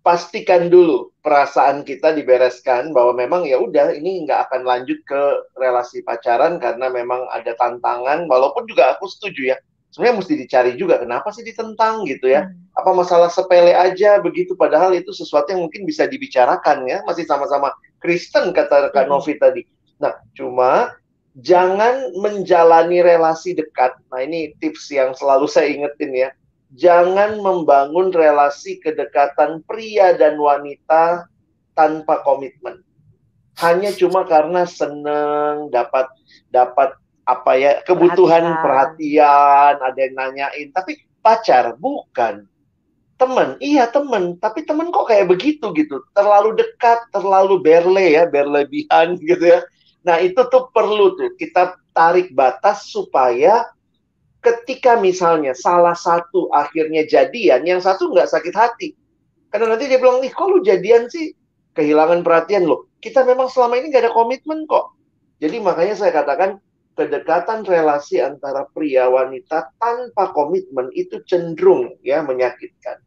pastikan 0.03 0.66
dulu 0.66 1.14
perasaan 1.22 1.86
kita 1.86 2.11
dibereskan 2.12 2.90
bahwa 2.90 3.14
memang 3.14 3.46
ya 3.46 3.62
udah 3.62 3.94
ini 3.94 4.26
nggak 4.26 4.50
akan 4.50 4.62
lanjut 4.66 4.98
ke 5.07 5.22
relasi 5.57 6.03
pacaran 6.03 6.59
karena 6.59 6.90
memang 6.90 7.26
ada 7.30 7.55
tantangan. 7.57 8.26
Walaupun 8.26 8.66
juga 8.66 8.98
aku 8.98 9.07
setuju 9.07 9.55
ya. 9.55 9.57
Sebenarnya 9.92 10.24
mesti 10.24 10.34
dicari 10.40 10.72
juga 10.74 10.98
kenapa 10.98 11.30
sih 11.30 11.44
ditentang 11.46 12.03
gitu 12.09 12.28
ya. 12.28 12.50
Apa 12.74 12.90
masalah 12.96 13.28
sepele 13.28 13.76
aja 13.76 14.18
begitu 14.18 14.57
padahal 14.57 14.96
itu 14.96 15.12
sesuatu 15.12 15.53
yang 15.53 15.68
mungkin 15.68 15.84
bisa 15.86 16.09
dibicarakan 16.09 16.88
ya. 16.88 17.05
Masih 17.07 17.28
sama-sama 17.28 17.70
Kristen 18.03 18.50
kata 18.50 18.90
Kak 18.90 19.07
Mhm. 19.07 19.11
Novi 19.12 19.34
tadi. 19.38 19.62
Nah, 20.03 20.18
cuma 20.34 20.96
jangan 21.38 22.11
menjalani 22.18 23.05
relasi 23.05 23.55
dekat. 23.55 23.94
Nah, 24.11 24.20
ini 24.24 24.53
tips 24.59 24.90
yang 24.90 25.14
selalu 25.14 25.46
saya 25.46 25.70
ingetin 25.70 26.12
ya. 26.12 26.28
Jangan 26.77 27.41
membangun 27.41 28.12
relasi 28.12 28.81
kedekatan 28.81 29.61
pria 29.64 30.16
dan 30.16 30.41
wanita 30.41 31.29
tanpa 31.77 32.20
komitmen. 32.25 32.81
Hanya 33.61 33.93
cuma 33.93 34.25
karena 34.25 34.64
seneng 34.64 35.68
dapat 35.68 36.09
dapat 36.49 36.97
apa 37.29 37.53
ya 37.55 37.85
kebutuhan 37.85 38.59
perhatian, 38.59 38.64
perhatian 38.64 39.75
ada 39.79 39.99
yang 40.01 40.14
nanyain, 40.16 40.68
tapi 40.73 40.99
pacar 41.20 41.77
bukan 41.79 42.49
teman, 43.20 43.55
iya 43.62 43.87
teman, 43.87 44.35
tapi 44.43 44.66
teman 44.66 44.91
kok 44.91 45.07
kayak 45.07 45.31
begitu 45.31 45.70
gitu, 45.79 46.03
terlalu 46.11 46.59
dekat, 46.59 47.07
terlalu 47.14 47.62
berle 47.62 48.18
ya, 48.18 48.27
berlebihan 48.27 49.14
gitu 49.23 49.47
ya. 49.47 49.62
Nah 50.03 50.18
itu 50.18 50.43
tuh 50.51 50.66
perlu 50.75 51.14
tuh 51.14 51.31
kita 51.39 51.79
tarik 51.95 52.35
batas 52.35 52.91
supaya 52.91 53.70
ketika 54.43 54.99
misalnya 54.99 55.55
salah 55.55 55.95
satu 55.95 56.51
akhirnya 56.51 57.07
jadian, 57.07 57.62
yang 57.62 57.78
satu 57.78 58.11
nggak 58.11 58.28
sakit 58.28 58.53
hati. 58.53 58.88
Karena 59.49 59.72
nanti 59.72 59.86
dia 59.86 60.03
bilang, 60.03 60.18
nih 60.18 60.34
kok 60.34 60.49
lu 60.51 60.59
jadian 60.66 61.07
sih? 61.07 61.32
Kehilangan 61.72 62.20
perhatian 62.20 62.68
lo. 62.68 62.90
Kita 63.01 63.24
memang 63.24 63.49
selama 63.49 63.80
ini 63.80 63.95
nggak 63.95 64.05
ada 64.11 64.12
komitmen 64.12 64.68
kok. 64.68 64.93
Jadi 65.40 65.57
makanya 65.62 65.95
saya 65.97 66.12
katakan 66.12 66.61
kedekatan 66.93 67.64
relasi 67.64 68.20
antara 68.20 68.68
pria 68.76 69.09
wanita 69.09 69.72
tanpa 69.80 70.30
komitmen 70.36 70.93
itu 70.93 71.22
cenderung 71.24 71.97
ya 72.05 72.20
menyakitkan. 72.20 73.01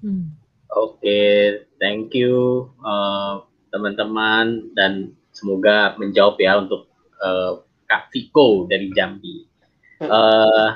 Hmm. 0.00 0.36
Oke, 0.74 0.98
okay, 1.00 1.36
thank 1.78 2.10
you 2.16 2.66
uh, 2.82 3.46
teman-teman 3.70 4.74
dan 4.74 5.14
semoga 5.30 5.94
menjawab 6.00 6.34
ya 6.40 6.58
untuk 6.58 6.90
uh, 7.22 7.62
Kak 7.94 8.10
Viko 8.10 8.66
dari 8.66 8.90
Jambi. 8.90 9.46
Uh, 10.02 10.74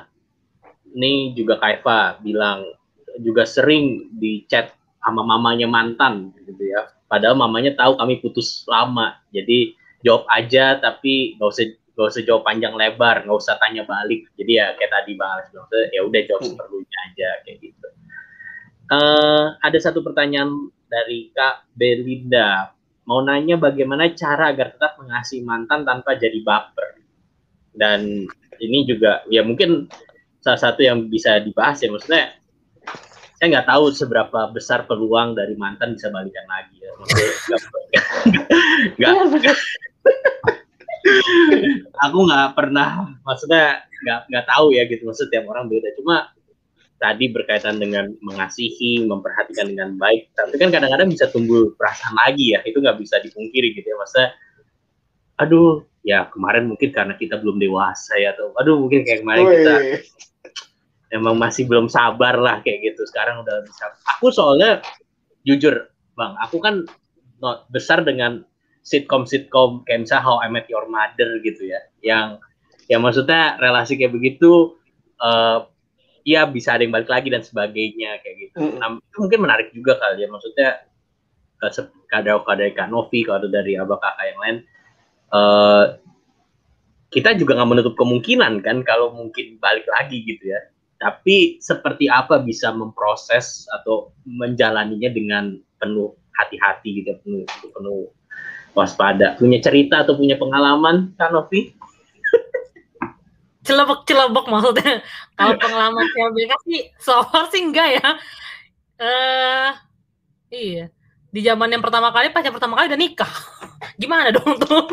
ini 0.94 1.34
juga 1.34 1.58
Kak 1.58 1.82
Eva 1.82 2.14
bilang 2.22 2.62
juga 3.18 3.42
sering 3.42 4.06
di 4.14 4.46
chat 4.46 4.70
sama 5.02 5.26
mamanya 5.26 5.66
mantan 5.66 6.30
gitu 6.46 6.62
ya. 6.62 6.86
Padahal 7.10 7.34
mamanya 7.34 7.74
tahu 7.74 7.98
kami 7.98 8.22
putus 8.22 8.62
lama. 8.70 9.18
Jadi 9.34 9.74
jawab 10.06 10.30
aja 10.30 10.78
tapi 10.78 11.34
nggak 11.34 11.50
usah 11.50 11.66
nggak 11.98 12.08
usah 12.14 12.22
jawab 12.22 12.46
panjang 12.46 12.78
lebar, 12.78 13.26
nggak 13.26 13.38
usah 13.42 13.58
tanya 13.58 13.82
balik. 13.82 14.30
Jadi 14.38 14.62
ya 14.62 14.78
kayak 14.78 14.92
tadi 14.94 15.18
bahas 15.18 15.50
ya 15.90 16.00
udah 16.06 16.20
jawab 16.22 16.42
hmm. 16.46 16.50
seperlunya 16.54 16.98
aja 17.10 17.28
kayak 17.42 17.58
gitu. 17.58 17.88
Uh, 18.88 19.58
ada 19.60 19.78
satu 19.82 20.06
pertanyaan 20.06 20.70
dari 20.86 21.34
Kak 21.34 21.66
Belinda. 21.74 22.70
Mau 23.08 23.24
nanya 23.24 23.56
bagaimana 23.56 24.12
cara 24.12 24.52
agar 24.52 24.76
tetap 24.76 25.00
mengasihi 25.00 25.42
mantan 25.42 25.82
tanpa 25.82 26.14
jadi 26.14 26.38
baper. 26.44 27.00
Dan 27.78 28.26
ini 28.58 28.78
juga 28.84 29.22
ya 29.30 29.46
mungkin 29.46 29.86
salah 30.42 30.58
satu 30.58 30.82
yang 30.82 31.06
bisa 31.06 31.38
dibahas 31.42 31.78
ya 31.78 31.90
maksudnya 31.94 32.34
saya 33.38 33.46
nggak 33.54 33.68
tahu 33.70 33.94
seberapa 33.94 34.50
besar 34.50 34.82
peluang 34.90 35.38
dari 35.38 35.54
mantan 35.54 35.94
bisa 35.94 36.10
balikan 36.10 36.42
lagi 36.50 36.76
ya. 36.82 36.90
Maksudnya 36.98 37.30
nggak 38.98 39.12
iya, 39.14 39.22
aku 42.04 42.18
nggak 42.26 42.48
pernah 42.58 43.14
maksudnya 43.22 43.86
nggak 44.02 44.20
nggak 44.26 44.46
tahu 44.50 44.74
ya 44.74 44.82
gitu 44.90 45.06
maksudnya 45.06 45.38
tiap 45.38 45.46
orang 45.54 45.70
beda 45.70 45.88
cuma 45.94 46.34
tadi 46.98 47.30
berkaitan 47.30 47.78
dengan 47.78 48.10
mengasihi, 48.20 49.06
memperhatikan 49.06 49.70
dengan 49.70 49.94
baik. 49.96 50.34
Tapi 50.34 50.58
kan 50.58 50.68
kadang-kadang 50.74 51.08
bisa 51.08 51.30
tumbuh 51.30 51.70
perasaan 51.78 52.14
lagi 52.26 52.58
ya, 52.58 52.60
itu 52.66 52.82
nggak 52.82 52.98
bisa 52.98 53.22
dipungkiri 53.22 53.72
gitu 53.78 53.86
ya. 53.86 53.96
Masa, 53.96 54.22
aduh, 55.38 55.86
ya 56.08 56.24
kemarin 56.32 56.72
mungkin 56.72 56.88
karena 56.88 57.12
kita 57.20 57.36
belum 57.36 57.60
dewasa 57.60 58.16
ya, 58.16 58.32
atau 58.32 58.56
aduh 58.56 58.80
mungkin 58.80 59.04
kayak 59.04 59.20
kemarin 59.20 59.44
Ui. 59.44 59.52
kita 59.52 59.74
emang 61.12 61.36
masih 61.36 61.68
belum 61.68 61.92
sabar 61.92 62.40
lah 62.40 62.64
kayak 62.64 62.80
gitu. 62.80 63.04
Sekarang 63.04 63.44
udah 63.44 63.60
bisa. 63.68 63.92
Aku 64.16 64.32
soalnya 64.32 64.80
jujur, 65.44 65.92
bang, 66.16 66.32
aku 66.40 66.64
kan 66.64 66.88
not 67.44 67.68
besar 67.68 68.00
dengan 68.08 68.40
sitkom-sitkom 68.88 69.84
kayak 69.84 70.08
misalnya 70.08 70.24
How 70.24 70.40
I 70.40 70.48
Met 70.48 70.64
Your 70.72 70.88
Mother 70.88 71.44
gitu 71.44 71.68
ya, 71.68 71.80
yang 72.00 72.40
yang 72.88 73.04
maksudnya 73.04 73.60
relasi 73.60 74.00
kayak 74.00 74.16
begitu 74.16 74.80
uh, 75.20 75.68
ya 76.24 76.48
bisa 76.48 76.72
ada 76.72 76.88
yang 76.88 76.96
balik 76.96 77.12
lagi 77.12 77.28
dan 77.28 77.44
sebagainya 77.44 78.16
kayak 78.24 78.36
gitu. 78.48 78.56
Mm. 78.64 78.80
Nah, 78.80 78.88
itu 78.96 79.16
mungkin 79.20 79.40
menarik 79.44 79.68
juga 79.76 80.00
kali 80.00 80.24
ya 80.24 80.28
maksudnya 80.32 80.68
kalau 82.08 82.40
dari 82.54 82.72
Kak 82.72 82.88
Novi 82.88 83.26
kalau 83.26 83.50
dari 83.50 83.74
abah 83.74 83.98
kakak 83.98 84.26
yang 84.30 84.40
lain 84.40 84.56
uh, 85.32 85.96
kita 87.08 87.36
juga 87.40 87.56
nggak 87.56 87.70
menutup 87.72 87.94
kemungkinan 87.96 88.60
kan 88.60 88.84
kalau 88.84 89.16
mungkin 89.16 89.56
balik 89.60 89.88
lagi 89.88 90.24
gitu 90.24 90.52
ya. 90.52 90.60
Tapi 90.98 91.62
seperti 91.62 92.10
apa 92.10 92.42
bisa 92.42 92.74
memproses 92.74 93.64
atau 93.70 94.10
menjalaninya 94.26 95.08
dengan 95.14 95.54
penuh 95.78 96.10
hati-hati 96.34 97.02
gitu, 97.02 97.14
penuh 97.22 97.46
penuh 97.70 98.10
waspada. 98.74 99.38
Punya 99.38 99.62
cerita 99.62 100.02
atau 100.02 100.18
punya 100.18 100.34
pengalaman, 100.34 101.14
Kak 101.14 101.30
Novi? 101.30 101.78
celebek-celebek 103.68 104.46
maksudnya. 104.48 105.04
Kalau 105.36 105.54
pengalaman 105.60 106.08
CLBK 106.16 106.52
sih 106.64 106.80
so 106.96 107.20
far 107.28 107.52
sih 107.52 107.60
enggak 107.60 108.00
ya. 108.00 108.08
Eh 108.96 109.04
uh, 109.04 109.70
iya. 110.48 110.84
Di 111.28 111.44
zaman 111.44 111.68
yang 111.68 111.84
pertama 111.84 112.08
kali 112.08 112.32
pacar 112.32 112.48
pertama 112.48 112.80
kali 112.80 112.88
udah 112.88 113.00
nikah. 113.00 113.32
Gimana 113.98 114.34
dong 114.34 114.58
tuh? 114.62 114.86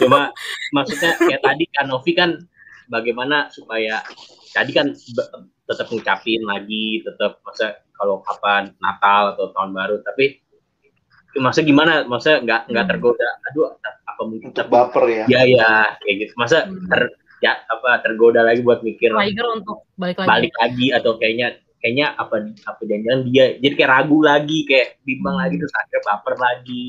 Cuma 0.00 0.32
maksudnya 0.74 1.16
kayak 1.16 1.42
tadi 1.42 1.64
kan 1.72 1.86
Novi 1.88 2.12
kan 2.12 2.30
bagaimana 2.88 3.48
supaya 3.52 4.04
tadi 4.52 4.70
kan 4.72 4.92
tetap 5.68 5.86
ngucapin 5.92 6.42
lagi, 6.44 7.04
tetap 7.04 7.40
masa 7.44 7.84
kalau 7.96 8.24
kapan 8.24 8.72
Natal 8.80 9.36
atau 9.36 9.52
tahun 9.52 9.70
baru, 9.74 9.96
tapi 10.04 10.40
masa 11.40 11.60
gimana? 11.60 12.08
Masa 12.08 12.40
nggak 12.40 12.72
nggak 12.72 12.84
hmm. 12.84 12.92
tergoda? 12.94 13.28
Aduh, 13.52 13.76
apa 13.84 14.22
mungkin 14.24 14.48
Untuk 14.50 14.68
baper 14.72 15.04
ya? 15.08 15.24
Ya 15.28 15.40
ya 15.44 15.70
kayak 16.00 16.14
gitu. 16.24 16.32
Masa 16.40 16.64
hmm. 16.64 16.88
ter, 16.88 17.00
ya 17.38 17.52
apa 17.68 18.02
tergoda 18.02 18.42
lagi 18.42 18.60
buat 18.66 18.82
mikir 18.82 19.14
Tiger 19.14 19.46
untuk 19.54 19.86
balik 19.94 20.18
lagi 20.18 20.28
balik 20.28 20.54
lagi 20.58 20.86
atau 20.90 21.12
kayaknya 21.22 21.48
kayaknya 21.78 22.06
apa 22.18 22.50
apa 22.66 22.80
jangan 22.82 23.30
dia 23.30 23.54
jadi 23.62 23.74
kayak 23.78 23.90
ragu 23.94 24.18
lagi 24.18 24.66
kayak 24.66 24.98
bimbang 25.06 25.38
hmm. 25.38 25.42
lagi 25.46 25.54
terus 25.62 25.74
akhirnya 25.78 26.02
baper 26.02 26.34
lagi 26.34 26.84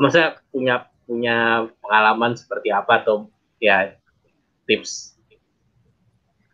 masa 0.00 0.40
punya 0.52 0.88
punya 1.08 1.68
pengalaman 1.80 2.36
seperti 2.36 2.68
apa 2.68 3.00
atau 3.00 3.32
ya 3.58 3.96
tips? 4.68 5.16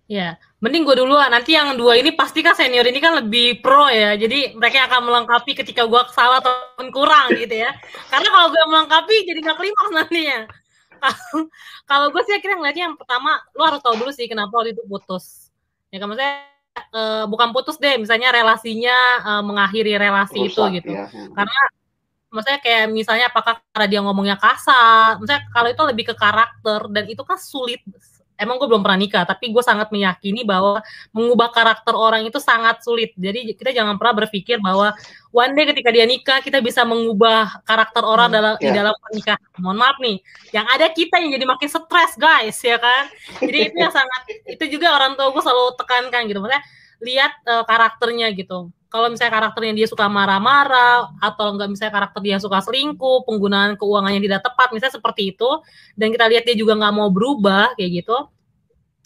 Ya 0.07 0.39
mending 0.64 0.89
gue 0.89 0.97
dulu 0.97 1.20
nanti 1.20 1.53
yang 1.53 1.76
dua 1.76 2.01
ini 2.01 2.16
pasti 2.16 2.41
kan 2.41 2.57
senior 2.57 2.89
ini 2.89 2.97
kan 2.97 3.20
lebih 3.20 3.61
pro 3.61 3.85
ya. 3.93 4.16
Jadi 4.16 4.57
mereka 4.57 4.89
akan 4.89 5.12
melengkapi 5.12 5.53
ketika 5.53 5.85
gue 5.85 6.01
salah 6.16 6.41
atau 6.41 6.57
kurang 6.89 7.37
gitu 7.37 7.53
ya. 7.53 7.68
Karena 8.09 8.28
kalau 8.32 8.49
gue 8.49 8.62
melengkapi 8.72 9.16
jadi 9.28 9.39
nggak 9.45 9.59
klimaks 9.61 9.93
nantinya. 9.93 10.41
Kalau 11.91 12.09
gue 12.09 12.22
sih 12.24 12.32
akhirnya 12.32 12.57
ngeliatnya 12.57 12.85
yang 12.89 12.97
pertama 12.97 13.37
lu 13.53 13.61
harus 13.61 13.85
tahu 13.85 13.93
dulu 14.01 14.09
sih 14.09 14.24
kenapa 14.24 14.57
waktu 14.57 14.72
itu 14.72 14.89
putus. 14.89 15.53
Ya 15.93 16.01
kan 16.01 16.09
maksudnya 16.09 16.49
uh, 16.97 17.24
bukan 17.28 17.53
putus 17.53 17.76
deh 17.76 18.01
misalnya 18.01 18.32
relasinya 18.32 18.97
uh, 19.20 19.43
mengakhiri 19.45 20.01
relasi 20.01 20.49
Rusak, 20.49 20.80
itu 20.80 20.80
gitu. 20.80 20.91
ya. 20.97 21.07
karena 21.12 21.61
maksudnya 22.35 22.59
kayak 22.59 22.91
misalnya 22.91 23.30
apakah 23.30 23.62
karena 23.70 23.87
dia 23.87 24.01
ngomongnya 24.03 24.37
kasar 24.37 25.22
misalnya 25.22 25.47
kalau 25.55 25.68
itu 25.70 25.82
lebih 25.87 26.05
ke 26.11 26.14
karakter 26.18 26.80
dan 26.91 27.05
itu 27.07 27.22
kan 27.22 27.39
sulit 27.39 27.80
emang 28.35 28.59
gue 28.59 28.66
belum 28.66 28.82
pernah 28.82 28.99
nikah, 28.99 29.24
tapi 29.26 29.51
gue 29.55 29.62
sangat 29.62 29.95
meyakini 29.95 30.43
bahwa 30.43 30.82
mengubah 31.14 31.55
karakter 31.55 31.95
orang 31.95 32.26
itu 32.26 32.39
sangat 32.43 32.82
sulit. 32.82 33.14
Jadi 33.14 33.55
kita 33.55 33.70
jangan 33.70 33.95
pernah 33.95 34.26
berpikir 34.26 34.59
bahwa 34.59 34.91
one 35.30 35.55
day 35.55 35.70
ketika 35.70 35.91
dia 35.95 36.07
nikah 36.07 36.39
kita 36.43 36.59
bisa 36.59 36.82
mengubah 36.82 37.62
karakter 37.62 38.03
orang 38.03 38.30
hmm, 38.30 38.37
dalam 38.37 38.53
yeah. 38.59 38.62
di 38.62 38.68
ya. 38.70 38.74
dalam 38.74 38.95
pernikahan. 38.99 39.41
Mohon 39.62 39.78
maaf 39.78 39.97
nih, 40.03 40.16
yang 40.51 40.66
ada 40.66 40.87
kita 40.91 41.14
yang 41.22 41.30
jadi 41.39 41.47
makin 41.47 41.68
stres 41.70 42.12
guys, 42.18 42.59
ya 42.59 42.76
kan? 42.78 43.05
Jadi 43.39 43.59
itu 43.70 43.76
yang 43.78 43.95
sangat 43.95 44.22
itu 44.51 44.64
juga 44.78 44.95
orang 44.95 45.14
tua 45.14 45.30
gue 45.30 45.43
selalu 45.43 45.78
tekankan 45.78 46.22
gitu, 46.26 46.39
maksudnya 46.43 46.62
lihat 47.03 47.32
uh, 47.47 47.62
karakternya 47.66 48.32
gitu 48.32 48.70
kalau 48.95 49.11
misalnya 49.11 49.34
karakternya 49.42 49.74
dia 49.74 49.90
suka 49.90 50.07
marah-marah 50.07 51.18
atau 51.18 51.51
enggak 51.51 51.66
misalnya 51.66 51.99
karakter 51.99 52.22
dia 52.22 52.38
suka 52.38 52.62
selingkuh, 52.62 53.26
penggunaan 53.26 53.74
keuangannya 53.74 54.22
tidak 54.22 54.47
tepat, 54.47 54.70
misalnya 54.70 54.95
seperti 55.03 55.34
itu, 55.34 55.51
dan 55.99 56.14
kita 56.14 56.30
lihat 56.30 56.47
dia 56.47 56.55
juga 56.55 56.78
nggak 56.78 56.95
mau 56.95 57.11
berubah 57.11 57.74
kayak 57.74 58.07
gitu, 58.07 58.14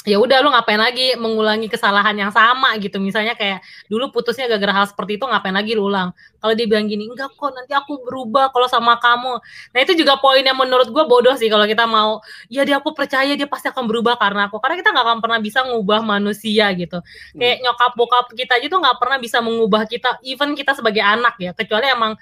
ya 0.09 0.17
udah 0.17 0.41
lu 0.41 0.49
ngapain 0.49 0.81
lagi 0.81 1.13
mengulangi 1.21 1.69
kesalahan 1.69 2.17
yang 2.17 2.33
sama 2.33 2.73
gitu. 2.81 2.97
Misalnya 2.97 3.37
kayak 3.37 3.61
dulu 3.93 4.09
putusnya 4.09 4.49
gara-gara 4.49 4.73
hal 4.73 4.87
seperti 4.89 5.21
itu 5.21 5.25
ngapain 5.29 5.53
lagi 5.53 5.77
lu 5.77 5.93
ulang? 5.93 6.17
Kalau 6.41 6.55
dia 6.57 6.65
bilang 6.65 6.89
gini 6.89 7.05
enggak 7.05 7.37
kok 7.37 7.53
nanti 7.53 7.77
aku 7.77 8.01
berubah 8.01 8.49
kalau 8.49 8.65
sama 8.65 8.97
kamu. 8.97 9.37
Nah 9.77 9.79
itu 9.85 9.93
juga 9.93 10.17
poin 10.17 10.41
yang 10.41 10.57
menurut 10.57 10.89
gue 10.89 11.05
bodoh 11.05 11.37
sih 11.37 11.53
kalau 11.53 11.69
kita 11.69 11.85
mau 11.85 12.25
ya 12.49 12.65
dia 12.65 12.81
aku 12.81 12.97
percaya 12.97 13.37
dia 13.37 13.45
pasti 13.45 13.69
akan 13.69 13.85
berubah 13.85 14.17
karena 14.17 14.49
aku. 14.49 14.57
Karena 14.57 14.81
kita 14.81 14.89
nggak 14.97 15.05
akan 15.05 15.19
pernah 15.21 15.39
bisa 15.45 15.61
mengubah 15.69 16.01
manusia 16.01 16.73
gitu. 16.73 17.05
Kayak 17.37 17.55
hmm. 17.61 17.63
nyokap 17.69 17.93
bokap 17.93 18.27
kita 18.33 18.57
aja 18.57 18.67
tuh 18.73 18.81
nggak 18.81 18.97
pernah 18.97 19.19
bisa 19.21 19.39
mengubah 19.45 19.85
kita 19.85 20.17
even 20.25 20.57
kita 20.57 20.73
sebagai 20.73 21.05
anak 21.05 21.37
ya. 21.37 21.53
Kecuali 21.53 21.93
emang 21.93 22.17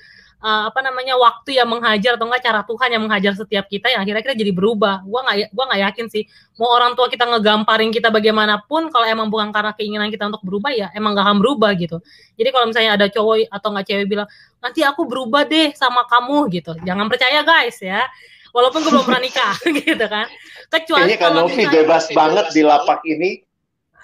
uh, 0.46 0.70
apa 0.70 0.78
namanya 0.86 1.18
waktu 1.18 1.58
yang 1.58 1.66
menghajar 1.66 2.14
atau 2.14 2.30
enggak 2.30 2.46
cara 2.46 2.62
Tuhan 2.62 2.88
yang 2.94 3.02
menghajar 3.02 3.34
setiap 3.34 3.66
kita 3.66 3.90
yang 3.90 4.06
akhirnya 4.06 4.22
kita 4.22 4.38
jadi 4.38 4.52
berubah. 4.54 5.02
Gua 5.02 5.26
nggak 5.26 5.50
gua 5.50 5.64
nggak 5.66 5.80
yakin 5.90 6.06
sih 6.06 6.22
mau 6.54 6.70
orang 6.70 6.94
tua 6.94 7.10
kita 7.10 7.26
ngegamparin 7.26 7.90
kita 7.90 8.08
bagaimanapun 8.14 8.94
kalau 8.94 9.04
emang 9.04 9.26
bukan 9.26 9.50
karena 9.50 9.74
keinginan 9.74 10.08
kita 10.08 10.30
untuk 10.30 10.46
berubah 10.46 10.70
ya 10.72 10.88
emang 10.94 11.18
gak 11.18 11.26
akan 11.26 11.38
berubah 11.42 11.74
gitu. 11.74 11.98
Jadi 12.38 12.48
kalau 12.54 12.70
misalnya 12.70 12.94
ada 12.94 13.06
cowok 13.10 13.50
atau 13.50 13.68
nggak 13.74 13.86
cewek 13.90 14.06
bilang 14.06 14.28
nanti 14.62 14.80
aku 14.86 15.02
berubah 15.04 15.42
deh 15.44 15.74
sama 15.74 16.06
kamu 16.06 16.48
gitu, 16.54 16.72
jangan 16.86 17.10
percaya 17.10 17.42
guys 17.42 17.76
ya. 17.82 18.06
Walaupun 18.54 18.88
gue 18.88 18.92
belum 18.94 19.04
pernah 19.04 19.20
nikah 19.20 19.52
gitu 19.84 20.06
kan. 20.08 20.24
Kecuali 20.72 21.12
Kayaknya 21.12 21.18
kan 21.20 21.32
Novi 21.36 21.62
bebas 21.68 22.04
banget 22.14 22.46
di 22.54 22.62
lapak 22.64 23.00
ini. 23.04 23.30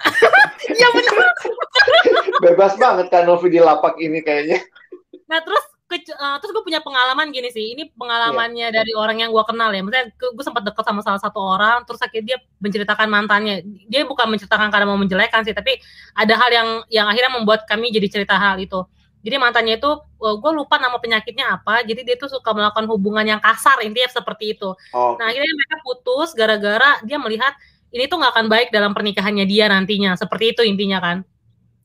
Iya 0.62 0.88
benar. 0.94 1.26
bebas 2.46 2.72
banget 2.78 3.10
kan 3.10 3.26
Novi 3.26 3.50
di 3.50 3.58
lapak 3.58 3.98
ini 3.98 4.22
kayaknya. 4.22 4.62
Nah 5.26 5.42
terus 5.42 5.71
uh, 5.98 6.36
terus 6.40 6.52
gue 6.54 6.64
punya 6.64 6.80
pengalaman 6.80 7.28
gini 7.28 7.52
sih. 7.52 7.76
Ini 7.76 7.92
pengalamannya 7.92 8.70
yeah. 8.70 8.74
dari 8.74 8.92
orang 8.96 9.20
yang 9.20 9.30
gue 9.34 9.44
kenal 9.44 9.68
ya. 9.74 9.82
Misalnya 9.84 10.14
gue 10.16 10.44
sempat 10.44 10.62
deket 10.64 10.84
sama 10.86 11.00
salah 11.04 11.20
satu 11.20 11.38
orang 11.40 11.84
terus 11.84 12.00
akhirnya 12.00 12.24
dia 12.34 12.38
menceritakan 12.62 13.06
mantannya. 13.10 13.66
Dia 13.90 14.06
bukan 14.08 14.30
menceritakan 14.30 14.72
karena 14.72 14.86
mau 14.88 14.96
menjelekan 14.96 15.44
sih 15.44 15.52
tapi 15.52 15.76
ada 16.16 16.34
hal 16.38 16.50
yang 16.50 16.68
yang 16.88 17.06
akhirnya 17.10 17.32
membuat 17.36 17.68
kami 17.68 17.92
jadi 17.92 18.08
cerita 18.08 18.38
hal 18.38 18.56
itu. 18.62 18.80
Jadi 19.22 19.36
mantannya 19.38 19.78
itu 19.78 19.90
uh, 19.94 20.34
gue 20.40 20.50
lupa 20.50 20.82
nama 20.82 20.98
penyakitnya 20.98 21.62
apa 21.62 21.86
jadi 21.86 22.02
dia 22.02 22.16
tuh 22.18 22.26
suka 22.26 22.50
melakukan 22.50 22.90
hubungan 22.90 23.22
yang 23.22 23.40
kasar 23.42 23.78
intinya 23.86 24.10
seperti 24.10 24.58
itu. 24.58 24.74
Oh. 24.90 25.14
nah 25.14 25.30
akhirnya 25.30 25.52
mereka 25.54 25.76
putus 25.86 26.34
gara-gara 26.34 26.98
dia 27.06 27.22
melihat 27.22 27.54
ini 27.92 28.08
tuh 28.08 28.18
nggak 28.18 28.32
akan 28.34 28.46
baik 28.50 28.68
dalam 28.74 28.90
pernikahannya 28.96 29.46
dia 29.46 29.70
nantinya. 29.70 30.18
Seperti 30.18 30.56
itu 30.56 30.62
intinya 30.66 30.98
kan. 30.98 31.16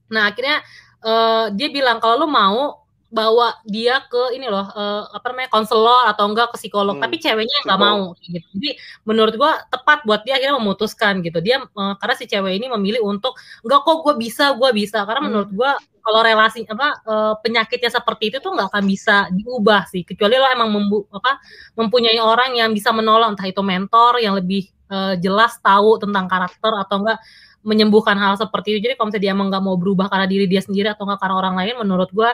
Nah 0.10 0.32
akhirnya 0.32 0.64
uh, 1.04 1.54
dia 1.54 1.70
bilang 1.70 2.00
kalau 2.02 2.26
lu 2.26 2.28
mau 2.32 2.87
bawa 3.08 3.56
dia 3.64 4.04
ke 4.12 4.36
ini 4.36 4.52
loh 4.52 4.68
uh, 4.68 5.08
apa 5.16 5.32
namanya 5.32 5.48
konselor 5.48 6.12
atau 6.12 6.28
enggak 6.28 6.52
ke 6.52 6.60
psikolog. 6.60 7.00
Hmm. 7.00 7.04
tapi 7.08 7.16
ceweknya 7.24 7.58
nggak 7.64 7.80
mau 7.80 8.12
gitu. 8.20 8.44
Jadi 8.60 8.70
menurut 9.08 9.34
gua 9.40 9.64
tepat 9.72 10.04
buat 10.04 10.28
dia 10.28 10.36
akhirnya 10.36 10.60
memutuskan 10.60 11.24
gitu. 11.24 11.40
Dia 11.40 11.64
uh, 11.64 11.96
karena 11.96 12.16
si 12.20 12.28
cewek 12.28 12.60
ini 12.60 12.68
memilih 12.68 13.08
untuk 13.08 13.40
enggak 13.64 13.80
kok 13.88 13.98
gua 14.04 14.16
bisa 14.20 14.52
gua 14.60 14.76
bisa. 14.76 15.08
Karena 15.08 15.24
hmm. 15.24 15.28
menurut 15.32 15.50
gua 15.56 15.72
kalau 16.04 16.24
relasi 16.24 16.64
apa 16.68 16.88
uh, 17.04 17.34
penyakitnya 17.44 17.92
seperti 17.92 18.32
itu 18.32 18.38
tuh 18.44 18.56
nggak 18.56 18.76
akan 18.76 18.84
bisa 18.84 19.32
diubah 19.32 19.88
sih. 19.88 20.04
Kecuali 20.04 20.36
lo 20.36 20.48
emang 20.52 20.68
membu 20.68 21.08
apa 21.12 21.40
mempunyai 21.80 22.20
orang 22.20 22.60
yang 22.60 22.76
bisa 22.76 22.92
menolong 22.92 23.36
entah 23.36 23.48
itu 23.48 23.64
mentor 23.64 24.20
yang 24.20 24.36
lebih 24.36 24.68
uh, 24.92 25.16
jelas 25.16 25.56
tahu 25.64 25.96
tentang 26.00 26.28
karakter 26.28 26.72
atau 26.76 27.04
enggak 27.04 27.20
menyembuhkan 27.68 28.16
hal 28.16 28.40
seperti 28.40 28.80
itu. 28.80 28.88
Jadi 28.88 28.94
kalau 28.96 29.12
misalnya 29.12 29.26
dia 29.28 29.34
emang 29.36 29.48
nggak 29.52 29.64
mau 29.64 29.76
berubah 29.76 30.08
karena 30.08 30.24
diri 30.24 30.48
dia 30.48 30.64
sendiri 30.64 30.88
atau 30.96 31.04
nggak 31.04 31.20
karena 31.20 31.36
orang 31.36 31.56
lain, 31.60 31.76
menurut 31.84 32.10
gue 32.16 32.30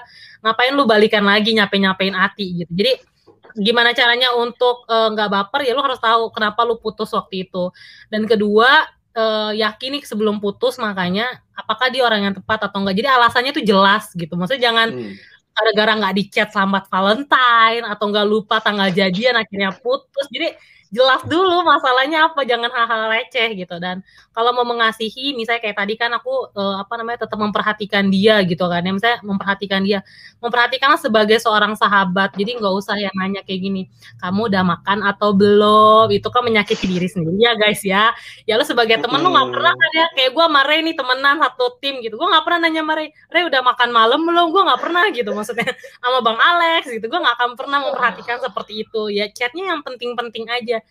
ngapain 0.46 0.72
lu 0.78 0.86
balikan 0.86 1.26
lagi 1.26 1.58
nyape 1.58 1.82
nyapein 1.82 2.14
hati 2.14 2.64
gitu. 2.64 2.72
Jadi 2.72 2.94
gimana 3.58 3.98
caranya 3.98 4.34
untuk 4.38 4.86
eh, 4.86 5.10
nggak 5.14 5.30
uh, 5.30 5.34
baper 5.34 5.62
ya 5.66 5.74
lu 5.74 5.82
harus 5.82 5.98
tahu 5.98 6.30
kenapa 6.30 6.62
lu 6.62 6.78
putus 6.78 7.10
waktu 7.18 7.50
itu. 7.50 7.74
Dan 8.14 8.30
kedua 8.30 8.86
uh, 9.18 9.52
yakini 9.58 10.06
sebelum 10.06 10.38
putus 10.38 10.78
makanya 10.78 11.42
apakah 11.58 11.90
dia 11.90 12.06
orang 12.06 12.30
yang 12.30 12.36
tepat 12.38 12.70
atau 12.70 12.86
enggak. 12.86 13.02
Jadi 13.02 13.10
alasannya 13.10 13.52
tuh 13.58 13.66
jelas 13.66 14.14
gitu. 14.14 14.38
Maksudnya 14.38 14.70
jangan 14.70 14.90
hmm 14.94 15.34
gara-gara 15.54 15.92
nggak 16.02 16.16
di 16.18 16.24
chat 16.34 16.50
selamat 16.50 16.90
Valentine 16.90 17.86
atau 17.86 18.10
nggak 18.10 18.26
lupa 18.26 18.58
tanggal 18.58 18.90
jadian 18.90 19.38
akhirnya 19.38 19.70
putus. 19.78 20.26
Jadi 20.34 20.50
jelas 20.94 21.26
dulu 21.26 21.66
masalahnya 21.66 22.30
apa 22.30 22.46
jangan 22.46 22.70
hal-hal 22.70 23.10
receh 23.10 23.58
gitu. 23.58 23.82
Dan 23.82 24.06
kalau 24.30 24.54
mau 24.54 24.62
mengasihi 24.62 25.34
misalnya 25.34 25.66
kayak 25.66 25.78
tadi 25.82 25.94
kan 25.98 26.14
aku 26.14 26.54
uh, 26.54 26.78
apa 26.78 26.94
namanya 27.02 27.26
tetap 27.26 27.42
memperhatikan 27.42 28.14
dia 28.14 28.38
gitu 28.46 28.70
kan 28.70 28.86
ya. 28.86 28.94
Misalnya 28.94 29.20
memperhatikan 29.26 29.82
dia. 29.82 30.06
Memperhatikanlah 30.38 31.02
sebagai 31.02 31.42
seorang 31.42 31.74
sahabat. 31.74 32.38
Jadi 32.38 32.62
nggak 32.62 32.74
usah 32.78 32.94
yang 33.02 33.12
nanya 33.18 33.42
kayak 33.42 33.66
gini 33.66 33.82
kamu 34.22 34.54
udah 34.54 34.62
makan 34.62 35.02
atau 35.02 35.34
belum? 35.34 36.14
Itu 36.14 36.30
kan 36.30 36.46
menyakiti 36.46 36.86
diri 36.86 37.10
sendiri 37.10 37.42
ya 37.42 37.58
guys 37.58 37.82
ya. 37.82 38.14
Ya 38.46 38.62
lo 38.62 38.64
sebagai 38.64 39.02
temen 39.02 39.18
hmm. 39.18 39.26
lo 39.26 39.30
nggak 39.34 39.50
pernah 39.50 39.74
kan 39.74 39.92
ya. 39.98 40.06
Kayak 40.14 40.30
gue 40.38 40.46
sama 40.46 40.62
Ray 40.70 40.80
nih 40.86 40.96
temenan 40.96 41.36
satu 41.42 41.66
tim 41.82 42.06
gitu. 42.06 42.22
Gue 42.22 42.30
nggak 42.30 42.46
pernah 42.46 42.70
nanya 42.70 42.86
sama 42.86 42.94
Ray 43.02 43.10
Ray 43.34 43.44
udah 43.50 43.62
makan 43.66 43.90
malam 43.90 44.20
belum? 44.22 44.46
Gue 44.54 44.62
nggak 44.62 44.82
pernah 44.86 45.04
gitu 45.10 45.34
maksudnya. 45.34 45.74
Sama 46.04 46.20
Bang 46.22 46.38
Alex 46.38 46.92
gitu. 46.92 47.06
Gue 47.10 47.18
nggak 47.18 47.36
akan 47.40 47.50
pernah 47.58 47.80
memperhatikan 47.90 48.38
seperti 48.44 48.86
itu. 48.86 49.10
Ya 49.10 49.26
chatnya 49.32 49.74
yang 49.74 49.82
penting-penting 49.82 50.46
aja 50.52 50.83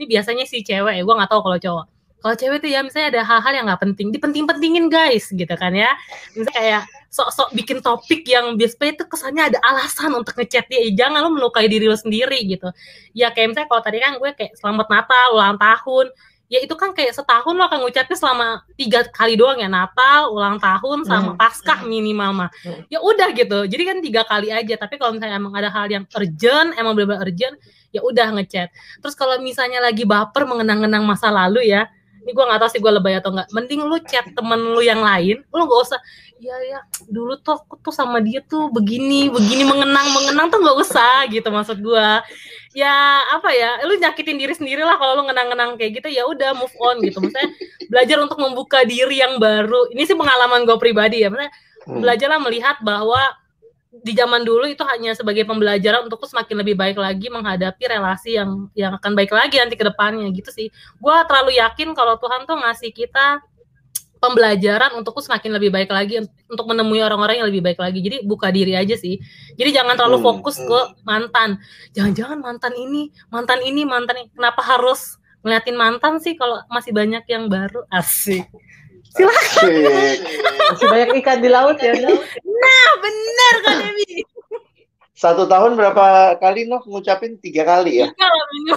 ini 0.00 0.08
biasanya 0.08 0.48
si 0.48 0.64
cewek 0.64 0.96
ya 0.96 1.02
gue 1.04 1.14
nggak 1.20 1.28
tahu 1.28 1.44
kalau 1.44 1.60
cowok. 1.60 1.86
Kalau 2.20 2.36
cewek 2.36 2.58
tuh 2.60 2.68
ya 2.72 2.80
misalnya 2.84 3.08
ada 3.16 3.22
hal-hal 3.24 3.52
yang 3.52 3.64
nggak 3.68 3.80
penting 3.84 4.08
dipenting-pentingin 4.12 4.88
guys 4.88 5.28
gitu 5.28 5.54
kan 5.56 5.72
ya. 5.76 5.92
Misalnya 6.32 6.52
kayak 6.56 6.82
sok-sok 7.12 7.52
bikin 7.52 7.84
topik 7.84 8.24
yang 8.24 8.56
biasanya 8.56 8.96
itu 8.96 9.04
kesannya 9.04 9.42
ada 9.52 9.58
alasan 9.60 10.12
untuk 10.16 10.36
ngechat 10.36 10.68
dia 10.72 10.84
jangan 10.96 11.20
lo 11.26 11.32
melukai 11.32 11.68
diri 11.68 11.84
lo 11.84 11.96
sendiri 11.96 12.40
gitu. 12.48 12.72
Ya 13.12 13.28
kayak 13.32 13.52
misalnya 13.52 13.68
kalau 13.68 13.82
tadi 13.84 13.98
kan 14.00 14.16
gue 14.16 14.30
kayak 14.32 14.52
selamat 14.56 14.86
Natal 14.88 15.26
ulang 15.36 15.60
tahun 15.60 16.06
ya 16.50 16.58
itu 16.58 16.74
kan 16.74 16.90
kayak 16.90 17.14
setahun 17.14 17.54
lo 17.54 17.62
akan 17.62 17.86
ngucapnya 17.86 18.16
selama 18.18 18.66
tiga 18.74 19.06
kali 19.06 19.38
doang 19.38 19.62
ya 19.62 19.70
Natal, 19.70 20.34
ulang 20.34 20.58
tahun, 20.58 21.06
sama 21.06 21.32
hmm. 21.32 21.38
Paskah 21.38 21.86
minimal 21.86 22.30
mah. 22.34 22.50
Hmm. 22.66 22.82
Ya 22.90 22.98
udah 22.98 23.30
gitu. 23.30 23.70
Jadi 23.70 23.82
kan 23.86 23.96
tiga 24.02 24.26
kali 24.26 24.50
aja. 24.50 24.74
Tapi 24.74 24.98
kalau 24.98 25.14
misalnya 25.14 25.38
emang 25.38 25.54
ada 25.54 25.70
hal 25.70 25.86
yang 25.86 26.04
urgent, 26.10 26.74
emang 26.74 26.98
benar-benar 26.98 27.22
urgent, 27.22 27.54
ya 27.94 28.02
udah 28.02 28.34
ngechat. 28.34 28.74
Terus 28.98 29.14
kalau 29.14 29.38
misalnya 29.38 29.78
lagi 29.78 30.02
baper 30.02 30.42
mengenang-enang 30.42 31.06
masa 31.06 31.30
lalu 31.30 31.70
ya, 31.70 31.86
ini 32.30 32.38
gue 32.38 32.44
nggak 32.46 32.60
tahu 32.62 32.70
sih 32.70 32.78
gue 32.78 32.92
lebay 32.94 33.18
atau 33.18 33.34
enggak. 33.34 33.50
Mending 33.50 33.82
lu 33.82 33.98
chat 34.06 34.22
temen 34.30 34.60
lu 34.62 34.78
yang 34.78 35.02
lain, 35.02 35.42
lu 35.50 35.62
gak 35.66 35.82
usah. 35.82 36.00
Iya 36.40 36.56
ya, 36.64 36.80
dulu 37.10 37.36
tuh 37.42 37.58
aku 37.58 37.76
tuh 37.84 37.92
sama 37.92 38.22
dia 38.22 38.40
tuh 38.40 38.70
begini, 38.70 39.28
begini 39.28 39.66
mengenang, 39.66 40.08
mengenang 40.08 40.48
tuh 40.48 40.56
nggak 40.64 40.78
usah 40.80 41.28
gitu 41.28 41.44
maksud 41.52 41.84
gue 41.84 42.08
ya 42.70 43.20
apa 43.34 43.50
ya 43.50 43.82
lu 43.82 43.98
nyakitin 43.98 44.38
diri 44.38 44.54
sendiri 44.54 44.86
lah 44.86 44.94
kalau 44.94 45.18
lu 45.18 45.26
ngenang-ngenang 45.26 45.74
kayak 45.74 46.00
gitu 46.00 46.08
ya 46.08 46.22
udah 46.22 46.54
move 46.54 46.72
on 46.78 47.02
gitu 47.02 47.18
maksudnya 47.18 47.50
belajar 47.90 48.16
untuk 48.22 48.38
membuka 48.38 48.86
diri 48.86 49.18
yang 49.18 49.42
baru 49.42 49.90
ini 49.90 50.06
sih 50.06 50.14
pengalaman 50.14 50.62
gue 50.62 50.78
pribadi 50.78 51.26
ya 51.26 51.34
maksudnya 51.34 51.50
hmm. 51.90 51.98
belajarlah 51.98 52.40
melihat 52.40 52.76
bahwa 52.80 53.20
di 53.90 54.14
zaman 54.14 54.46
dulu 54.46 54.70
itu 54.70 54.86
hanya 54.86 55.18
sebagai 55.18 55.42
pembelajaran 55.42 56.06
untuk 56.06 56.22
semakin 56.22 56.62
lebih 56.62 56.78
baik 56.78 56.94
lagi 56.94 57.26
menghadapi 57.26 57.90
relasi 57.90 58.38
yang 58.38 58.70
yang 58.78 58.94
akan 58.94 59.18
baik 59.18 59.34
lagi 59.34 59.58
nanti 59.58 59.74
ke 59.74 59.82
depannya 59.82 60.30
gitu 60.30 60.54
sih. 60.54 60.70
gue 60.70 61.16
terlalu 61.26 61.58
yakin 61.58 61.90
kalau 61.98 62.14
Tuhan 62.22 62.46
tuh 62.46 62.54
ngasih 62.54 62.94
kita 62.94 63.42
pembelajaran 64.20 64.94
untukku 65.00 65.18
semakin 65.24 65.56
lebih 65.56 65.72
baik 65.72 65.90
lagi 65.90 66.22
untuk 66.46 66.66
menemui 66.68 67.00
orang-orang 67.00 67.40
yang 67.40 67.48
lebih 67.48 67.64
baik 67.64 67.80
lagi. 67.80 67.98
Jadi 68.04 68.22
buka 68.22 68.52
diri 68.52 68.76
aja 68.76 68.94
sih. 68.94 69.16
Jadi 69.56 69.70
jangan 69.72 69.96
terlalu 69.96 70.20
fokus 70.20 70.60
ke 70.60 70.80
mantan. 71.08 71.56
Jangan-jangan 71.96 72.38
mantan 72.38 72.76
ini, 72.76 73.08
mantan 73.32 73.64
ini, 73.64 73.82
mantan 73.88 74.20
ini. 74.20 74.28
Kenapa 74.36 74.60
harus 74.60 75.16
ngeliatin 75.40 75.74
mantan 75.74 76.20
sih 76.20 76.36
kalau 76.36 76.60
masih 76.68 76.92
banyak 76.92 77.24
yang 77.32 77.48
baru? 77.48 77.88
Asik. 77.88 78.44
Silakan. 79.10 79.70
Masih 80.70 80.86
banyak 80.86 81.10
ikan 81.22 81.38
di 81.42 81.50
laut 81.50 81.78
ya. 81.82 81.92
Nah, 81.98 82.90
benar 83.02 83.54
kan 83.66 83.74
Dewi. 83.82 84.22
Satu 85.20 85.44
tahun 85.44 85.76
berapa 85.76 86.38
kali 86.40 86.64
Noh 86.64 86.80
ngucapin 86.88 87.36
tiga 87.42 87.68
kali 87.68 88.00
ya? 88.00 88.08
Tiga 88.08 88.74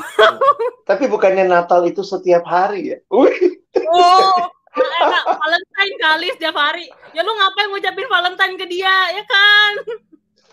Tapi 0.83 1.07
bukannya 1.07 1.47
Natal 1.47 1.87
itu 1.87 2.03
setiap 2.03 2.43
hari 2.43 2.91
ya? 2.91 2.97
Wih. 3.07 3.63
Oh, 3.87 4.51
enak 4.75 5.23
Valentine 5.39 5.95
kali 6.01 6.27
setiap 6.35 6.55
hari. 6.59 6.91
Ya 7.15 7.23
lu 7.23 7.31
ngapain 7.31 7.71
ngucapin 7.71 8.07
Valentine 8.11 8.55
ke 8.59 8.65
dia, 8.67 8.97
ya 9.15 9.23
kan? 9.23 9.73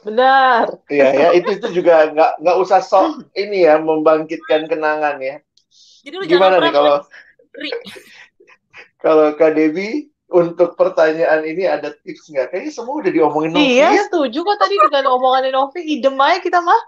Benar. 0.07 0.65
Iya 0.87 1.09
ya, 1.11 1.29
itu 1.35 1.59
itu 1.59 1.83
juga 1.83 2.07
nggak 2.15 2.33
nggak 2.39 2.57
usah 2.63 2.81
sok 2.81 3.27
ini 3.35 3.67
ya 3.67 3.83
membangkitkan 3.83 4.71
kenangan 4.71 5.19
ya. 5.19 5.43
Jadi 6.07 6.15
lu 6.17 6.25
Gimana 6.25 6.63
nih 6.63 6.73
kalau 6.73 7.03
kalau 9.01 9.35
Kak 9.35 9.57
Devi 9.57 10.09
untuk 10.31 10.79
pertanyaan 10.79 11.43
ini 11.43 11.67
ada 11.67 11.91
tips 12.05 12.31
nggak? 12.31 12.55
Kayaknya 12.55 12.73
semua 12.73 12.95
udah 13.03 13.11
diomongin 13.11 13.51
Novi. 13.57 13.81
Iya, 13.81 13.89
ya? 13.99 14.03
setuju 14.07 14.47
kok 14.47 14.59
tadi 14.63 14.75
dengan 14.79 15.05
omongan 15.11 15.51
Novi. 15.51 15.81
Idem 15.85 16.15
aja 16.21 16.39
kita 16.39 16.63
mah. 16.63 16.81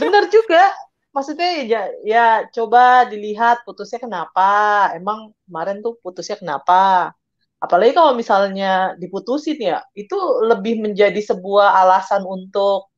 Bener 0.00 0.26
juga 0.28 0.74
maksudnya 1.16 1.64
ya, 1.64 1.82
ya 2.04 2.26
coba 2.52 3.08
dilihat 3.08 3.64
putusnya 3.64 3.96
kenapa 3.96 4.44
emang 4.92 5.32
kemarin 5.48 5.80
tuh 5.80 5.96
putusnya 6.04 6.36
kenapa 6.36 7.16
apalagi 7.56 7.96
kalau 7.96 8.12
misalnya 8.12 8.92
diputusin 9.00 9.56
ya 9.56 9.80
itu 9.96 10.12
lebih 10.44 10.84
menjadi 10.84 11.16
sebuah 11.16 11.72
alasan 11.72 12.20
untuk 12.20 12.92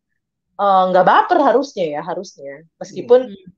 eh, 0.59 0.83
nggak 0.91 1.05
uh, 1.07 1.09
baper 1.15 1.39
harusnya 1.47 1.87
ya 1.95 2.01
harusnya 2.03 2.67
meskipun 2.83 3.31
hmm. 3.31 3.51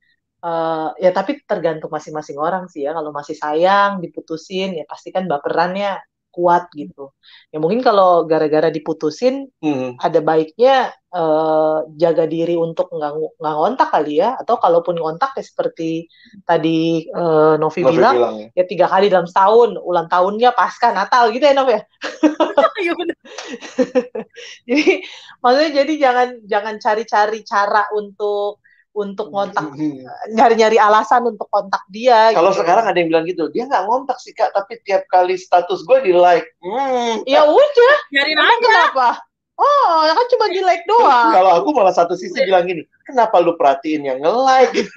Uh, 0.45 0.91
ya 0.97 1.11
tapi 1.13 1.41
tergantung 1.45 1.93
masing-masing 1.93 2.37
orang 2.41 2.67
sih 2.69 2.85
ya 2.85 2.97
kalau 2.97 3.13
masih 3.13 3.37
sayang 3.37 4.01
diputusin 4.05 4.77
ya 4.77 4.85
pasti 4.89 5.13
kan 5.13 5.29
baperannya 5.29 6.01
kuat 6.31 6.71
gitu. 6.79 7.11
Ya 7.51 7.59
mungkin 7.59 7.83
kalau 7.83 8.25
gara-gara 8.25 8.71
diputusin 8.71 9.51
hmm. 9.59 9.99
ada 9.99 10.23
baiknya 10.23 10.95
uh, 11.11 11.83
jaga 11.99 12.31
diri 12.31 12.55
untuk 12.55 12.87
nggak 12.95 13.35
nggak 13.35 13.55
ngontak 13.59 13.89
kali 13.91 14.23
ya 14.23 14.39
atau 14.39 14.57
kalaupun 14.63 14.95
ngontak 14.95 15.35
ya 15.35 15.43
seperti 15.43 16.07
tadi 16.47 17.11
uh, 17.11 17.59
Novi, 17.59 17.83
Novi 17.83 17.99
bilang, 17.99 18.17
bilang 18.17 18.37
ya. 18.47 18.63
ya 18.63 18.65
tiga 18.71 18.87
kali 18.87 19.11
dalam 19.11 19.27
setahun 19.27 19.75
ulang 19.83 20.07
tahunnya 20.07 20.55
pasca 20.55 20.95
Natal 20.95 21.35
gitu 21.35 21.45
ya 21.45 21.55
Novi 21.55 21.75
ya. 21.77 21.83
Iya 22.81 22.97
jadi 24.69 25.05
maksudnya 25.45 25.71
jadi 25.85 25.93
jangan 26.01 26.29
jangan 26.49 26.75
cari-cari 26.81 27.39
cara 27.45 27.93
untuk 27.93 28.65
untuk 28.91 29.31
ngontak 29.31 29.71
nyari-nyari 30.35 30.75
alasan 30.77 31.23
untuk 31.23 31.47
kontak 31.47 31.83
dia. 31.95 32.35
Kalau 32.35 32.51
gitu. 32.51 32.67
sekarang 32.67 32.85
ada 32.91 32.97
yang 32.99 33.09
bilang 33.09 33.25
gitu, 33.27 33.47
dia 33.55 33.67
nggak 33.71 33.87
ngontak 33.87 34.19
sih 34.19 34.35
kak, 34.35 34.51
tapi 34.51 34.83
tiap 34.83 35.07
kali 35.09 35.39
status 35.39 35.87
gue 35.87 35.99
di 36.03 36.13
like. 36.15 36.47
Hmm. 36.59 37.23
ya 37.25 37.47
udah, 37.47 37.95
Nyari 38.11 38.33
aja. 38.35 38.59
kenapa? 38.59 39.09
Oh, 39.61 40.09
ya 40.09 40.17
kan 40.17 40.27
cuma 40.33 40.47
di 40.49 40.61
like 40.65 40.85
doang. 40.89 41.31
Kalau 41.37 41.53
aku 41.61 41.69
malah 41.77 41.93
satu 41.93 42.17
sisi 42.17 42.41
bilang 42.49 42.65
gini, 42.65 42.83
kenapa 43.05 43.39
lu 43.39 43.55
perhatiin 43.61 44.09
yang 44.09 44.19
nge-like? 44.25 44.89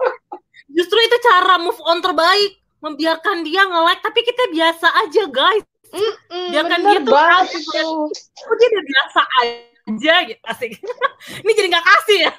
Justru 0.76 0.98
itu 1.00 1.16
cara 1.20 1.60
move 1.60 1.78
on 1.84 2.00
terbaik. 2.00 2.58
Membiarkan 2.80 3.40
dia 3.44 3.64
nge-like, 3.64 4.04
tapi 4.04 4.20
kita 4.20 4.52
biasa 4.52 4.88
aja, 5.04 5.22
guys. 5.32 5.64
Mm, 5.92 6.48
Biarkan 6.52 6.80
dia 6.82 6.98
tuh. 7.02 7.14
Oh, 7.14 8.54
dia 8.56 8.66
udah 8.68 8.84
biasa 8.84 9.20
aja 9.40 10.14
gitu. 10.28 10.42
Asik. 10.44 10.70
Ini 11.44 11.52
jadi 11.56 11.68
nggak 11.72 11.86
kasih 11.86 12.18
ya. 12.28 12.32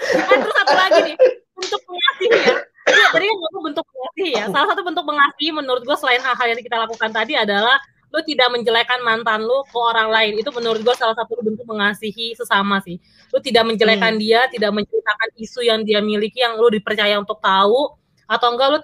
Nah, 0.00 0.36
terus 0.40 0.54
satu 0.56 0.74
lagi 0.74 1.00
nih, 1.12 1.16
untuk 1.56 1.80
mengasihi 1.84 2.38
ya. 2.40 2.54
Iya, 2.90 3.06
tadi 3.12 3.24
kan 3.28 3.36
ngomong 3.36 3.62
bentuk 3.70 3.86
mengasihi 3.86 4.30
ya. 4.34 4.44
Salah 4.48 4.68
satu 4.72 4.82
bentuk 4.82 5.04
mengasihi 5.04 5.50
menurut 5.52 5.82
gue 5.84 5.96
selain 6.00 6.22
hal-hal 6.24 6.46
yang 6.50 6.60
kita 6.60 6.76
lakukan 6.80 7.10
tadi 7.12 7.36
adalah 7.36 7.76
lu 8.10 8.18
tidak 8.26 8.50
menjelekan 8.50 8.98
mantan 9.06 9.46
lu 9.46 9.62
ke 9.68 9.78
orang 9.78 10.10
lain. 10.10 10.32
Itu 10.42 10.50
menurut 10.50 10.82
gue 10.82 10.94
salah 10.98 11.14
satu 11.14 11.38
bentuk 11.38 11.62
mengasihi 11.68 12.34
sesama 12.34 12.82
sih. 12.82 12.98
Lu 13.30 13.38
tidak 13.38 13.68
menjelekan 13.68 14.18
dia, 14.18 14.50
tidak 14.50 14.74
menceritakan 14.74 15.28
isu 15.38 15.60
yang 15.62 15.80
dia 15.86 16.02
miliki 16.02 16.42
yang 16.42 16.58
lu 16.58 16.66
dipercaya 16.72 17.14
untuk 17.20 17.38
tahu 17.38 17.94
atau 18.26 18.48
enggak 18.50 18.68
lu 18.74 18.78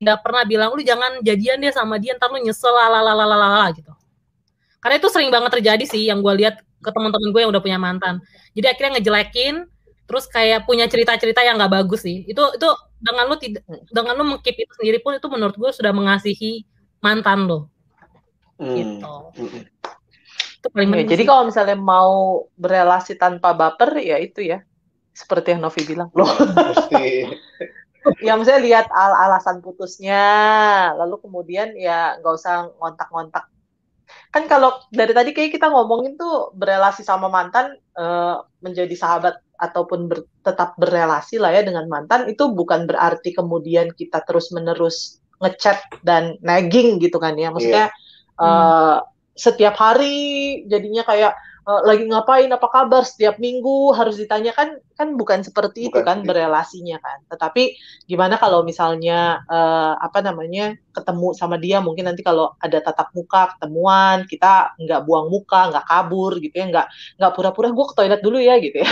tidak 0.00 0.18
pernah 0.24 0.42
bilang 0.48 0.72
lu 0.72 0.80
jangan 0.80 1.20
jadian 1.20 1.60
deh 1.60 1.70
sama 1.70 2.00
dia 2.00 2.16
ntar 2.16 2.32
lu 2.32 2.40
nyesel 2.42 2.72
lalalala 2.72 3.70
gitu. 3.76 3.92
Karena 4.80 4.96
itu 4.96 5.08
sering 5.12 5.28
banget 5.28 5.60
terjadi 5.60 5.84
sih 5.84 6.08
yang 6.08 6.24
gue 6.24 6.34
lihat 6.40 6.58
ke 6.80 6.90
teman-teman 6.90 7.30
gue 7.30 7.40
yang 7.44 7.52
udah 7.52 7.62
punya 7.62 7.76
mantan. 7.76 8.24
Jadi 8.56 8.66
akhirnya 8.66 8.98
ngejelekin, 8.98 9.68
terus 10.10 10.26
kayak 10.26 10.66
punya 10.66 10.90
cerita-cerita 10.90 11.46
yang 11.46 11.54
nggak 11.54 11.70
bagus 11.70 12.02
sih. 12.02 12.26
Itu 12.26 12.42
itu 12.58 12.66
dengan 12.98 13.30
lu 13.30 13.38
tidak 13.38 13.62
dengan 13.94 14.14
lu 14.18 14.24
mengkeep 14.34 14.66
itu 14.66 14.72
sendiri 14.74 14.98
pun 14.98 15.14
itu 15.14 15.28
menurut 15.30 15.54
gue 15.54 15.70
sudah 15.70 15.94
mengasihi 15.94 16.66
mantan 16.98 17.46
lo. 17.46 17.70
Gitu. 18.58 19.06
Hmm. 19.06 19.62
Itu 20.58 20.68
paling 20.74 20.90
Ya, 20.92 21.06
jadi 21.06 21.22
sih. 21.22 21.28
kalau 21.30 21.46
misalnya 21.46 21.78
mau 21.78 22.44
berelasi 22.58 23.14
tanpa 23.14 23.54
baper 23.54 24.02
ya 24.02 24.18
itu 24.18 24.42
ya. 24.42 24.66
Seperti 25.14 25.54
yang 25.54 25.62
Novi 25.62 25.80
bilang. 25.86 26.10
Loh, 26.10 26.26
Pasti. 26.26 27.30
ya 28.26 28.32
misalnya 28.34 28.62
lihat 28.66 28.86
al 28.90 29.12
alasan 29.28 29.62
putusnya, 29.62 30.24
lalu 30.98 31.22
kemudian 31.22 31.72
ya 31.78 32.18
nggak 32.18 32.34
usah 32.34 32.68
ngontak-ngontak. 32.82 33.46
Kan 34.34 34.46
kalau 34.50 34.74
dari 34.90 35.14
tadi 35.14 35.30
kayak 35.34 35.54
kita 35.54 35.70
ngomongin 35.70 36.18
tuh 36.18 36.50
berelasi 36.54 37.02
sama 37.06 37.30
mantan 37.30 37.78
eh, 37.98 38.36
menjadi 38.62 38.94
sahabat 38.98 39.38
ataupun 39.60 40.08
ber- 40.10 40.28
tetap 40.42 40.74
berelasi 40.80 41.36
lah 41.42 41.52
ya 41.52 41.62
dengan 41.68 41.84
mantan 41.92 42.26
itu 42.32 42.48
bukan 42.52 42.88
berarti 42.88 43.36
kemudian 43.36 43.92
kita 43.92 44.24
terus-menerus 44.26 45.20
ngechat 45.40 45.78
dan 46.04 46.36
nagging 46.44 46.98
gitu 47.00 47.16
kan 47.20 47.36
ya. 47.36 47.48
Maksudnya 47.54 47.92
eh, 48.40 48.96
setiap 49.36 49.74
hari 49.78 50.16
jadinya 50.68 51.02
kayak 51.06 51.32
eh, 51.68 51.82
lagi 51.88 52.04
ngapain 52.10 52.50
apa 52.52 52.66
kabar 52.68 53.02
setiap 53.08 53.36
minggu 53.40 53.92
harus 53.96 54.16
ditanyakan 54.20 54.80
kan 54.98 55.08
bukan 55.16 55.40
seperti 55.46 55.88
itu 55.88 56.00
Bukan 56.00 56.04
kan 56.04 56.18
itu. 56.20 56.28
berelasinya 56.28 57.00
kan 57.00 57.18
tetapi 57.32 57.72
gimana 58.04 58.36
kalau 58.36 58.60
misalnya 58.66 59.40
eh, 59.48 59.94
apa 59.96 60.18
namanya 60.20 60.76
ketemu 60.92 61.28
sama 61.32 61.56
dia 61.56 61.78
mungkin 61.80 62.04
nanti 62.10 62.20
kalau 62.26 62.52
ada 62.60 62.78
tatap 62.84 63.08
muka 63.16 63.56
ketemuan 63.56 64.28
kita 64.28 64.76
nggak 64.76 65.00
buang 65.08 65.26
muka 65.32 65.70
nggak 65.72 65.84
kabur 65.88 66.32
gitu 66.42 66.54
ya 66.60 66.66
nggak 66.68 66.86
nggak 67.16 67.32
pura-pura 67.36 67.68
gue 67.72 67.86
ke 67.88 67.94
toilet 67.96 68.20
dulu 68.20 68.38
ya 68.42 68.54
gitu 68.60 68.76
ya 68.84 68.90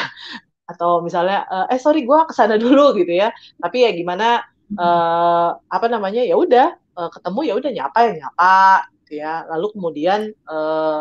atau 0.68 1.00
misalnya 1.00 1.48
eh, 1.48 1.74
eh 1.74 1.80
sorry 1.80 2.04
gue 2.04 2.18
ke 2.28 2.34
sana 2.36 2.60
dulu 2.60 2.92
gitu 3.00 3.10
ya. 3.10 3.32
Tapi 3.56 3.88
ya 3.88 3.90
gimana 3.96 4.44
eh, 4.68 5.48
apa 5.56 5.86
namanya 5.88 6.20
ya 6.20 6.36
udah 6.36 6.76
eh, 6.76 7.10
ketemu 7.10 7.40
ya 7.48 7.54
udah 7.56 7.70
nyapa 7.72 7.98
ya 8.04 8.12
nyapa 8.20 8.60
gitu 9.02 9.12
ya. 9.24 9.48
Lalu 9.48 9.66
kemudian 9.72 10.20
eh, 10.30 11.00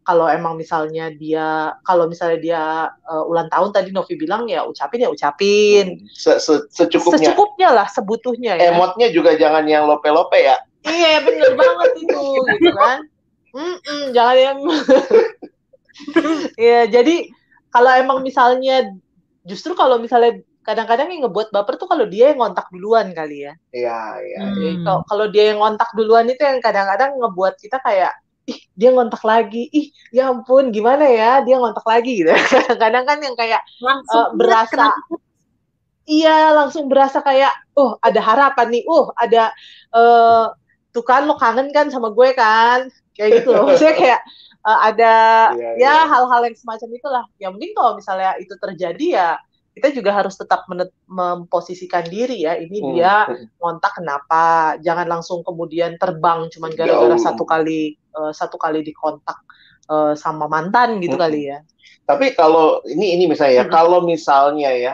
kalau 0.00 0.26
emang 0.26 0.56
misalnya 0.58 1.12
dia 1.12 1.76
kalau 1.84 2.04
misalnya 2.08 2.38
dia 2.40 2.62
eh, 2.92 3.24
ulang 3.24 3.48
tahun 3.48 3.72
tadi 3.72 3.88
Novi 3.90 4.14
bilang 4.20 4.44
ya 4.44 4.68
ucapin 4.68 5.00
ya 5.00 5.08
ucapin. 5.08 6.04
Se- 6.12 6.40
se- 6.40 6.68
secukupnya. 6.68 7.32
secukupnya 7.32 7.68
lah 7.72 7.86
sebutuhnya 7.88 8.52
ya. 8.60 8.76
Emotnya 8.76 9.08
juga 9.08 9.32
jangan 9.40 9.64
yang 9.64 9.88
lope-lope 9.88 10.36
ya. 10.36 10.60
iya 10.80 11.20
bener 11.20 11.52
banget 11.60 11.92
itu 12.08 12.24
gitu 12.56 12.72
kan. 12.72 13.04
Mm-mm, 13.52 14.16
jangan 14.16 14.36
yang 14.38 14.58
ya 16.70 16.80
jadi 16.86 17.28
kalau 17.70 17.90
emang 17.94 18.18
misalnya 18.20 18.90
justru 19.46 19.72
kalau 19.78 19.96
misalnya 19.96 20.42
kadang-kadang 20.60 21.08
yang 21.08 21.26
ngebuat 21.26 21.50
baper 21.50 21.80
tuh 21.80 21.88
kalau 21.88 22.04
dia 22.04 22.30
yang 22.30 22.38
ngontak 22.44 22.68
duluan 22.68 23.10
kali 23.16 23.48
ya. 23.48 23.52
Iya, 23.72 24.00
iya. 24.20 24.38
Hmm. 24.44 24.54
Jadi 24.54 24.70
kalau- 24.84 25.04
kalau 25.08 25.26
dia 25.32 25.44
yang 25.54 25.58
ngontak 25.58 25.90
duluan 25.96 26.26
itu 26.28 26.42
yang 26.44 26.60
kadang-kadang 26.60 27.16
ngebuat 27.16 27.54
kita 27.56 27.80
kayak 27.80 28.12
ih 28.44 28.58
dia 28.76 28.90
ngontak 28.92 29.22
lagi. 29.24 29.66
Ih 29.72 29.86
ya 30.12 30.28
ampun 30.28 30.68
gimana 30.68 31.08
ya? 31.08 31.40
Dia 31.42 31.56
ngontak 31.56 31.86
lagi. 31.88 32.20
Gitu 32.20 32.28
kadang-kadang 32.54 33.04
kan 33.08 33.18
yang 33.24 33.34
kayak 33.34 33.62
langsung 33.80 34.20
eh, 34.20 34.28
berasa 34.36 34.74
kenapa 34.92 35.16
iya 36.10 36.50
langsung 36.50 36.84
berasa 36.90 37.18
kayak 37.22 37.52
oh 37.78 37.96
ada 38.04 38.20
harapan 38.20 38.66
nih. 38.68 38.82
Oh 38.84 39.14
ada 39.16 39.54
eh 39.96 40.46
tuh 40.90 41.04
kan 41.06 41.22
lo 41.24 41.38
kangen 41.38 41.70
kan 41.72 41.88
sama 41.88 42.12
gue 42.12 42.28
kan? 42.36 42.90
Kayak 43.16 43.42
gitu. 43.42 43.56
Loh 43.56 43.64
maksudnya 43.70 43.96
kayak 43.96 44.20
eh, 44.60 44.78
ada 44.92 45.14
Iya, 45.56 45.70
ya 45.76 45.76
iya. 45.78 45.94
hal-hal 46.06 46.40
yang 46.46 46.56
semacam 46.56 46.88
itulah 46.92 47.24
yang 47.38 47.50
mungkin 47.56 47.72
kalau 47.72 47.92
misalnya 47.96 48.36
itu 48.38 48.54
terjadi 48.56 49.06
ya 49.10 49.30
kita 49.70 49.94
juga 49.94 50.10
harus 50.12 50.34
tetap 50.34 50.66
menet- 50.66 50.92
memposisikan 51.06 52.02
diri 52.04 52.42
ya 52.44 52.58
ini 52.58 52.78
Hmm. 52.82 52.88
dia 52.92 53.14
ngontak 53.62 53.92
kenapa 53.96 54.74
jangan 54.82 55.06
langsung 55.06 55.40
kemudian 55.46 55.94
terbang 55.96 56.50
cuman 56.50 56.70
gara-gara 56.74 57.16
Jauh. 57.16 57.22
satu 57.22 57.44
kali 57.46 57.94
eh, 57.96 58.32
satu 58.34 58.56
kali 58.58 58.82
dikontak 58.82 59.38
eh, 59.88 60.14
sama 60.18 60.50
mantan 60.50 60.98
gitu 61.00 61.16
Hmm. 61.16 61.24
kali 61.24 61.42
ya 61.54 61.60
Tapi 62.04 62.34
kalau 62.34 62.82
ini 62.90 63.14
ini 63.14 63.30
misalnya 63.30 63.62
ya, 63.62 63.64
Mm-mm. 63.70 63.74
kalau 63.74 64.02
misalnya 64.02 64.70
ya 64.74 64.92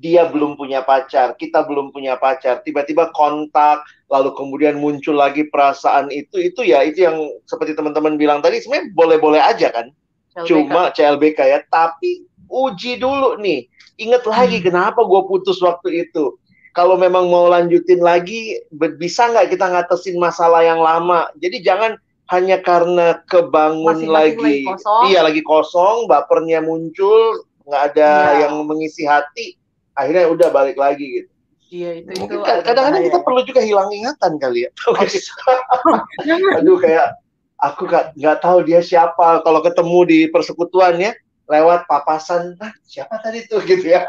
dia 0.00 0.24
belum 0.32 0.56
punya 0.56 0.80
pacar, 0.80 1.36
kita 1.36 1.60
belum 1.68 1.92
punya 1.92 2.16
pacar, 2.16 2.64
tiba-tiba 2.64 3.12
kontak, 3.12 3.84
lalu 4.08 4.32
kemudian 4.32 4.80
muncul 4.80 5.12
lagi 5.12 5.44
perasaan 5.52 6.08
itu, 6.08 6.40
itu 6.40 6.64
ya 6.64 6.80
itu 6.80 7.04
yang 7.04 7.20
seperti 7.44 7.76
teman-teman 7.76 8.16
bilang 8.16 8.40
tadi 8.40 8.64
sebenarnya 8.64 8.96
boleh-boleh 8.96 9.40
aja 9.44 9.68
kan, 9.68 9.92
LBK. 10.40 10.46
cuma 10.48 10.88
CLBK 10.96 11.38
ya, 11.44 11.60
tapi 11.68 12.24
uji 12.48 12.96
dulu 12.96 13.36
nih, 13.44 13.68
inget 14.00 14.24
lagi 14.24 14.64
kenapa 14.64 15.04
gue 15.04 15.22
putus 15.28 15.60
waktu 15.60 16.08
itu. 16.08 16.40
Kalau 16.72 16.96
memang 16.96 17.28
mau 17.28 17.50
lanjutin 17.52 18.00
lagi, 18.00 18.56
bisa 18.96 19.28
nggak 19.28 19.52
kita 19.52 19.68
ngatasin 19.68 20.16
masalah 20.16 20.64
yang 20.64 20.80
lama? 20.80 21.28
Jadi 21.42 21.60
jangan 21.60 21.98
hanya 22.30 22.62
karena 22.62 23.20
kebangun 23.26 24.06
lagi, 24.06 24.38
lagi 24.38 24.62
kosong. 24.64 25.02
iya 25.10 25.20
lagi 25.26 25.42
kosong, 25.42 26.06
bapernya 26.06 26.62
muncul, 26.62 27.42
nggak 27.66 27.82
ada 27.92 28.10
Iya. 28.32 28.38
yang 28.46 28.54
mengisi 28.64 29.02
hati, 29.02 29.59
akhirnya 30.00 30.24
udah 30.32 30.48
balik 30.48 30.80
lagi 30.80 31.04
gitu. 31.20 31.30
iya 31.70 31.90
itu 32.00 32.08
itu 32.10 32.20
Mungkin 32.24 32.40
agak 32.42 32.64
kadang-kadang 32.66 33.02
kita 33.06 33.18
perlu 33.20 33.40
juga 33.46 33.60
hilang 33.62 33.92
ingatan 33.92 34.32
kali 34.40 34.66
ya. 34.66 34.70
Aduh 36.58 36.80
kayak 36.80 37.20
aku 37.60 37.86
nggak 37.86 38.16
nggak 38.18 38.38
tahu 38.42 38.58
dia 38.66 38.80
siapa. 38.82 39.44
Kalau 39.44 39.60
ketemu 39.62 39.98
di 40.08 40.18
persekutuan 40.32 40.98
ya 40.98 41.12
lewat 41.50 41.86
papasan, 41.90 42.54
ah, 42.62 42.70
siapa 42.86 43.22
tadi 43.22 43.46
tuh 43.46 43.62
gitu 43.70 43.86
ya. 43.86 44.02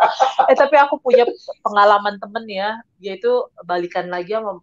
eh 0.50 0.56
tapi 0.58 0.78
aku 0.78 1.02
punya 1.02 1.26
pengalaman 1.66 2.18
temen 2.22 2.46
ya 2.46 2.78
dia 3.02 3.18
itu 3.18 3.50
balikan 3.66 4.10
lagi 4.14 4.38
sama 4.38 4.62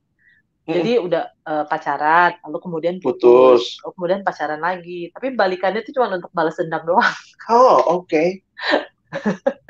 jadi 0.68 1.00
udah 1.00 1.24
eh, 1.32 1.64
pacaran 1.64 2.36
lalu 2.44 2.58
kemudian 2.60 2.94
putus, 3.00 3.18
Putus. 3.24 3.62
Lalu 3.82 3.92
kemudian 3.96 4.20
pacaran 4.20 4.60
lagi 4.60 5.08
tapi 5.10 5.32
balikannya 5.32 5.80
itu 5.80 5.96
cuma 5.96 6.12
untuk 6.12 6.30
balas 6.30 6.60
dendam 6.60 6.84
doang 6.84 7.16
Oh 7.48 8.04
oke. 8.04 8.44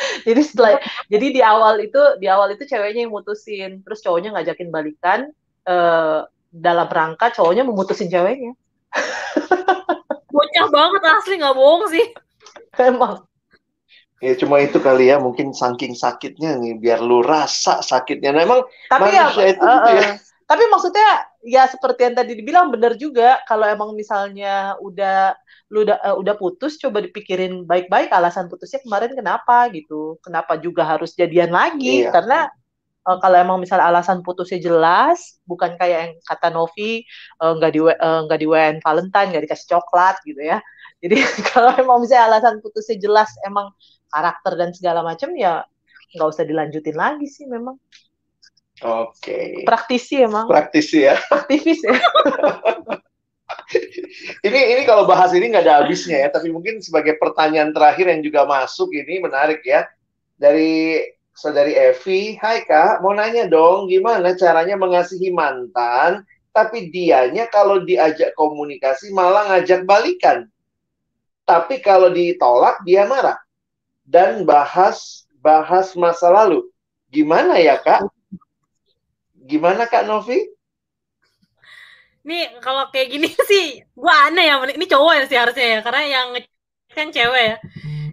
jadi 0.28 0.40
setelah 0.44 0.72
jadi 1.06 1.26
di 1.32 1.40
awal 1.44 1.80
itu 1.80 2.00
di 2.18 2.26
awal 2.26 2.52
itu 2.54 2.64
ceweknya 2.66 3.06
yang 3.06 3.12
mutusin. 3.12 3.80
Terus 3.84 4.00
cowoknya 4.04 4.36
ngajakin 4.36 4.68
balikan 4.72 5.20
eh, 5.66 6.20
dalam 6.50 6.88
rangka 6.90 7.30
cowoknya 7.34 7.62
memutusin 7.62 8.10
ceweknya. 8.10 8.52
Bocah 10.34 10.66
banget 10.70 11.02
asli 11.04 11.34
nggak 11.38 11.56
bohong 11.56 11.84
sih. 11.90 12.06
Emang. 12.78 13.26
Ya 14.20 14.36
cuma 14.36 14.60
itu 14.60 14.76
kali 14.84 15.08
ya, 15.08 15.16
mungkin 15.16 15.56
saking 15.56 15.96
sakitnya 15.96 16.60
nih, 16.60 16.76
biar 16.76 17.00
lu 17.00 17.24
rasa 17.24 17.80
sakitnya. 17.80 18.36
Nah, 18.36 18.44
emang 18.44 18.60
tapi 18.92 19.16
ya, 19.16 19.32
Manusia 19.32 19.46
itu 19.56 19.64
eh, 19.64 19.72
gitu 19.72 19.90
ya. 19.96 20.02
eh, 20.04 20.14
tapi 20.44 20.62
maksudnya 20.68 21.08
ya 21.40 21.64
seperti 21.68 22.00
yang 22.04 22.16
tadi 22.16 22.32
dibilang 22.36 22.68
benar 22.68 23.00
juga 23.00 23.40
kalau 23.48 23.64
emang 23.64 23.96
misalnya 23.96 24.76
udah 24.80 25.32
lu 25.72 25.88
udah 25.88 25.98
eh, 26.04 26.16
udah 26.16 26.34
putus 26.36 26.76
coba 26.76 27.00
dipikirin 27.00 27.64
baik-baik 27.64 28.12
alasan 28.12 28.50
putusnya 28.50 28.84
kemarin 28.84 29.16
kenapa 29.16 29.72
gitu 29.72 30.20
kenapa 30.20 30.60
juga 30.60 30.84
harus 30.84 31.16
jadian 31.16 31.48
lagi 31.54 32.04
Iya. 32.04 32.12
karena 32.12 32.38
uh, 33.08 33.18
kalau 33.22 33.36
emang 33.40 33.58
misalnya 33.62 33.88
alasan 33.88 34.20
putusnya 34.20 34.60
jelas, 34.60 35.40
bukan 35.48 35.76
kayak 35.80 35.98
yang 35.98 36.12
kata 36.26 36.48
Novi 36.52 37.04
nggak 37.40 37.70
uh, 37.70 37.74
di 37.74 37.80
nggak 37.80 38.38
uh, 38.38 38.42
di 38.42 38.46
WN 38.48 38.76
Valentine, 38.84 39.28
nggak 39.32 39.44
dikasih 39.48 39.68
coklat 39.78 40.16
gitu 40.26 40.40
ya. 40.42 40.58
Jadi 41.02 41.16
kalau 41.52 41.72
emang 41.80 42.04
misalnya 42.04 42.36
alasan 42.36 42.60
putusnya 42.60 42.96
jelas, 43.00 43.30
emang 43.46 43.72
karakter 44.10 44.52
dan 44.58 44.70
segala 44.76 45.00
macam 45.06 45.32
ya 45.38 45.64
nggak 46.10 46.28
usah 46.28 46.44
dilanjutin 46.44 46.96
lagi 46.98 47.26
sih 47.30 47.46
memang. 47.46 47.78
Oke. 48.80 49.12
Okay. 49.20 49.48
Praktisi 49.68 50.24
emang. 50.24 50.48
Praktisi 50.48 51.04
ya. 51.04 51.20
Aktivis 51.36 51.84
ya. 51.84 51.96
ini 54.46 54.60
ini 54.76 54.82
kalau 54.88 55.04
bahas 55.04 55.36
ini 55.36 55.52
nggak 55.52 55.64
ada 55.68 55.84
habisnya 55.84 56.26
ya, 56.26 56.28
tapi 56.32 56.48
mungkin 56.48 56.80
sebagai 56.80 57.20
pertanyaan 57.20 57.76
terakhir 57.76 58.08
yang 58.08 58.24
juga 58.24 58.48
masuk 58.48 58.88
ini 58.96 59.20
menarik 59.20 59.60
ya 59.66 59.84
dari 60.40 61.04
saudari 61.36 61.76
Evi. 61.76 62.40
Hai 62.40 62.64
kak, 62.64 63.04
mau 63.04 63.12
nanya 63.12 63.44
dong, 63.46 63.92
gimana 63.92 64.32
caranya 64.32 64.80
mengasihi 64.80 65.28
mantan, 65.28 66.24
tapi 66.56 66.88
dianya 66.88 67.46
kalau 67.52 67.84
diajak 67.84 68.32
komunikasi 68.34 69.12
malah 69.12 69.48
ngajak 69.54 69.84
balikan. 69.84 70.48
Tapi 71.44 71.82
kalau 71.82 72.14
ditolak 72.14 72.80
dia 72.86 73.04
marah 73.04 73.36
dan 74.06 74.46
bahas 74.48 75.26
bahas 75.42 75.92
masa 75.98 76.30
lalu. 76.30 76.64
Gimana 77.10 77.58
ya 77.58 77.76
kak? 77.76 78.06
Gimana 79.40 79.88
Kak 79.88 80.04
Novi? 80.04 80.38
Nih 82.20 82.60
kalau 82.60 82.92
kayak 82.92 83.08
gini 83.08 83.28
sih 83.50 83.80
gua 83.96 84.28
aneh 84.28 84.48
ya. 84.48 84.54
Ini 84.60 84.86
cowok 84.86 85.12
ya 85.16 85.24
sih 85.24 85.38
harusnya 85.40 85.66
ya 85.66 85.78
karena 85.80 86.02
yang 86.06 86.28
kan 86.92 87.08
cewek 87.08 87.44
ya. 87.44 87.56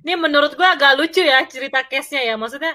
Ini 0.04 0.14
menurut 0.16 0.56
gua 0.56 0.76
agak 0.80 0.96
lucu 0.96 1.20
ya 1.20 1.44
cerita 1.44 1.84
case-nya 1.84 2.24
ya. 2.24 2.36
Maksudnya 2.40 2.74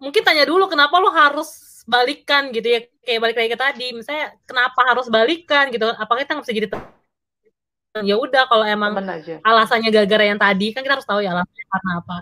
mungkin 0.00 0.22
tanya 0.24 0.48
dulu 0.48 0.66
kenapa 0.72 0.96
lu 0.98 1.12
harus 1.12 1.82
balikan 1.84 2.48
gitu 2.50 2.68
ya. 2.68 2.80
Kayak 3.04 3.20
balik 3.20 3.36
lagi 3.36 3.50
ke 3.52 3.58
tadi. 3.60 3.86
Misalnya 3.92 4.26
kenapa 4.48 4.80
harus 4.88 5.06
balikan 5.12 5.68
gitu. 5.68 5.84
Apakah 5.92 6.24
kita 6.24 6.32
nggak 6.38 6.46
bisa 6.48 6.56
jadi 6.56 6.68
ya 8.00 8.16
udah 8.16 8.48
kalau 8.48 8.64
emang 8.64 8.96
alasannya 9.44 9.92
gara-gara 9.92 10.24
yang 10.24 10.40
tadi 10.40 10.72
kan 10.72 10.80
kita 10.80 10.96
harus 10.96 11.04
tahu 11.04 11.20
ya 11.20 11.36
alasannya 11.36 11.64
karena 11.68 11.90
apa. 12.00 12.16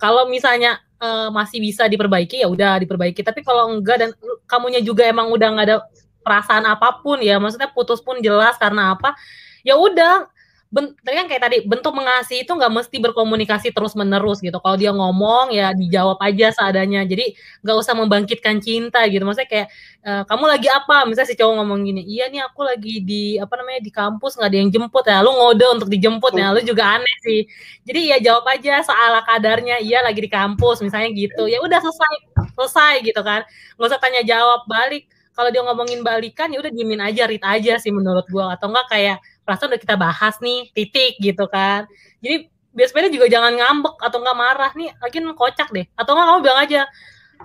Kalau 0.00 0.24
misalnya 0.32 0.80
uh, 1.00 1.28
masih 1.32 1.58
bisa 1.58 1.88
diperbaiki 1.88 2.44
ya 2.44 2.48
udah 2.48 2.78
diperbaiki. 2.84 3.24
Tapi 3.24 3.40
kalau 3.42 3.72
enggak 3.72 3.96
dan 4.04 4.10
kamunya 4.46 4.84
juga 4.84 5.08
emang 5.08 5.32
udah 5.32 5.48
nggak 5.56 5.66
ada 5.66 5.76
perasaan 6.22 6.68
apa 6.68 7.00
pun 7.00 7.18
ya. 7.24 7.40
Maksudnya 7.40 7.72
putus 7.72 7.98
pun 8.04 8.20
jelas 8.20 8.54
karena 8.60 8.94
apa 8.94 9.16
ya 9.64 9.76
udah 9.76 10.28
tadi 10.70 11.14
kan 11.18 11.26
kayak 11.26 11.42
tadi 11.42 11.56
bentuk 11.66 11.90
mengasihi 11.90 12.46
itu 12.46 12.52
nggak 12.54 12.70
mesti 12.70 12.96
berkomunikasi 13.02 13.74
terus 13.74 13.98
menerus 13.98 14.38
gitu. 14.38 14.54
Kalau 14.62 14.78
dia 14.78 14.94
ngomong 14.94 15.50
ya 15.50 15.74
dijawab 15.74 16.22
aja 16.22 16.54
seadanya. 16.54 17.02
Jadi 17.02 17.34
nggak 17.66 17.76
usah 17.76 17.94
membangkitkan 17.98 18.62
cinta 18.62 19.02
gitu. 19.10 19.26
Maksudnya 19.26 19.50
kayak 19.50 19.66
e, 20.06 20.10
kamu 20.30 20.44
lagi 20.46 20.68
apa? 20.70 21.10
Misalnya 21.10 21.28
si 21.28 21.34
cowok 21.34 21.54
ngomong 21.58 21.78
gini 21.82 22.02
iya 22.06 22.30
nih 22.30 22.46
aku 22.46 22.62
lagi 22.62 23.02
di 23.02 23.34
apa 23.42 23.50
namanya 23.58 23.82
di 23.82 23.90
kampus 23.90 24.38
nggak 24.38 24.50
ada 24.54 24.58
yang 24.62 24.70
jemput 24.70 25.04
ya. 25.10 25.18
Lu 25.26 25.30
ngode 25.34 25.66
untuk 25.74 25.88
dijemput 25.90 26.32
ya 26.38 26.54
lu 26.54 26.62
juga 26.62 26.84
aneh 27.02 27.16
sih. 27.26 27.40
Jadi 27.82 28.00
ya 28.14 28.16
jawab 28.22 28.46
aja 28.54 28.86
soal 28.86 29.18
kadarnya 29.26 29.82
iya 29.82 30.06
lagi 30.06 30.22
di 30.22 30.30
kampus 30.30 30.86
misalnya 30.86 31.10
gitu. 31.18 31.50
Ya 31.50 31.58
udah 31.58 31.82
selesai 31.82 32.14
selesai 32.54 32.94
gitu 33.02 33.20
kan. 33.26 33.42
Nggak 33.74 33.88
usah 33.90 33.98
tanya 33.98 34.22
jawab 34.22 34.62
balik. 34.70 35.10
Kalau 35.34 35.48
dia 35.50 35.62
ngomongin 35.66 36.04
balikan 36.04 36.52
ya 36.52 36.58
udah 36.62 36.70
diemin 36.74 37.00
aja 37.00 37.24
read 37.26 37.42
aja 37.42 37.74
sih 37.82 37.90
menurut 37.90 38.26
gua. 38.30 38.54
Atau 38.54 38.70
enggak 38.70 38.86
kayak 38.92 39.18
perasaan 39.50 39.74
udah 39.74 39.82
kita 39.82 39.98
bahas 39.98 40.38
nih 40.38 40.70
titik 40.70 41.18
gitu 41.18 41.50
kan. 41.50 41.90
Jadi 42.22 42.46
biasanya 42.70 43.10
juga 43.10 43.26
jangan 43.26 43.58
ngambek 43.58 43.98
atau 43.98 44.18
nggak 44.22 44.38
marah 44.38 44.70
nih 44.78 44.94
lagi 45.02 45.18
kocak 45.34 45.74
deh. 45.74 45.90
Atau 45.98 46.14
nggak 46.14 46.26
kamu 46.30 46.38
bilang 46.46 46.60
aja 46.62 46.86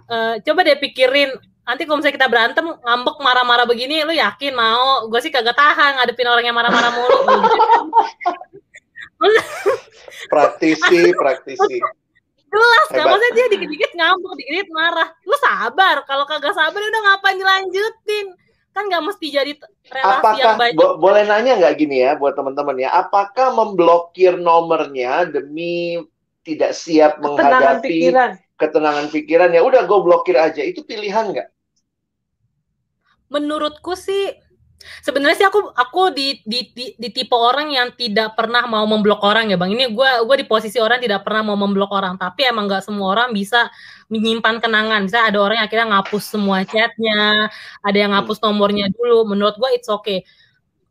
e, 0.05 0.17
coba 0.45 0.59
deh 0.61 0.77
pikirin 0.77 1.33
nanti 1.65 1.81
kalau 1.89 1.97
misalnya 1.97 2.17
kita 2.21 2.29
berantem 2.29 2.65
ngambek 2.69 3.17
marah-marah 3.25 3.65
begini 3.65 4.05
lu 4.05 4.13
yakin 4.13 4.53
mau? 4.53 5.09
Gue 5.09 5.17
sih 5.25 5.33
kagak 5.33 5.57
tahan 5.57 5.97
ngadepin 5.97 6.29
orang 6.29 6.45
yang 6.45 6.53
marah-marah 6.53 6.91
mulu. 6.93 7.17
Praktisi 10.29 11.09
praktisi. 11.17 11.81
Jelas 12.45 12.87
kan 12.93 13.09
maksudnya 13.09 13.33
dia 13.33 13.45
dikit-dikit 13.57 13.91
ngambek 13.97 14.31
dikit-dikit 14.37 14.69
marah. 14.69 15.09
Lu 15.25 15.33
sabar 15.41 16.05
kalau 16.05 16.29
kagak 16.29 16.53
sabar 16.53 16.77
udah 16.77 17.01
ngapain 17.01 17.41
dilanjutin 17.41 18.44
kan 18.75 18.91
nggak 18.91 19.07
mesti 19.07 19.27
jadi 19.31 19.51
relasi 19.87 20.19
apakah, 20.19 20.35
yang 20.35 20.59
baik. 20.59 20.73
Bo 20.75 20.99
boleh 20.99 21.23
nanya 21.23 21.55
nggak 21.55 21.75
gini 21.79 22.03
ya 22.03 22.19
buat 22.19 22.35
teman-teman 22.35 22.75
ya, 22.75 22.91
apakah 22.91 23.55
memblokir 23.55 24.35
nomornya 24.35 25.31
demi 25.31 26.03
tidak 26.43 26.75
siap 26.75 27.23
ketenangan 27.23 27.79
menghadapi 27.79 27.87
pikiran. 27.87 28.31
ketenangan 28.59 29.07
pikiran 29.09 29.49
ya 29.55 29.61
udah 29.63 29.81
gue 29.87 29.99
blokir 30.03 30.35
aja 30.35 30.59
itu 30.59 30.83
pilihan 30.83 31.31
nggak? 31.31 31.49
Menurutku 33.31 33.95
sih 33.95 34.35
Sebenarnya 35.01 35.35
sih 35.39 35.47
aku 35.47 35.71
aku 35.73 36.13
di, 36.13 36.41
di 36.45 36.69
di 36.75 36.85
di 36.93 37.09
tipe 37.09 37.33
orang 37.33 37.73
yang 37.73 37.89
tidak 37.97 38.37
pernah 38.37 38.67
mau 38.69 38.85
memblok 38.85 39.21
orang 39.25 39.49
ya 39.49 39.57
bang. 39.57 39.73
Ini 39.73 39.89
gue 39.95 40.09
gue 40.27 40.35
di 40.41 40.45
posisi 40.45 40.77
orang 40.77 41.01
tidak 41.01 41.25
pernah 41.25 41.41
mau 41.41 41.57
memblok 41.57 41.89
orang. 41.95 42.15
Tapi 42.21 42.45
emang 42.45 42.69
nggak 42.69 42.85
semua 42.85 43.07
orang 43.17 43.29
bisa 43.33 43.71
menyimpan 44.13 44.61
kenangan. 44.61 45.09
Bisa 45.09 45.25
ada 45.25 45.37
orang 45.41 45.57
yang 45.63 45.67
akhirnya 45.67 45.87
ngapus 45.99 46.23
semua 46.37 46.57
chatnya, 46.67 47.49
ada 47.81 47.97
yang 47.97 48.11
ngapus 48.13 48.37
nomornya 48.45 48.85
dulu. 48.93 49.25
Menurut 49.33 49.55
gue 49.57 49.69
it's 49.73 49.89
okay 49.89 50.21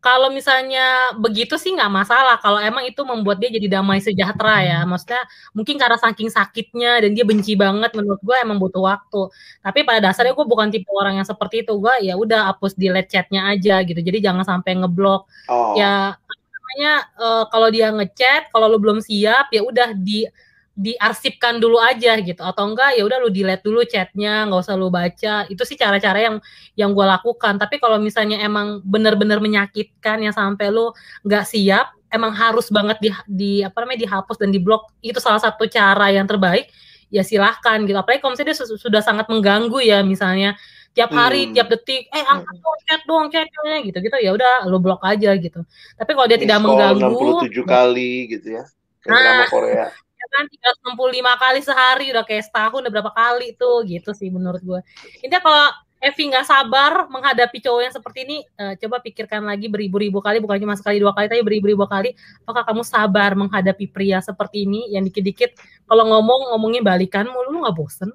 kalau 0.04 0.28
misalnya 0.28 1.16
begitu 1.16 1.56
sih 1.56 1.72
nggak 1.72 1.88
masalah. 1.88 2.36
Kalau 2.36 2.60
emang 2.60 2.84
itu 2.84 3.00
membuat 3.08 3.40
dia 3.40 3.48
jadi 3.48 3.80
damai 3.80 4.04
sejahtera 4.04 4.60
ya. 4.60 4.78
Maksudnya 4.84 5.24
mungkin 5.56 5.80
karena 5.80 5.96
saking 5.96 6.28
sakitnya 6.28 7.00
dan 7.00 7.16
dia 7.16 7.24
benci 7.24 7.56
banget 7.56 7.96
menurut 7.96 8.20
gue 8.20 8.36
emang 8.36 8.60
butuh 8.60 8.84
waktu. 8.84 9.32
Tapi 9.64 9.80
pada 9.88 10.04
dasarnya 10.04 10.36
gue 10.36 10.44
bukan 10.44 10.68
tipe 10.68 10.92
orang 10.92 11.24
yang 11.24 11.24
seperti 11.24 11.64
itu. 11.64 11.72
Gue 11.80 12.04
ya 12.04 12.20
udah 12.20 12.52
hapus 12.52 12.76
delete 12.76 13.16
chatnya 13.16 13.48
aja 13.48 13.80
gitu. 13.80 13.96
Jadi 13.96 14.20
jangan 14.20 14.44
sampai 14.44 14.76
ngeblok. 14.84 15.24
Oh. 15.48 15.72
ya 15.72 16.20
namanya 16.52 16.92
uh, 17.16 17.44
kalau 17.48 17.68
dia 17.72 17.88
ngechat 17.88 18.52
kalau 18.52 18.66
lu 18.68 18.76
belum 18.82 18.98
siap 19.00 19.48
ya 19.54 19.64
udah 19.64 19.96
di 19.96 20.28
diarsipkan 20.74 21.62
dulu 21.62 21.78
aja 21.78 22.18
gitu. 22.18 22.42
Atau 22.42 22.74
enggak 22.74 22.98
ya 22.98 23.06
udah 23.06 23.18
lu 23.22 23.30
delete 23.30 23.62
dulu 23.62 23.86
chatnya 23.86 24.46
nggak 24.50 24.60
usah 24.60 24.74
lu 24.74 24.90
baca. 24.90 25.46
Itu 25.46 25.62
sih 25.62 25.78
cara-cara 25.78 26.18
yang 26.18 26.36
yang 26.74 26.90
gue 26.92 27.06
lakukan. 27.06 27.56
Tapi 27.56 27.78
kalau 27.78 28.02
misalnya 28.02 28.42
emang 28.42 28.82
bener-bener 28.82 29.38
menyakitkan 29.38 30.22
ya 30.22 30.34
sampai 30.34 30.74
lu 30.74 30.90
nggak 31.22 31.44
siap 31.46 31.94
emang 32.10 32.30
harus 32.34 32.70
banget 32.70 32.98
di, 33.02 33.10
di 33.26 33.52
apa 33.66 33.82
namanya 33.82 34.06
dihapus 34.06 34.36
dan 34.38 34.54
diblok 34.54 34.94
itu 35.02 35.18
salah 35.18 35.42
satu 35.42 35.66
cara 35.66 36.14
yang 36.14 36.26
terbaik 36.26 36.70
ya 37.10 37.22
silahkan 37.22 37.82
gitu. 37.86 37.94
Apalagi 37.94 38.18
kalau 38.22 38.34
misalnya 38.34 38.54
dia 38.54 38.66
sudah 38.66 39.02
sangat 39.02 39.30
mengganggu 39.30 39.78
ya 39.78 40.02
misalnya 40.02 40.58
tiap 40.94 41.10
hari 41.10 41.50
hmm. 41.50 41.58
tiap 41.58 41.66
detik 41.74 42.06
eh 42.14 42.22
angkat 42.22 42.54
hmm. 42.54 42.62
dong 42.62 42.78
chat 42.86 43.00
dong 43.02 43.26
chatnya 43.26 43.82
gitu 43.82 43.98
gitu 43.98 44.16
ya 44.22 44.30
udah 44.30 44.66
lu 44.66 44.78
blok 44.82 45.02
aja 45.06 45.34
gitu. 45.38 45.62
Tapi 45.94 46.10
kalau 46.14 46.26
dia 46.26 46.38
Miss 46.38 46.46
tidak 46.46 46.58
mengganggu 46.62 47.46
67 47.50 47.62
kali 47.66 48.10
gitu 48.30 48.58
ya 48.58 48.64
kayak 49.04 49.20
nah, 49.20 49.46
Korea 49.52 49.86
kan 50.34 50.50
tinggal 50.50 50.74
65 50.82 51.42
kali 51.42 51.60
sehari 51.62 52.06
udah 52.10 52.24
kayak 52.26 52.44
setahun 52.50 52.82
udah 52.82 52.92
berapa 52.92 53.12
kali 53.14 53.54
tuh 53.54 53.86
gitu 53.86 54.10
sih 54.10 54.34
menurut 54.34 54.58
gue 54.58 54.80
intinya 55.22 55.38
kalau 55.38 55.66
Evi 56.04 56.28
nggak 56.28 56.44
sabar 56.44 57.08
menghadapi 57.08 57.64
cowok 57.64 57.80
yang 57.80 57.94
seperti 57.94 58.18
ini 58.28 58.36
uh, 58.60 58.76
coba 58.76 59.00
pikirkan 59.00 59.40
lagi 59.40 59.72
beribu-ribu 59.72 60.20
kali 60.20 60.36
bukan 60.42 60.60
cuma 60.60 60.76
sekali 60.76 61.00
dua 61.00 61.16
kali 61.16 61.32
tapi 61.32 61.40
beribu-ribu 61.40 61.86
kali 61.88 62.12
apakah 62.44 62.66
kamu 62.66 62.82
sabar 62.84 63.32
menghadapi 63.32 63.88
pria 63.88 64.20
seperti 64.20 64.68
ini 64.68 64.92
yang 64.92 65.06
dikit-dikit 65.06 65.56
kalau 65.88 66.04
ngomong 66.04 66.52
ngomongin 66.52 66.84
balikan 66.84 67.24
mulu 67.30 67.48
lu 67.48 67.58
nggak 67.64 67.76
bosen 67.78 68.12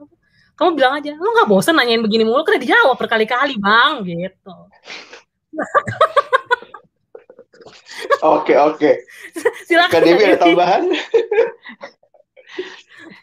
kamu 0.53 0.70
bilang 0.78 0.93
aja 1.01 1.17
lu 1.17 1.30
nggak 1.34 1.49
bosen 1.49 1.74
nanyain 1.74 2.03
begini 2.03 2.28
mulu 2.28 2.45
kan 2.45 2.61
dijawab 2.61 2.93
berkali-kali 2.99 3.57
bang 3.57 4.05
gitu 4.05 4.53
Oke 8.20 8.55
oke. 8.55 8.91
Silakan. 9.67 9.91
Kak 9.91 10.01
Dewi 10.03 10.24
ada 10.28 10.39
tambahan? 10.39 10.84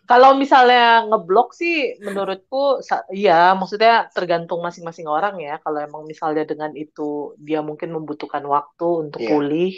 Kalau 0.09 0.35
misalnya 0.35 1.05
ngeblok 1.07 1.53
sih 1.53 2.01
menurutku 2.01 2.81
iya 3.13 3.53
maksudnya 3.59 4.09
tergantung 4.15 4.65
masing-masing 4.65 5.07
orang 5.07 5.37
ya. 5.43 5.61
Kalau 5.61 5.79
emang 5.83 6.03
misalnya 6.09 6.49
dengan 6.49 6.73
itu 6.75 7.37
dia 7.37 7.61
mungkin 7.61 7.93
membutuhkan 7.93 8.43
waktu 8.47 8.89
untuk 9.09 9.21
yeah. 9.21 9.31
pulih, 9.31 9.73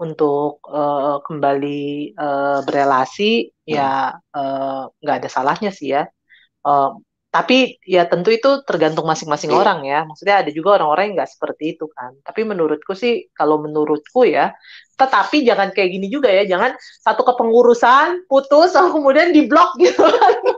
untuk 0.00 0.64
uh, 0.68 1.20
kembali 1.24 2.16
uh, 2.16 2.60
berelasi 2.64 3.52
hmm. 3.52 3.68
ya 3.68 4.16
nggak 5.00 5.16
uh, 5.16 5.20
ada 5.20 5.28
salahnya 5.28 5.70
sih 5.70 5.92
ya. 5.96 6.08
Uh, 6.64 6.96
tapi 7.30 7.78
ya 7.86 8.10
tentu 8.10 8.34
itu 8.34 8.66
tergantung 8.66 9.06
masing-masing 9.06 9.54
yeah. 9.54 9.60
orang 9.62 9.78
ya. 9.86 10.02
Maksudnya 10.02 10.42
ada 10.42 10.50
juga 10.50 10.82
orang-orang 10.82 11.14
yang 11.14 11.14
nggak 11.22 11.30
seperti 11.30 11.78
itu 11.78 11.86
kan. 11.86 12.18
Tapi 12.26 12.42
menurutku 12.42 12.90
sih 12.98 13.30
kalau 13.30 13.62
menurutku 13.62 14.26
ya 14.26 14.50
tetapi 14.98 15.46
jangan 15.46 15.70
kayak 15.70 15.94
gini 15.94 16.10
juga 16.10 16.26
ya. 16.26 16.42
Jangan 16.42 16.74
satu 17.06 17.22
kepengurusan 17.22 18.26
putus 18.26 18.74
lalu 18.76 18.98
kemudian 18.98 19.30
diblok 19.30 19.78
gitu 19.78 20.02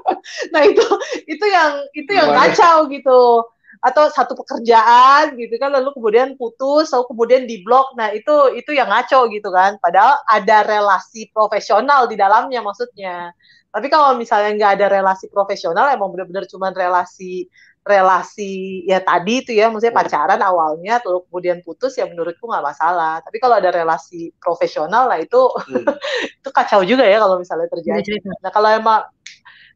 nah 0.54 0.62
itu 0.64 0.86
itu 1.28 1.44
yang 1.44 1.84
itu 1.92 2.08
yang 2.08 2.32
kacau 2.32 2.88
gitu. 2.88 3.44
Atau 3.82 4.08
satu 4.08 4.32
pekerjaan 4.32 5.36
gitu 5.36 5.58
kan 5.60 5.76
lalu 5.76 5.92
kemudian 5.92 6.40
putus 6.40 6.88
lalu 6.88 7.04
kemudian 7.12 7.44
diblok. 7.44 7.92
Nah 8.00 8.16
itu 8.16 8.56
itu 8.56 8.72
yang 8.72 8.88
ngaco 8.88 9.28
gitu 9.28 9.52
kan. 9.52 9.76
Padahal 9.76 10.16
ada 10.24 10.64
relasi 10.64 11.28
profesional 11.36 12.08
di 12.08 12.16
dalamnya 12.16 12.64
maksudnya 12.64 13.36
Tapi 13.72 13.86
kalau 13.88 14.14
misalnya 14.20 14.50
nggak 14.58 14.72
ada 14.80 14.86
relasi 14.92 15.26
profesional, 15.32 15.88
emang 15.96 16.12
benar-benar 16.12 16.44
cuma 16.50 16.68
relasi 16.72 17.48
relasi 17.82 18.84
ya 18.86 19.02
tadi 19.02 19.42
itu 19.42 19.50
ya, 19.58 19.66
maksudnya 19.72 19.90
Hmm. 19.96 20.02
pacaran 20.06 20.40
awalnya, 20.44 21.02
terus 21.02 21.26
kemudian 21.26 21.58
putus 21.66 21.98
ya 21.98 22.06
menurutku 22.06 22.46
nggak 22.46 22.62
masalah. 22.62 23.18
Tapi 23.26 23.36
kalau 23.42 23.58
ada 23.58 23.70
relasi 23.74 24.30
profesional 24.38 25.10
lah 25.10 25.18
itu 25.18 25.40
Hmm. 25.66 25.86
itu 26.40 26.48
kacau 26.54 26.80
juga 26.86 27.04
ya 27.08 27.18
kalau 27.18 27.36
misalnya 27.42 27.66
Ada 27.66 27.74
terjadi. 27.74 28.12
Nah 28.44 28.50
kalau 28.54 28.70
emang 28.70 29.02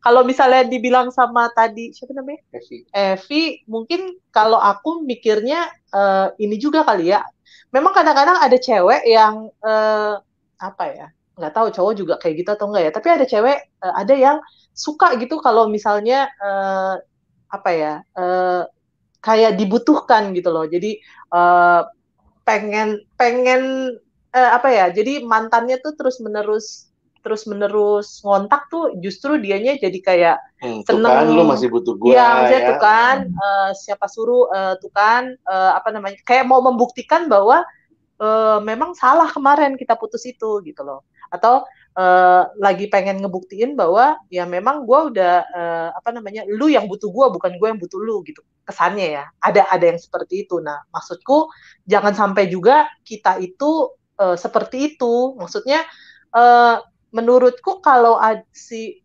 kalau 0.04 0.22
misalnya 0.22 0.62
dibilang 0.68 1.10
sama 1.10 1.50
tadi 1.50 1.90
siapa 1.90 2.14
namanya 2.14 2.38
Evi. 2.54 2.86
Evi, 2.94 3.42
mungkin 3.66 4.14
kalau 4.30 4.60
aku 4.60 5.02
mikirnya 5.02 5.66
eh, 5.90 6.28
ini 6.38 6.56
juga 6.62 6.86
kali 6.86 7.10
ya. 7.10 7.26
Memang 7.74 7.92
kadang-kadang 7.96 8.38
ada 8.38 8.56
cewek 8.60 9.02
yang 9.08 9.50
eh, 9.66 10.14
apa 10.62 10.84
ya? 10.94 11.06
Nggak 11.36 11.52
tahu 11.52 11.66
cowok 11.72 11.92
juga 11.96 12.14
kayak 12.20 12.34
gitu 12.42 12.50
atau 12.52 12.66
enggak 12.72 12.84
ya. 12.88 12.92
Tapi 12.96 13.08
ada 13.12 13.24
cewek 13.28 13.58
eh, 13.84 13.94
ada 13.94 14.14
yang 14.16 14.36
suka 14.72 15.16
gitu 15.20 15.38
kalau 15.40 15.68
misalnya 15.68 16.28
eh, 16.40 16.94
apa 17.52 17.70
ya? 17.72 17.94
eh, 18.16 18.62
kayak 19.20 19.58
dibutuhkan 19.58 20.32
gitu 20.36 20.48
loh. 20.50 20.64
Jadi 20.66 20.98
eh, 21.32 21.80
pengen 22.46 22.88
pengen 23.20 23.92
eh, 24.32 24.50
apa 24.50 24.68
ya? 24.72 24.86
Jadi 24.90 25.24
mantannya 25.24 25.76
tuh 25.84 25.94
terus-menerus 25.98 26.86
terus-menerus 27.26 28.22
ngontak 28.22 28.70
tuh 28.70 28.94
justru 29.02 29.34
dianya 29.42 29.74
jadi 29.82 29.98
kayak 29.98 30.38
Hmm, 30.56 30.80
tuh 30.88 30.96
Seneng. 30.96 31.12
kan 31.12 31.28
lu 31.28 31.44
masih 31.44 31.68
butuh 31.68 32.00
gua 32.00 32.16
maksudnya 32.16 32.62
ya. 32.64 32.68
tuh 32.72 32.78
kan 32.80 33.16
eh, 33.28 33.70
siapa 33.76 34.06
suruh 34.08 34.48
eh, 34.48 34.74
tuh 34.80 34.88
kan 34.88 35.28
eh, 35.28 35.72
apa 35.76 35.92
namanya 35.92 36.16
kayak 36.24 36.48
mau 36.48 36.64
membuktikan 36.64 37.28
bahwa 37.28 37.60
eh, 38.16 38.58
memang 38.64 38.96
salah 38.96 39.28
kemarin 39.28 39.76
kita 39.76 39.98
putus 40.00 40.24
itu 40.24 40.64
gitu 40.64 40.80
loh. 40.80 41.04
Atau 41.32 41.64
eh, 41.96 42.42
lagi 42.60 42.86
pengen 42.92 43.22
ngebuktiin 43.24 43.74
bahwa 43.78 44.20
ya 44.32 44.44
memang 44.48 44.84
gua 44.88 45.08
udah 45.10 45.34
eh, 45.46 45.88
apa 45.94 46.10
namanya 46.14 46.44
lu 46.48 46.68
yang 46.70 46.86
butuh 46.90 47.08
gua 47.12 47.28
bukan 47.32 47.56
gue 47.56 47.68
yang 47.68 47.80
butuh 47.80 48.00
lu 48.00 48.22
gitu 48.26 48.42
kesannya 48.66 49.06
ya. 49.22 49.24
Ada 49.42 49.70
ada 49.70 49.84
yang 49.94 50.00
seperti 50.00 50.46
itu. 50.48 50.58
Nah, 50.62 50.82
maksudku 50.90 51.50
jangan 51.86 52.14
sampai 52.16 52.50
juga 52.50 52.86
kita 53.06 53.38
itu 53.42 53.94
eh, 54.20 54.36
seperti 54.38 54.96
itu. 54.96 55.36
Maksudnya 55.38 55.84
eh, 56.34 56.76
menurutku 57.14 57.80
kalau 57.80 58.18
ad- 58.20 58.46
si 58.52 59.00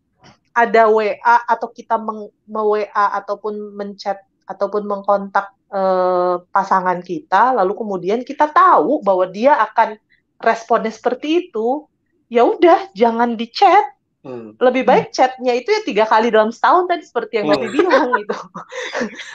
ada 0.52 0.88
WA 0.92 1.36
atau 1.48 1.68
kita 1.72 1.96
meng, 1.96 2.28
WA 2.48 3.06
ataupun 3.20 3.72
menchat 3.72 4.20
ataupun 4.44 4.84
mengkontak 4.84 5.54
eh, 5.72 6.36
pasangan 6.52 7.00
kita, 7.00 7.56
lalu 7.56 7.72
kemudian 7.78 8.20
kita 8.26 8.50
tahu 8.52 9.00
bahwa 9.00 9.24
dia 9.32 9.56
akan 9.64 9.96
responnya 10.42 10.92
seperti 10.92 11.48
itu, 11.48 11.86
ya 12.32 12.42
udah 12.48 12.88
jangan 12.96 13.36
di 13.36 13.46
chat. 13.52 13.84
Hmm. 14.24 14.54
Lebih 14.56 14.86
baik 14.86 15.06
chatnya 15.10 15.52
itu 15.58 15.68
ya 15.74 15.82
tiga 15.82 16.04
kali 16.06 16.30
dalam 16.30 16.54
setahun 16.54 16.86
tadi 16.86 17.02
seperti 17.04 17.42
yang 17.42 17.52
Hmm. 17.52 17.68
bilang 17.68 18.06
gitu. 18.22 18.36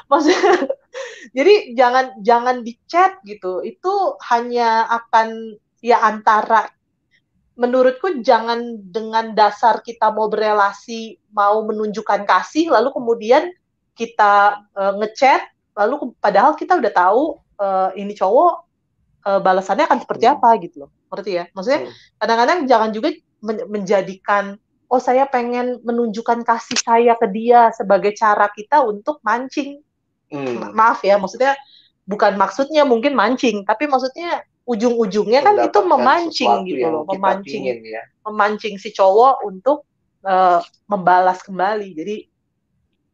Maksudnya, 0.10 0.72
jadi 1.38 1.54
jangan 1.76 2.06
jangan 2.24 2.56
di 2.64 2.74
chat 2.88 3.20
gitu. 3.28 3.62
Itu 3.62 4.16
hanya 4.32 4.88
akan 4.90 5.60
ya 5.84 6.02
antara 6.02 6.72
menurutku 7.58 8.22
jangan 8.22 8.80
dengan 8.96 9.34
dasar 9.34 9.82
kita 9.82 10.14
mau 10.14 10.30
berelasi, 10.30 11.18
mau 11.34 11.66
menunjukkan 11.66 12.24
kasih, 12.30 12.70
lalu 12.74 12.90
kemudian 12.94 13.44
kita 13.98 14.62
eh, 14.78 14.94
ngechat, 15.02 15.42
lalu 15.76 16.14
padahal 16.22 16.54
kita 16.56 16.78
udah 16.78 16.94
tahu 16.94 17.22
eh, 17.60 17.90
ini 18.02 18.14
cowok 18.14 18.54
eh, 19.28 19.40
balasannya 19.42 19.86
akan 19.90 20.00
seperti 20.06 20.26
Hmm. 20.30 20.38
apa 20.38 20.50
gitu 20.62 20.86
loh, 20.86 20.92
ngerti 21.12 21.32
ya? 21.40 21.44
Maksudnya 21.56 21.82
Hmm. 21.88 21.92
kadang-kadang 22.20 22.60
jangan 22.68 22.90
juga 22.92 23.10
men- 23.44 23.68
menjadikan 23.72 24.60
oh 24.88 25.02
saya 25.04 25.28
pengen 25.28 25.84
menunjukkan 25.84 26.48
kasih 26.48 26.80
saya 26.80 27.14
ke 27.20 27.28
dia 27.28 27.72
sebagai 27.76 28.16
cara 28.16 28.48
kita 28.52 28.84
untuk 28.84 29.20
mancing. 29.24 29.84
Hmm. 30.32 30.60
Ma- 30.60 30.74
Maaf 30.76 31.04
ya, 31.04 31.20
maksudnya 31.20 31.56
bukan 32.08 32.40
maksudnya 32.40 32.88
mungkin 32.88 33.16
mancing, 33.16 33.68
tapi 33.68 33.88
maksudnya 33.88 34.44
ujung-ujungnya 34.68 35.44
kan 35.44 35.56
itu 35.64 35.80
memancing 35.80 36.68
gitu 36.68 36.88
loh, 36.92 37.04
memancing 37.08 37.64
pingin 37.72 37.80
ya. 37.88 38.04
memancing 38.28 38.76
si 38.76 38.92
cowok 38.92 39.44
untuk 39.48 39.88
eh, 40.28 40.60
membalas 40.92 41.40
kembali. 41.44 41.96
Jadi 41.96 42.16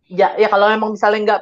ya 0.10 0.34
ya 0.38 0.50
kalau 0.50 0.70
memang 0.70 0.98
misalnya 0.98 1.22
nggak 1.38 1.42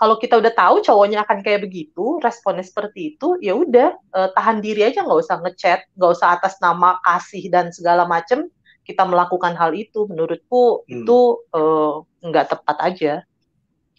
kalau 0.00 0.16
kita 0.22 0.34
udah 0.40 0.52
tahu 0.56 0.76
cowoknya 0.86 1.18
akan 1.28 1.38
kayak 1.44 1.60
begitu, 1.68 2.18
responnya 2.24 2.64
seperti 2.64 3.00
itu, 3.16 3.36
ya 3.44 3.52
udah 3.52 3.88
eh, 4.16 4.28
tahan 4.36 4.58
diri 4.64 4.82
aja 4.88 5.04
nggak 5.04 5.20
usah 5.24 5.36
ngechat, 5.44 5.80
nggak 5.96 6.12
usah 6.16 6.28
atas 6.40 6.54
nama 6.64 6.96
kasih 7.06 7.44
dan 7.52 7.68
segala 7.76 8.04
macem 8.08 8.48
kita 8.88 9.04
melakukan 9.04 9.54
hal 9.60 9.72
itu. 9.76 10.08
Menurutku 10.10 10.84
Hmm. 10.88 11.04
itu 11.04 11.18
eh, 11.52 11.92
nggak 12.28 12.46
tepat 12.52 12.76
aja. 12.88 13.12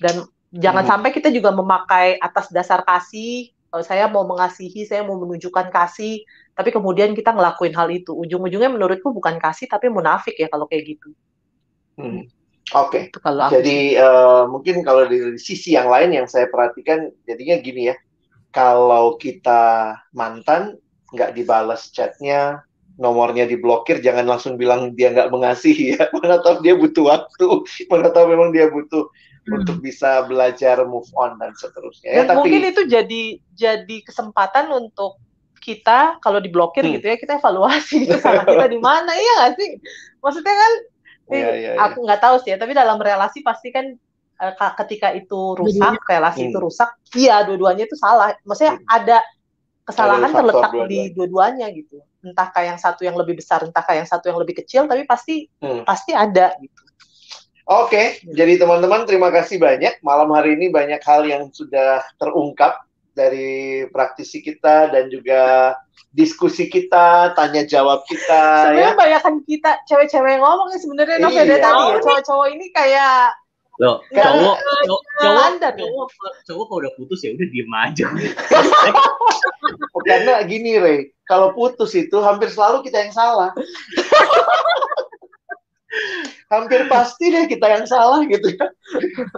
Dan 0.03 0.15
jangan 0.63 0.83
Hmm. 0.85 0.91
sampai 0.91 1.09
kita 1.15 1.29
juga 1.37 1.51
memakai 1.55 2.17
atas 2.21 2.47
dasar 2.51 2.81
kasih. 2.85 3.51
eh, 3.75 3.83
saya 3.87 4.05
mau 4.11 4.23
mengasihi, 4.27 4.83
saya 4.89 5.01
mau 5.07 5.15
menunjukkan 5.21 5.71
kasih, 5.71 6.27
tapi 6.57 6.69
kemudian 6.75 7.15
kita 7.15 7.31
ngelakuin 7.31 7.71
hal 7.79 7.87
itu. 7.91 8.11
Ujung-ujungnya 8.11 8.67
menurutku 8.75 9.15
bukan 9.15 9.39
kasih 9.39 9.67
tapi 9.71 9.87
munafik 9.87 10.35
ya 10.35 10.47
kalau 10.51 10.67
kayak 10.67 10.83
gitu. 10.97 11.09
Hmm. 11.97 12.31
Oke. 12.71 13.11
Kalau 13.19 13.49
sih. 13.49 13.55
Jadi 13.59 13.77
eh, 13.97 14.41
mungkin 14.47 14.75
kalau 14.85 15.09
dari 15.09 15.35
sisi 15.35 15.75
yang 15.75 15.91
lain 15.91 16.15
yang 16.15 16.27
saya 16.29 16.47
perhatikan 16.47 17.11
jadinya 17.25 17.57
gini 17.59 17.91
ya. 17.91 17.95
Kalau 18.51 19.15
kita 19.15 19.95
mantan 20.11 20.75
nggak 21.15 21.35
dibalas 21.35 21.91
chatnya, 21.91 22.63
nomornya 22.99 23.47
diblokir, 23.47 24.03
jangan 24.03 24.27
langsung 24.27 24.55
bilang 24.59 24.91
dia 24.95 25.11
nggak 25.11 25.31
mengasihi 25.31 25.95
ya. 25.95 26.07
Mana 26.15 26.39
tahu 26.43 26.59
dia 26.63 26.75
butuh 26.75 27.07
waktu, 27.11 27.47
mana 27.91 28.11
tahu 28.11 28.25
memang 28.31 28.51
dia 28.55 28.67
butuh 28.71 29.07
Hmm. 29.41 29.57
untuk 29.57 29.81
bisa 29.81 30.21
belajar 30.29 30.85
move 30.85 31.09
on 31.17 31.33
dan 31.41 31.49
seterusnya. 31.57 32.13
Ya, 32.13 32.17
Dan 32.21 32.25
tapi 32.29 32.37
mungkin 32.45 32.61
itu 32.61 32.81
jadi 32.85 33.23
jadi 33.57 33.97
kesempatan 34.05 34.69
untuk 34.69 35.17
kita 35.57 36.21
kalau 36.21 36.37
diblokir 36.37 36.85
Hmm. 36.85 37.01
gitu 37.01 37.09
ya 37.09 37.17
kita 37.17 37.41
evaluasi 37.41 38.05
kesalahan 38.09 38.45
kita 38.45 38.67
di 38.69 38.77
mana 38.77 39.09
iya 39.17 39.33
nggak 39.41 39.53
sih? 39.57 39.69
Maksudnya 40.21 40.53
kan 40.53 40.73
Eh, 41.31 41.39
iya, 41.39 41.51
iya. 41.55 41.71
aku 41.79 42.03
nggak 42.03 42.21
tahu 42.21 42.35
sih 42.43 42.51
ya, 42.51 42.57
tapi 42.59 42.75
dalam 42.75 42.99
relasi 42.99 43.39
pasti 43.39 43.71
kan 43.71 43.87
eh, 44.41 44.53
ka- 44.57 44.73
ketika 44.83 45.13
itu 45.13 45.53
rusak, 45.55 46.01
relasi 46.03 46.49
itu 46.49 46.57
Hmm. 46.57 46.65
rusak, 46.65 46.89
iya 47.13 47.45
dua-duanya 47.45 47.85
itu 47.85 47.95
salah. 47.95 48.33
Maksudnya 48.41 48.81
ada 48.83 49.21
kesalahan 49.85 50.29
Ada 50.29 50.37
terletak 50.41 50.71
dua-duanya. 50.73 50.89
di 50.89 50.99
dua-duanya 51.13 51.67
gitu. 51.71 51.97
Entahkah 52.21 52.63
yang 52.65 52.77
satu 52.81 53.01
yang 53.05 53.13
lebih 53.17 53.37
besar, 53.37 53.61
entahkah 53.61 53.97
yang 53.97 54.09
satu 54.09 54.29
yang 54.29 54.37
lebih 54.41 54.61
kecil, 54.65 54.89
tapi 54.89 55.05
pasti 55.05 55.45
Hmm. 55.61 55.85
pasti 55.85 56.11
ada 56.13 56.57
gitu. 56.57 56.81
Oke, 57.69 58.19
jadi 58.25 58.57
teman-teman 58.59 59.05
terima 59.07 59.29
kasih 59.31 59.55
banyak. 59.55 60.01
Malam 60.01 60.33
hari 60.33 60.57
ini 60.59 60.67
banyak 60.67 60.99
hal 61.05 61.21
yang 61.23 61.47
sudah 61.53 62.03
terungkap 62.17 62.81
dari 63.11 63.83
praktisi 63.91 64.39
kita 64.39 64.89
dan 64.91 65.11
juga 65.11 65.73
diskusi 66.11 66.67
kita, 66.67 67.31
tanya 67.35 67.63
jawab 67.63 68.03
kita 68.07 68.71
ya. 68.75 68.91
Sebenarnya 68.91 68.95
banyakan 68.99 69.33
kita 69.47 69.79
cewek-cewek 69.87 70.39
yang 70.39 70.43
ngomong 70.43 70.67
ya 70.71 70.79
sebenarnya 70.79 71.15
ya 71.17 71.27
Iya. 71.31 71.59
tadi 71.59 71.83
ya. 71.87 71.99
Cowok-cowok 72.03 72.47
ini 72.51 72.65
kayak 72.75 73.35
Loh, 73.79 73.97
cowok, 74.13 74.55
cowok, 74.61 75.01
cowok, 75.17 75.57
ya. 75.57 75.71
cowok, 75.73 76.07
cowok 76.45 76.65
kalau 76.69 76.79
udah 76.85 76.93
putus 77.01 77.19
ya 77.25 77.33
udah 77.33 77.47
diem 77.49 77.71
aja. 77.73 78.05
Karena 80.05 80.33
gini, 80.45 80.77
Rey, 80.77 80.99
kalau 81.25 81.49
putus 81.55 81.95
itu 81.97 82.13
hampir 82.21 82.53
selalu 82.53 82.85
kita 82.85 83.01
yang 83.01 83.13
salah. 83.15 83.49
hampir 86.51 86.83
pasti 86.91 87.31
deh 87.31 87.47
kita 87.47 87.63
yang 87.71 87.87
salah 87.87 88.19
gitu 88.27 88.51
ya. 88.51 88.67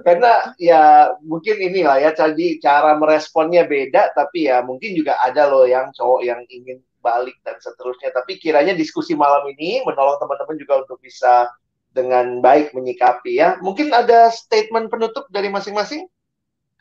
Karena 0.01 0.33
ya 0.57 0.83
mungkin 1.21 1.61
inilah 1.61 2.01
ya 2.01 2.11
tadi 2.11 2.57
cara 2.57 2.97
meresponnya 2.97 3.69
beda, 3.69 4.17
tapi 4.17 4.49
ya 4.49 4.65
mungkin 4.65 4.97
juga 4.97 5.21
ada 5.21 5.45
loh 5.45 5.69
yang 5.69 5.93
cowok 5.93 6.21
yang 6.25 6.41
ingin 6.49 6.81
balik 7.05 7.37
dan 7.45 7.61
seterusnya. 7.61 8.09
Tapi 8.09 8.41
kiranya 8.41 8.73
diskusi 8.73 9.13
malam 9.13 9.45
ini 9.53 9.85
menolong 9.85 10.17
teman-teman 10.17 10.57
juga 10.57 10.73
untuk 10.81 10.97
bisa 10.97 11.53
dengan 11.93 12.41
baik 12.41 12.73
menyikapi 12.73 13.37
ya. 13.37 13.61
Mungkin 13.61 13.93
ada 13.93 14.33
statement 14.33 14.89
penutup 14.89 15.29
dari 15.29 15.53
masing-masing? 15.53 16.09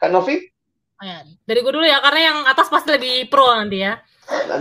Kak 0.01 0.09
Novi? 0.09 0.41
Oh 0.99 1.05
ya, 1.05 1.27
dari 1.45 1.61
gue 1.61 1.73
dulu 1.75 1.85
ya, 1.85 2.01
karena 2.01 2.21
yang 2.33 2.39
atas 2.49 2.73
pasti 2.73 2.89
lebih 2.95 3.29
pro 3.29 3.53
nanti 3.53 3.85
ya. 3.85 4.01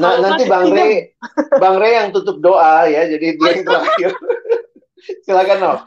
Nah, 0.01 0.17
nanti 0.19 0.49
Bang. 0.49 0.73
Rey, 0.73 1.13
Bang 1.61 1.77
Rey 1.77 1.93
yang 1.95 2.09
tutup 2.11 2.41
doa 2.41 2.89
ya, 2.89 3.07
jadi 3.07 3.37
dia 3.37 3.49
yang 3.55 3.65
terakhir. 3.65 4.11
Silakan 5.25 5.59
Nov. 5.59 5.79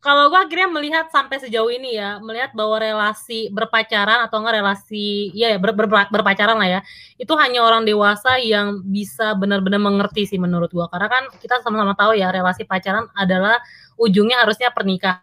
Kalau 0.00 0.32
gue 0.32 0.40
akhirnya 0.40 0.72
melihat 0.72 1.12
sampai 1.12 1.36
sejauh 1.44 1.68
ini 1.68 2.00
ya, 2.00 2.16
melihat 2.24 2.56
bahwa 2.56 2.80
relasi 2.80 3.52
berpacaran 3.52 4.24
atau 4.24 4.40
enggak 4.40 4.64
relasi, 4.64 5.28
ya 5.36 5.52
ya, 5.52 5.58
ber- 5.60 5.76
ber- 5.76 6.08
berpacaran 6.08 6.56
lah 6.56 6.80
ya, 6.80 6.80
itu 7.20 7.28
hanya 7.36 7.60
orang 7.60 7.84
dewasa 7.84 8.40
yang 8.40 8.80
bisa 8.80 9.36
benar-benar 9.36 9.76
mengerti 9.76 10.24
sih 10.24 10.40
menurut 10.40 10.72
gue. 10.72 10.86
Karena 10.88 11.04
kan 11.04 11.28
kita 11.36 11.60
sama-sama 11.60 11.92
tahu 11.92 12.16
ya, 12.16 12.32
relasi 12.32 12.64
pacaran 12.64 13.12
adalah 13.12 13.60
ujungnya 14.00 14.40
harusnya 14.40 14.72
pernikahan. 14.72 15.20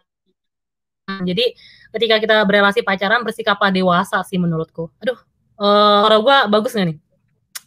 Jadi 1.26 1.58
ketika 1.98 2.22
kita 2.22 2.34
berelasi 2.46 2.86
pacaran 2.86 3.26
bersikaplah 3.26 3.74
dewasa 3.74 4.22
sih 4.22 4.38
menurutku. 4.38 4.94
Aduh, 5.02 5.18
eh 5.58 6.00
kalau 6.06 6.22
gue 6.22 6.36
bagus 6.54 6.78
nggak 6.78 6.86
nih? 6.94 6.98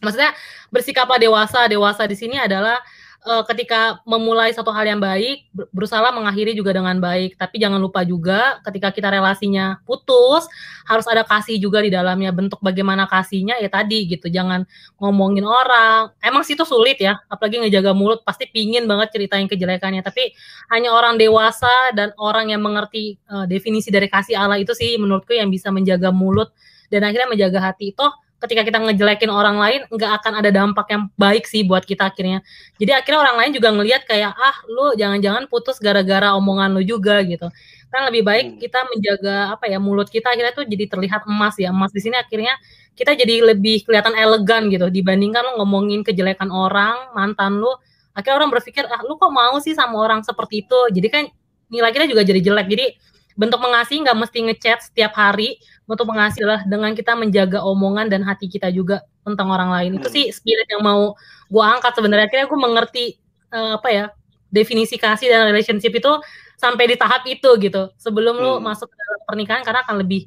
Maksudnya 0.00 0.30
bersikaplah 0.72 1.20
dewasa. 1.20 1.68
Dewasa 1.68 2.08
di 2.08 2.16
sini 2.16 2.40
adalah 2.40 2.80
uh, 3.26 3.42
ketika 3.46 4.02
memulai 4.02 4.50
satu 4.50 4.70
hal 4.74 4.86
yang 4.86 5.00
baik, 5.00 5.48
berusaha 5.70 6.02
mengakhiri 6.10 6.54
juga 6.54 6.74
dengan 6.74 6.98
baik. 6.98 7.38
Tapi 7.38 7.56
jangan 7.62 7.78
lupa 7.78 8.02
juga 8.02 8.58
ketika 8.66 8.90
kita 8.90 9.08
relasinya 9.10 9.78
putus, 9.86 10.46
harus 10.86 11.06
ada 11.06 11.22
kasih 11.22 11.58
juga 11.58 11.82
di 11.82 11.90
dalamnya. 11.90 12.34
Bentuk 12.34 12.58
bagaimana 12.60 13.06
kasihnya 13.06 13.58
ya 13.62 13.70
tadi 13.70 14.10
gitu. 14.10 14.26
Jangan 14.28 14.66
ngomongin 14.98 15.46
orang. 15.46 16.12
Emang 16.18 16.42
sih 16.42 16.58
itu 16.58 16.66
sulit 16.66 16.98
ya, 16.98 17.18
apalagi 17.30 17.62
ngejaga 17.62 17.94
mulut. 17.94 18.20
Pasti 18.26 18.50
pingin 18.50 18.84
banget 18.90 19.14
ceritain 19.14 19.46
kejelekannya. 19.46 20.02
Tapi 20.02 20.34
hanya 20.74 20.94
orang 20.94 21.16
dewasa 21.16 21.94
dan 21.94 22.10
orang 22.18 22.50
yang 22.50 22.62
mengerti 22.62 23.18
uh, 23.30 23.46
definisi 23.46 23.88
dari 23.88 24.10
kasih 24.10 24.38
Allah 24.38 24.58
itu 24.58 24.74
sih 24.74 24.98
menurutku 24.98 25.32
yang 25.34 25.48
bisa 25.48 25.70
menjaga 25.70 26.10
mulut 26.10 26.50
dan 26.90 27.06
akhirnya 27.06 27.30
menjaga 27.30 27.72
hati. 27.72 27.94
Toh 27.94 28.12
ketika 28.42 28.66
kita 28.66 28.78
ngejelekin 28.82 29.30
orang 29.30 29.56
lain 29.56 29.80
nggak 29.86 30.12
akan 30.18 30.32
ada 30.42 30.50
dampak 30.50 30.86
yang 30.90 31.06
baik 31.14 31.46
sih 31.46 31.62
buat 31.62 31.86
kita 31.86 32.10
akhirnya. 32.10 32.42
Jadi 32.76 32.90
akhirnya 32.90 33.20
orang 33.22 33.36
lain 33.38 33.50
juga 33.54 33.68
ngelihat 33.70 34.02
kayak 34.02 34.34
ah 34.34 34.56
lu 34.66 34.98
jangan-jangan 34.98 35.46
putus 35.46 35.78
gara-gara 35.78 36.34
omongan 36.34 36.74
lu 36.74 36.82
juga 36.82 37.22
gitu. 37.22 37.46
Kan 37.88 38.10
lebih 38.10 38.26
baik 38.26 38.46
hmm. 38.46 38.58
kita 38.58 38.78
menjaga 38.90 39.36
apa 39.54 39.64
ya 39.70 39.78
mulut 39.78 40.10
kita 40.10 40.34
akhirnya 40.34 40.50
tuh 40.50 40.66
jadi 40.66 40.84
terlihat 40.90 41.22
emas 41.30 41.54
ya. 41.54 41.70
Emas 41.70 41.94
di 41.94 42.02
sini 42.02 42.18
akhirnya 42.18 42.58
kita 42.98 43.14
jadi 43.14 43.54
lebih 43.54 43.86
kelihatan 43.86 44.12
elegan 44.18 44.68
gitu 44.68 44.90
dibandingkan 44.90 45.54
lu 45.54 45.62
ngomongin 45.62 46.02
kejelekan 46.02 46.50
orang, 46.50 47.14
mantan 47.14 47.62
lu. 47.62 47.70
Akhirnya 48.12 48.44
orang 48.44 48.50
berpikir 48.52 48.84
ah 48.90 49.00
lu 49.06 49.16
kok 49.16 49.30
mau 49.30 49.56
sih 49.62 49.72
sama 49.72 49.96
orang 50.02 50.26
seperti 50.26 50.66
itu. 50.66 50.78
Jadi 50.90 51.08
kan 51.08 51.24
nilai 51.70 51.94
kita 51.94 52.10
juga 52.10 52.26
jadi 52.26 52.42
jelek. 52.42 52.66
Jadi 52.68 52.86
bentuk 53.32 53.60
mengasihi 53.64 54.04
nggak 54.04 54.18
mesti 54.18 54.38
ngechat 54.50 54.78
setiap 54.92 55.16
hari 55.16 55.56
bentuk 55.86 56.06
mengasihi 56.06 56.46
adalah 56.46 56.62
dengan 56.64 56.94
kita 56.94 57.12
menjaga 57.18 57.58
omongan 57.62 58.06
dan 58.06 58.22
hati 58.22 58.46
kita 58.46 58.70
juga 58.70 59.02
tentang 59.26 59.50
orang 59.50 59.70
lain. 59.70 59.90
Itu 59.98 60.08
sih 60.08 60.30
spirit 60.30 60.66
yang 60.70 60.82
mau 60.82 61.14
gue 61.50 61.62
angkat 61.62 61.92
sebenarnya. 61.98 62.26
Akhirnya 62.30 62.46
gue 62.46 62.60
mengerti 62.60 63.04
uh, 63.50 63.78
apa 63.78 63.88
ya 63.90 64.04
definisi 64.52 65.00
kasih 65.00 65.32
dan 65.32 65.48
relationship 65.48 65.92
itu 65.92 66.12
sampai 66.60 66.84
di 66.90 66.96
tahap 66.96 67.26
itu 67.26 67.50
gitu. 67.58 67.90
Sebelum 67.98 68.38
hmm. 68.38 68.42
lu 68.42 68.52
masuk 68.62 68.86
ke 68.86 68.96
dalam 68.96 69.20
pernikahan 69.26 69.62
karena 69.66 69.80
akan 69.82 69.96
lebih 70.02 70.22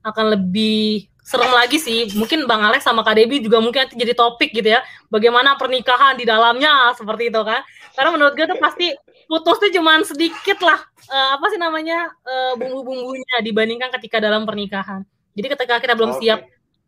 akan 0.00 0.26
lebih 0.38 1.10
serem 1.20 1.52
lagi 1.52 1.78
sih. 1.78 2.10
Mungkin 2.14 2.46
bang 2.46 2.62
Alex 2.66 2.86
sama 2.86 3.02
kak 3.06 3.18
Debbie 3.18 3.42
juga 3.42 3.58
mungkin 3.62 3.86
nanti 3.86 3.98
jadi 3.98 4.14
topik 4.14 4.54
gitu 4.54 4.78
ya. 4.78 4.80
Bagaimana 5.10 5.54
pernikahan 5.58 6.14
di 6.18 6.26
dalamnya 6.26 6.94
seperti 6.94 7.30
itu 7.30 7.40
kan. 7.42 7.62
Karena 7.94 8.10
menurut 8.14 8.34
gue 8.38 8.46
tuh 8.46 8.58
pasti 8.58 8.94
putus 9.30 9.62
tuh 9.62 9.70
cuman 9.70 10.02
sedikit 10.02 10.58
lah 10.58 10.82
uh, 11.06 11.38
apa 11.38 11.46
sih 11.54 11.60
namanya 11.62 12.10
uh, 12.26 12.58
bumbu-bumbunya 12.58 13.38
dibandingkan 13.46 13.94
ketika 13.94 14.18
dalam 14.18 14.42
pernikahan. 14.42 15.06
Jadi 15.38 15.46
ketika 15.54 15.78
kita 15.78 15.94
belum 15.94 16.18
okay. 16.18 16.20
siap 16.26 16.40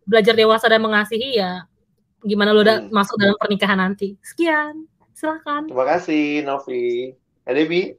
belajar 0.03 0.35
dewasa 0.35 0.67
dan 0.67 0.83
mengasihi 0.83 1.39
ya 1.39 1.63
gimana 2.27 2.51
lo 2.51 2.67
udah 2.67 2.83
hmm. 2.83 2.91
masuk 2.91 3.15
dalam 3.15 3.39
pernikahan 3.39 3.79
nanti. 3.79 4.19
Sekian, 4.23 4.91
silahkan. 5.15 5.71
Terima 5.71 5.87
kasih 5.87 6.43
Novi. 6.43 7.15
Debbie? 7.47 7.95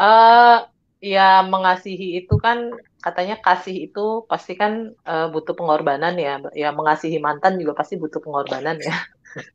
Uh, 0.00 0.64
ya 1.00 1.44
mengasihi 1.44 2.24
itu 2.24 2.36
kan 2.40 2.72
katanya 3.04 3.36
kasih 3.40 3.92
itu 3.92 4.24
pasti 4.24 4.56
kan 4.56 4.96
uh, 5.04 5.28
butuh 5.28 5.56
pengorbanan 5.56 6.16
ya. 6.16 6.40
Ya 6.56 6.72
mengasihi 6.72 7.20
mantan 7.20 7.60
juga 7.60 7.76
pasti 7.76 8.00
butuh 8.00 8.20
pengorbanan 8.20 8.80
ya. 8.80 8.96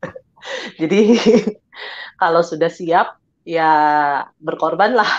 Jadi 0.82 1.18
kalau 2.22 2.42
sudah 2.42 2.70
siap 2.70 3.22
ya 3.50 3.74
berkorban 4.38 4.94
lah. 4.94 5.10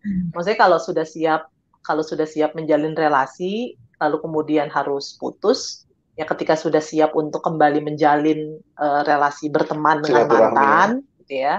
Hmm. 0.00 0.32
Maksudnya 0.32 0.56
kalau 0.56 0.78
sudah 0.80 1.04
siap 1.04 1.52
kalau 1.84 2.00
sudah 2.02 2.24
siap 2.24 2.56
menjalin 2.56 2.96
relasi 2.96 3.76
lalu 4.00 4.16
kemudian 4.20 4.68
harus 4.72 5.16
putus 5.16 5.86
ya 6.16 6.24
ketika 6.24 6.56
sudah 6.56 6.80
siap 6.80 7.12
untuk 7.12 7.44
kembali 7.44 7.84
menjalin 7.84 8.56
uh, 8.80 9.04
relasi 9.04 9.52
berteman 9.52 10.00
dengan 10.00 10.26
mantan 10.28 10.88
gitu 11.22 11.44
ya 11.44 11.54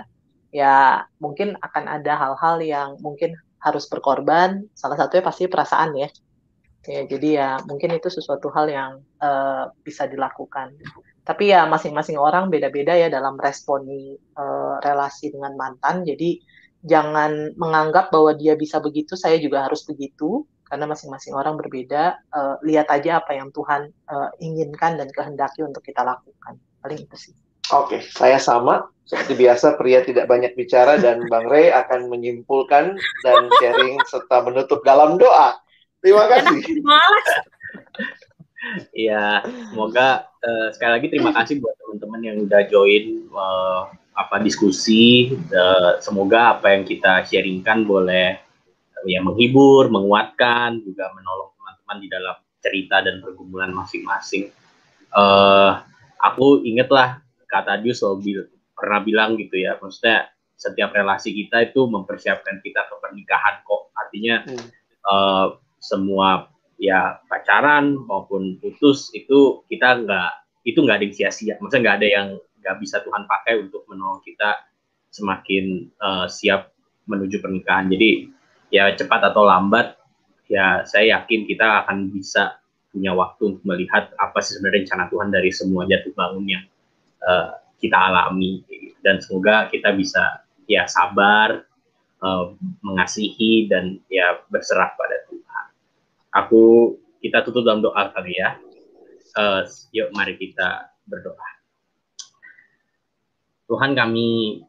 ya 0.50 1.06
mungkin 1.22 1.54
akan 1.62 1.86
ada 1.86 2.14
hal-hal 2.18 2.56
yang 2.62 2.90
mungkin 3.00 3.38
harus 3.62 3.86
berkorban 3.90 4.66
salah 4.74 4.98
satunya 4.98 5.24
pasti 5.26 5.46
perasaan 5.46 5.94
ya 5.98 6.10
ya 6.90 7.02
jadi 7.06 7.30
ya 7.30 7.50
mungkin 7.66 7.94
itu 7.94 8.10
sesuatu 8.10 8.50
hal 8.54 8.66
yang 8.70 8.92
uh, 9.22 9.70
bisa 9.86 10.10
dilakukan 10.10 10.74
tapi 11.28 11.52
ya 11.52 11.68
masing-masing 11.68 12.16
orang 12.16 12.48
beda-beda 12.48 12.96
ya 12.96 13.12
dalam 13.12 13.36
responi 13.36 14.16
uh, 14.40 14.80
relasi 14.80 15.36
dengan 15.36 15.60
mantan 15.60 16.08
jadi 16.08 16.40
jangan 16.88 17.52
menganggap 17.60 18.08
bahwa 18.16 18.32
dia 18.40 18.56
bisa 18.56 18.80
begitu 18.80 19.20
saya 19.20 19.36
juga 19.36 19.68
harus 19.68 19.84
begitu 19.84 20.48
karena 20.64 20.88
masing-masing 20.88 21.36
orang 21.36 21.60
berbeda 21.60 22.16
uh, 22.32 22.56
lihat 22.64 22.88
aja 22.88 23.20
apa 23.20 23.36
yang 23.36 23.52
Tuhan 23.52 23.92
uh, 24.08 24.32
inginkan 24.40 24.96
dan 24.96 25.12
kehendaki 25.12 25.68
untuk 25.68 25.84
kita 25.84 26.08
lakukan 26.08 26.56
paling 26.80 27.04
itu 27.04 27.18
sih 27.20 27.36
Oke, 27.76 28.00
saya 28.16 28.40
sama. 28.40 28.88
Seperti 29.04 29.44
biasa, 29.44 29.76
pria 29.76 30.00
tidak 30.00 30.32
banyak 30.32 30.56
bicara 30.56 30.96
dan 31.00 31.28
Bang 31.28 31.52
Ray 31.52 31.68
akan 31.72 32.08
menyimpulkan 32.08 32.96
dan 33.24 33.42
sharing 33.60 34.00
serta 34.08 34.44
menutup 34.44 34.84
dalam 34.88 35.20
doa. 35.20 35.60
Terima 36.00 36.32
kasih. 36.32 36.64
Iya, 38.90 39.46
semoga 39.70 40.34
uh, 40.42 40.68
sekali 40.74 40.92
lagi 40.98 41.08
terima 41.14 41.30
kasih 41.30 41.62
buat 41.62 41.78
teman-teman 41.78 42.22
yang 42.26 42.38
udah 42.50 42.62
join 42.66 43.30
uh, 43.30 43.94
apa 44.18 44.42
diskusi. 44.42 45.38
Uh, 45.54 46.02
semoga 46.02 46.58
apa 46.58 46.74
yang 46.74 46.84
kita 46.84 47.22
sharingkan 47.22 47.86
boleh 47.86 48.42
uh, 48.98 49.06
ya 49.06 49.22
menghibur, 49.22 49.94
menguatkan, 49.94 50.82
juga 50.82 51.14
menolong 51.14 51.54
teman-teman 51.54 51.98
di 52.02 52.08
dalam 52.10 52.36
cerita 52.58 53.06
dan 53.06 53.22
pergumulan 53.22 53.70
masing-masing. 53.70 54.50
Uh, 55.14 55.78
aku 56.18 56.66
ingatlah 56.66 57.22
kata 57.46 57.78
Dius 57.86 58.02
selalu 58.02 58.50
pernah 58.74 59.06
bilang 59.06 59.38
gitu 59.38 59.54
ya, 59.54 59.78
maksudnya 59.78 60.34
setiap 60.58 60.98
relasi 60.98 61.30
kita 61.38 61.70
itu 61.70 61.86
mempersiapkan 61.86 62.58
kita 62.66 62.90
ke 62.90 62.96
pernikahan 62.98 63.62
kok. 63.62 63.94
Artinya 63.94 64.36
hmm. 64.50 64.68
uh, 65.06 65.48
semua 65.78 66.50
ya 66.78 67.18
pacaran 67.26 67.98
maupun 68.06 68.62
putus 68.62 69.10
itu 69.18 69.66
kita 69.66 70.06
nggak 70.06 70.32
itu 70.64 70.78
nggak 70.78 70.98
ada 71.02 71.06
yang 71.10 71.16
sia-sia. 71.16 71.54
Maksudnya 71.58 71.82
nggak 71.84 71.98
ada 72.04 72.08
yang 72.08 72.28
nggak 72.62 72.76
bisa 72.82 73.02
Tuhan 73.02 73.24
pakai 73.26 73.54
untuk 73.66 73.84
menolong 73.90 74.22
kita 74.22 74.62
semakin 75.10 75.90
uh, 75.98 76.26
siap 76.30 76.72
menuju 77.10 77.42
pernikahan. 77.42 77.90
Jadi 77.90 78.30
ya 78.70 78.94
cepat 78.94 79.34
atau 79.34 79.48
lambat 79.48 79.98
ya 80.52 80.84
saya 80.84 81.20
yakin 81.20 81.48
kita 81.48 81.84
akan 81.86 82.12
bisa 82.12 82.60
punya 82.92 83.16
waktu 83.16 83.56
untuk 83.56 83.64
melihat 83.68 84.12
apa 84.20 84.40
sih 84.44 84.58
sebenarnya 84.58 84.84
rencana 84.86 85.04
Tuhan 85.12 85.30
dari 85.32 85.52
semua 85.52 85.84
jatuh 85.88 86.14
bangun 86.14 86.46
yang 86.46 86.66
uh, 87.26 87.58
kita 87.82 87.98
alami. 87.98 88.62
Dan 89.02 89.24
semoga 89.24 89.72
kita 89.72 89.96
bisa 89.96 90.44
ya 90.68 90.84
sabar 90.84 91.64
uh, 92.20 92.52
mengasihi 92.84 93.72
dan 93.72 94.04
ya 94.12 94.44
berserah 94.52 94.92
pada 95.00 95.24
Tuhan 95.32 95.47
aku 96.34 96.96
kita 97.24 97.44
tutup 97.44 97.66
dalam 97.66 97.84
doa 97.84 98.12
kali 98.12 98.36
ya. 98.38 98.60
Uh, 99.38 99.62
yuk 99.94 100.10
mari 100.18 100.34
kita 100.40 100.90
berdoa. 101.06 101.50
Tuhan 103.68 103.94
kami 103.94 104.62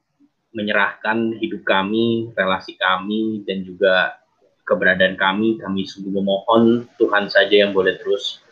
menyerahkan 0.53 1.39
hidup 1.39 1.63
kami, 1.63 2.35
relasi 2.35 2.75
kami, 2.75 3.47
dan 3.47 3.63
juga 3.63 4.19
keberadaan 4.67 5.15
kami. 5.15 5.57
Kami 5.57 5.87
sungguh 5.87 6.13
memohon 6.13 6.91
Tuhan 6.99 7.31
saja 7.31 7.65
yang 7.65 7.73
boleh 7.73 7.97
terus 8.03 8.43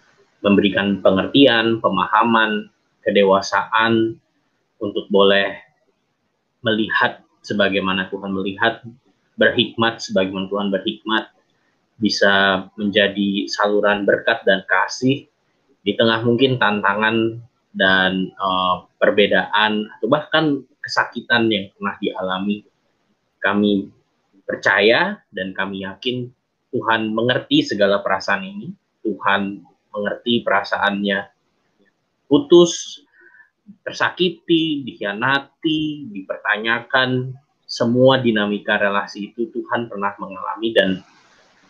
memberikan 0.40 1.02
pengertian, 1.02 1.82
pemahaman, 1.82 2.70
kedewasaan 3.02 4.16
untuk 4.78 5.10
boleh 5.10 5.56
melihat 6.62 7.26
sebagaimana 7.42 8.10
Tuhan 8.10 8.30
melihat, 8.34 8.82
berhikmat 9.38 10.02
sebagaimana 10.02 10.50
Tuhan 10.50 10.68
berhikmat, 10.70 11.35
bisa 11.96 12.66
menjadi 12.76 13.48
saluran 13.48 14.04
berkat 14.04 14.44
dan 14.44 14.62
kasih 14.68 15.24
di 15.80 15.92
tengah 15.96 16.20
mungkin 16.20 16.60
tantangan 16.60 17.40
dan 17.76 18.32
uh, 18.36 18.84
perbedaan 19.00 19.86
atau 19.96 20.08
bahkan 20.08 20.64
kesakitan 20.80 21.48
yang 21.52 21.72
pernah 21.76 21.94
dialami. 22.00 22.64
Kami 23.40 23.86
percaya 24.42 25.20
dan 25.30 25.52
kami 25.52 25.84
yakin 25.84 26.28
Tuhan 26.72 27.12
mengerti 27.12 27.62
segala 27.62 28.00
perasaan 28.04 28.44
ini. 28.44 28.68
Tuhan 29.06 29.62
mengerti 29.94 30.42
perasaannya 30.42 31.30
putus, 32.26 33.00
tersakiti, 33.86 34.82
dikhianati, 34.82 36.10
dipertanyakan, 36.10 37.38
semua 37.66 38.22
dinamika 38.22 38.78
relasi 38.78 39.34
itu 39.34 39.50
Tuhan 39.50 39.90
pernah 39.90 40.14
mengalami 40.22 40.70
dan 40.70 41.02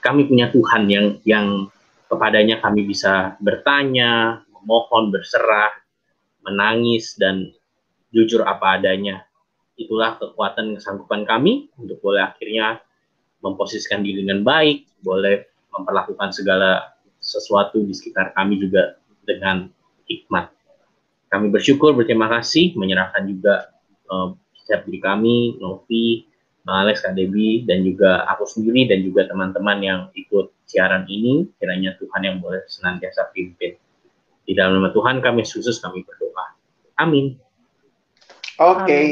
kami 0.07 0.31
punya 0.31 0.47
Tuhan 0.55 0.87
yang 0.87 1.07
yang 1.27 1.66
kepadanya 2.07 2.62
kami 2.62 2.87
bisa 2.87 3.35
bertanya, 3.43 4.43
memohon, 4.55 5.11
berserah, 5.11 5.74
menangis 6.47 7.19
dan 7.19 7.51
jujur 8.15 8.47
apa 8.47 8.78
adanya. 8.78 9.27
Itulah 9.74 10.15
kekuatan 10.23 10.78
kesanggupan 10.78 11.27
kami 11.27 11.74
untuk 11.74 11.99
boleh 11.99 12.23
akhirnya 12.23 12.78
memposisikan 13.43 14.07
diri 14.07 14.23
dengan 14.23 14.47
baik, 14.47 14.87
boleh 15.03 15.51
memperlakukan 15.74 16.31
segala 16.31 16.97
sesuatu 17.19 17.83
di 17.83 17.91
sekitar 17.93 18.31
kami 18.33 18.62
juga 18.62 18.97
dengan 19.27 19.66
hikmat. 20.07 20.55
Kami 21.27 21.51
bersyukur, 21.51 21.93
berterima 21.99 22.31
kasih, 22.31 22.78
menyerahkan 22.78 23.27
juga 23.27 23.74
uh, 24.07 24.33
setiap 24.55 24.87
diri 24.87 25.03
kami, 25.03 25.59
Novi, 25.59 26.24
Bang 26.67 26.83
Alex, 26.83 27.07
Kak 27.07 27.15
Debi, 27.15 27.63
dan 27.63 27.87
juga 27.87 28.27
aku 28.27 28.43
sendiri 28.43 28.91
dan 28.91 29.07
juga 29.07 29.31
teman-teman 29.31 29.79
yang 29.79 30.01
ikut 30.19 30.51
siaran 30.67 31.07
ini. 31.07 31.47
Kiranya 31.63 31.95
Tuhan 32.03 32.27
yang 32.27 32.37
boleh 32.43 32.67
senantiasa 32.67 33.31
pimpin. 33.31 33.79
Di 34.43 34.53
dalam 34.59 34.83
nama 34.83 34.91
Tuhan 34.91 35.23
kami 35.23 35.47
khusus 35.47 35.79
kami 35.79 36.03
berdoa. 36.03 36.59
Amin. 36.99 37.39
Oke, 38.57 38.89
okay, 38.89 39.09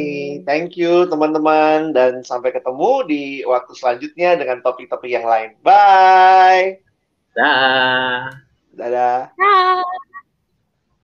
thank 0.48 0.74
you 0.74 1.04
teman-teman 1.06 1.92
dan 1.92 2.24
sampai 2.24 2.48
ketemu 2.50 2.92
di 3.06 3.22
waktu 3.44 3.76
selanjutnya 3.76 4.40
dengan 4.40 4.64
topik-topik 4.64 5.12
yang 5.12 5.28
lain. 5.28 5.54
Bye. 5.60 6.80
Dah. 7.36 8.34
Dadah. 8.74 9.30
Dah. 9.36 10.04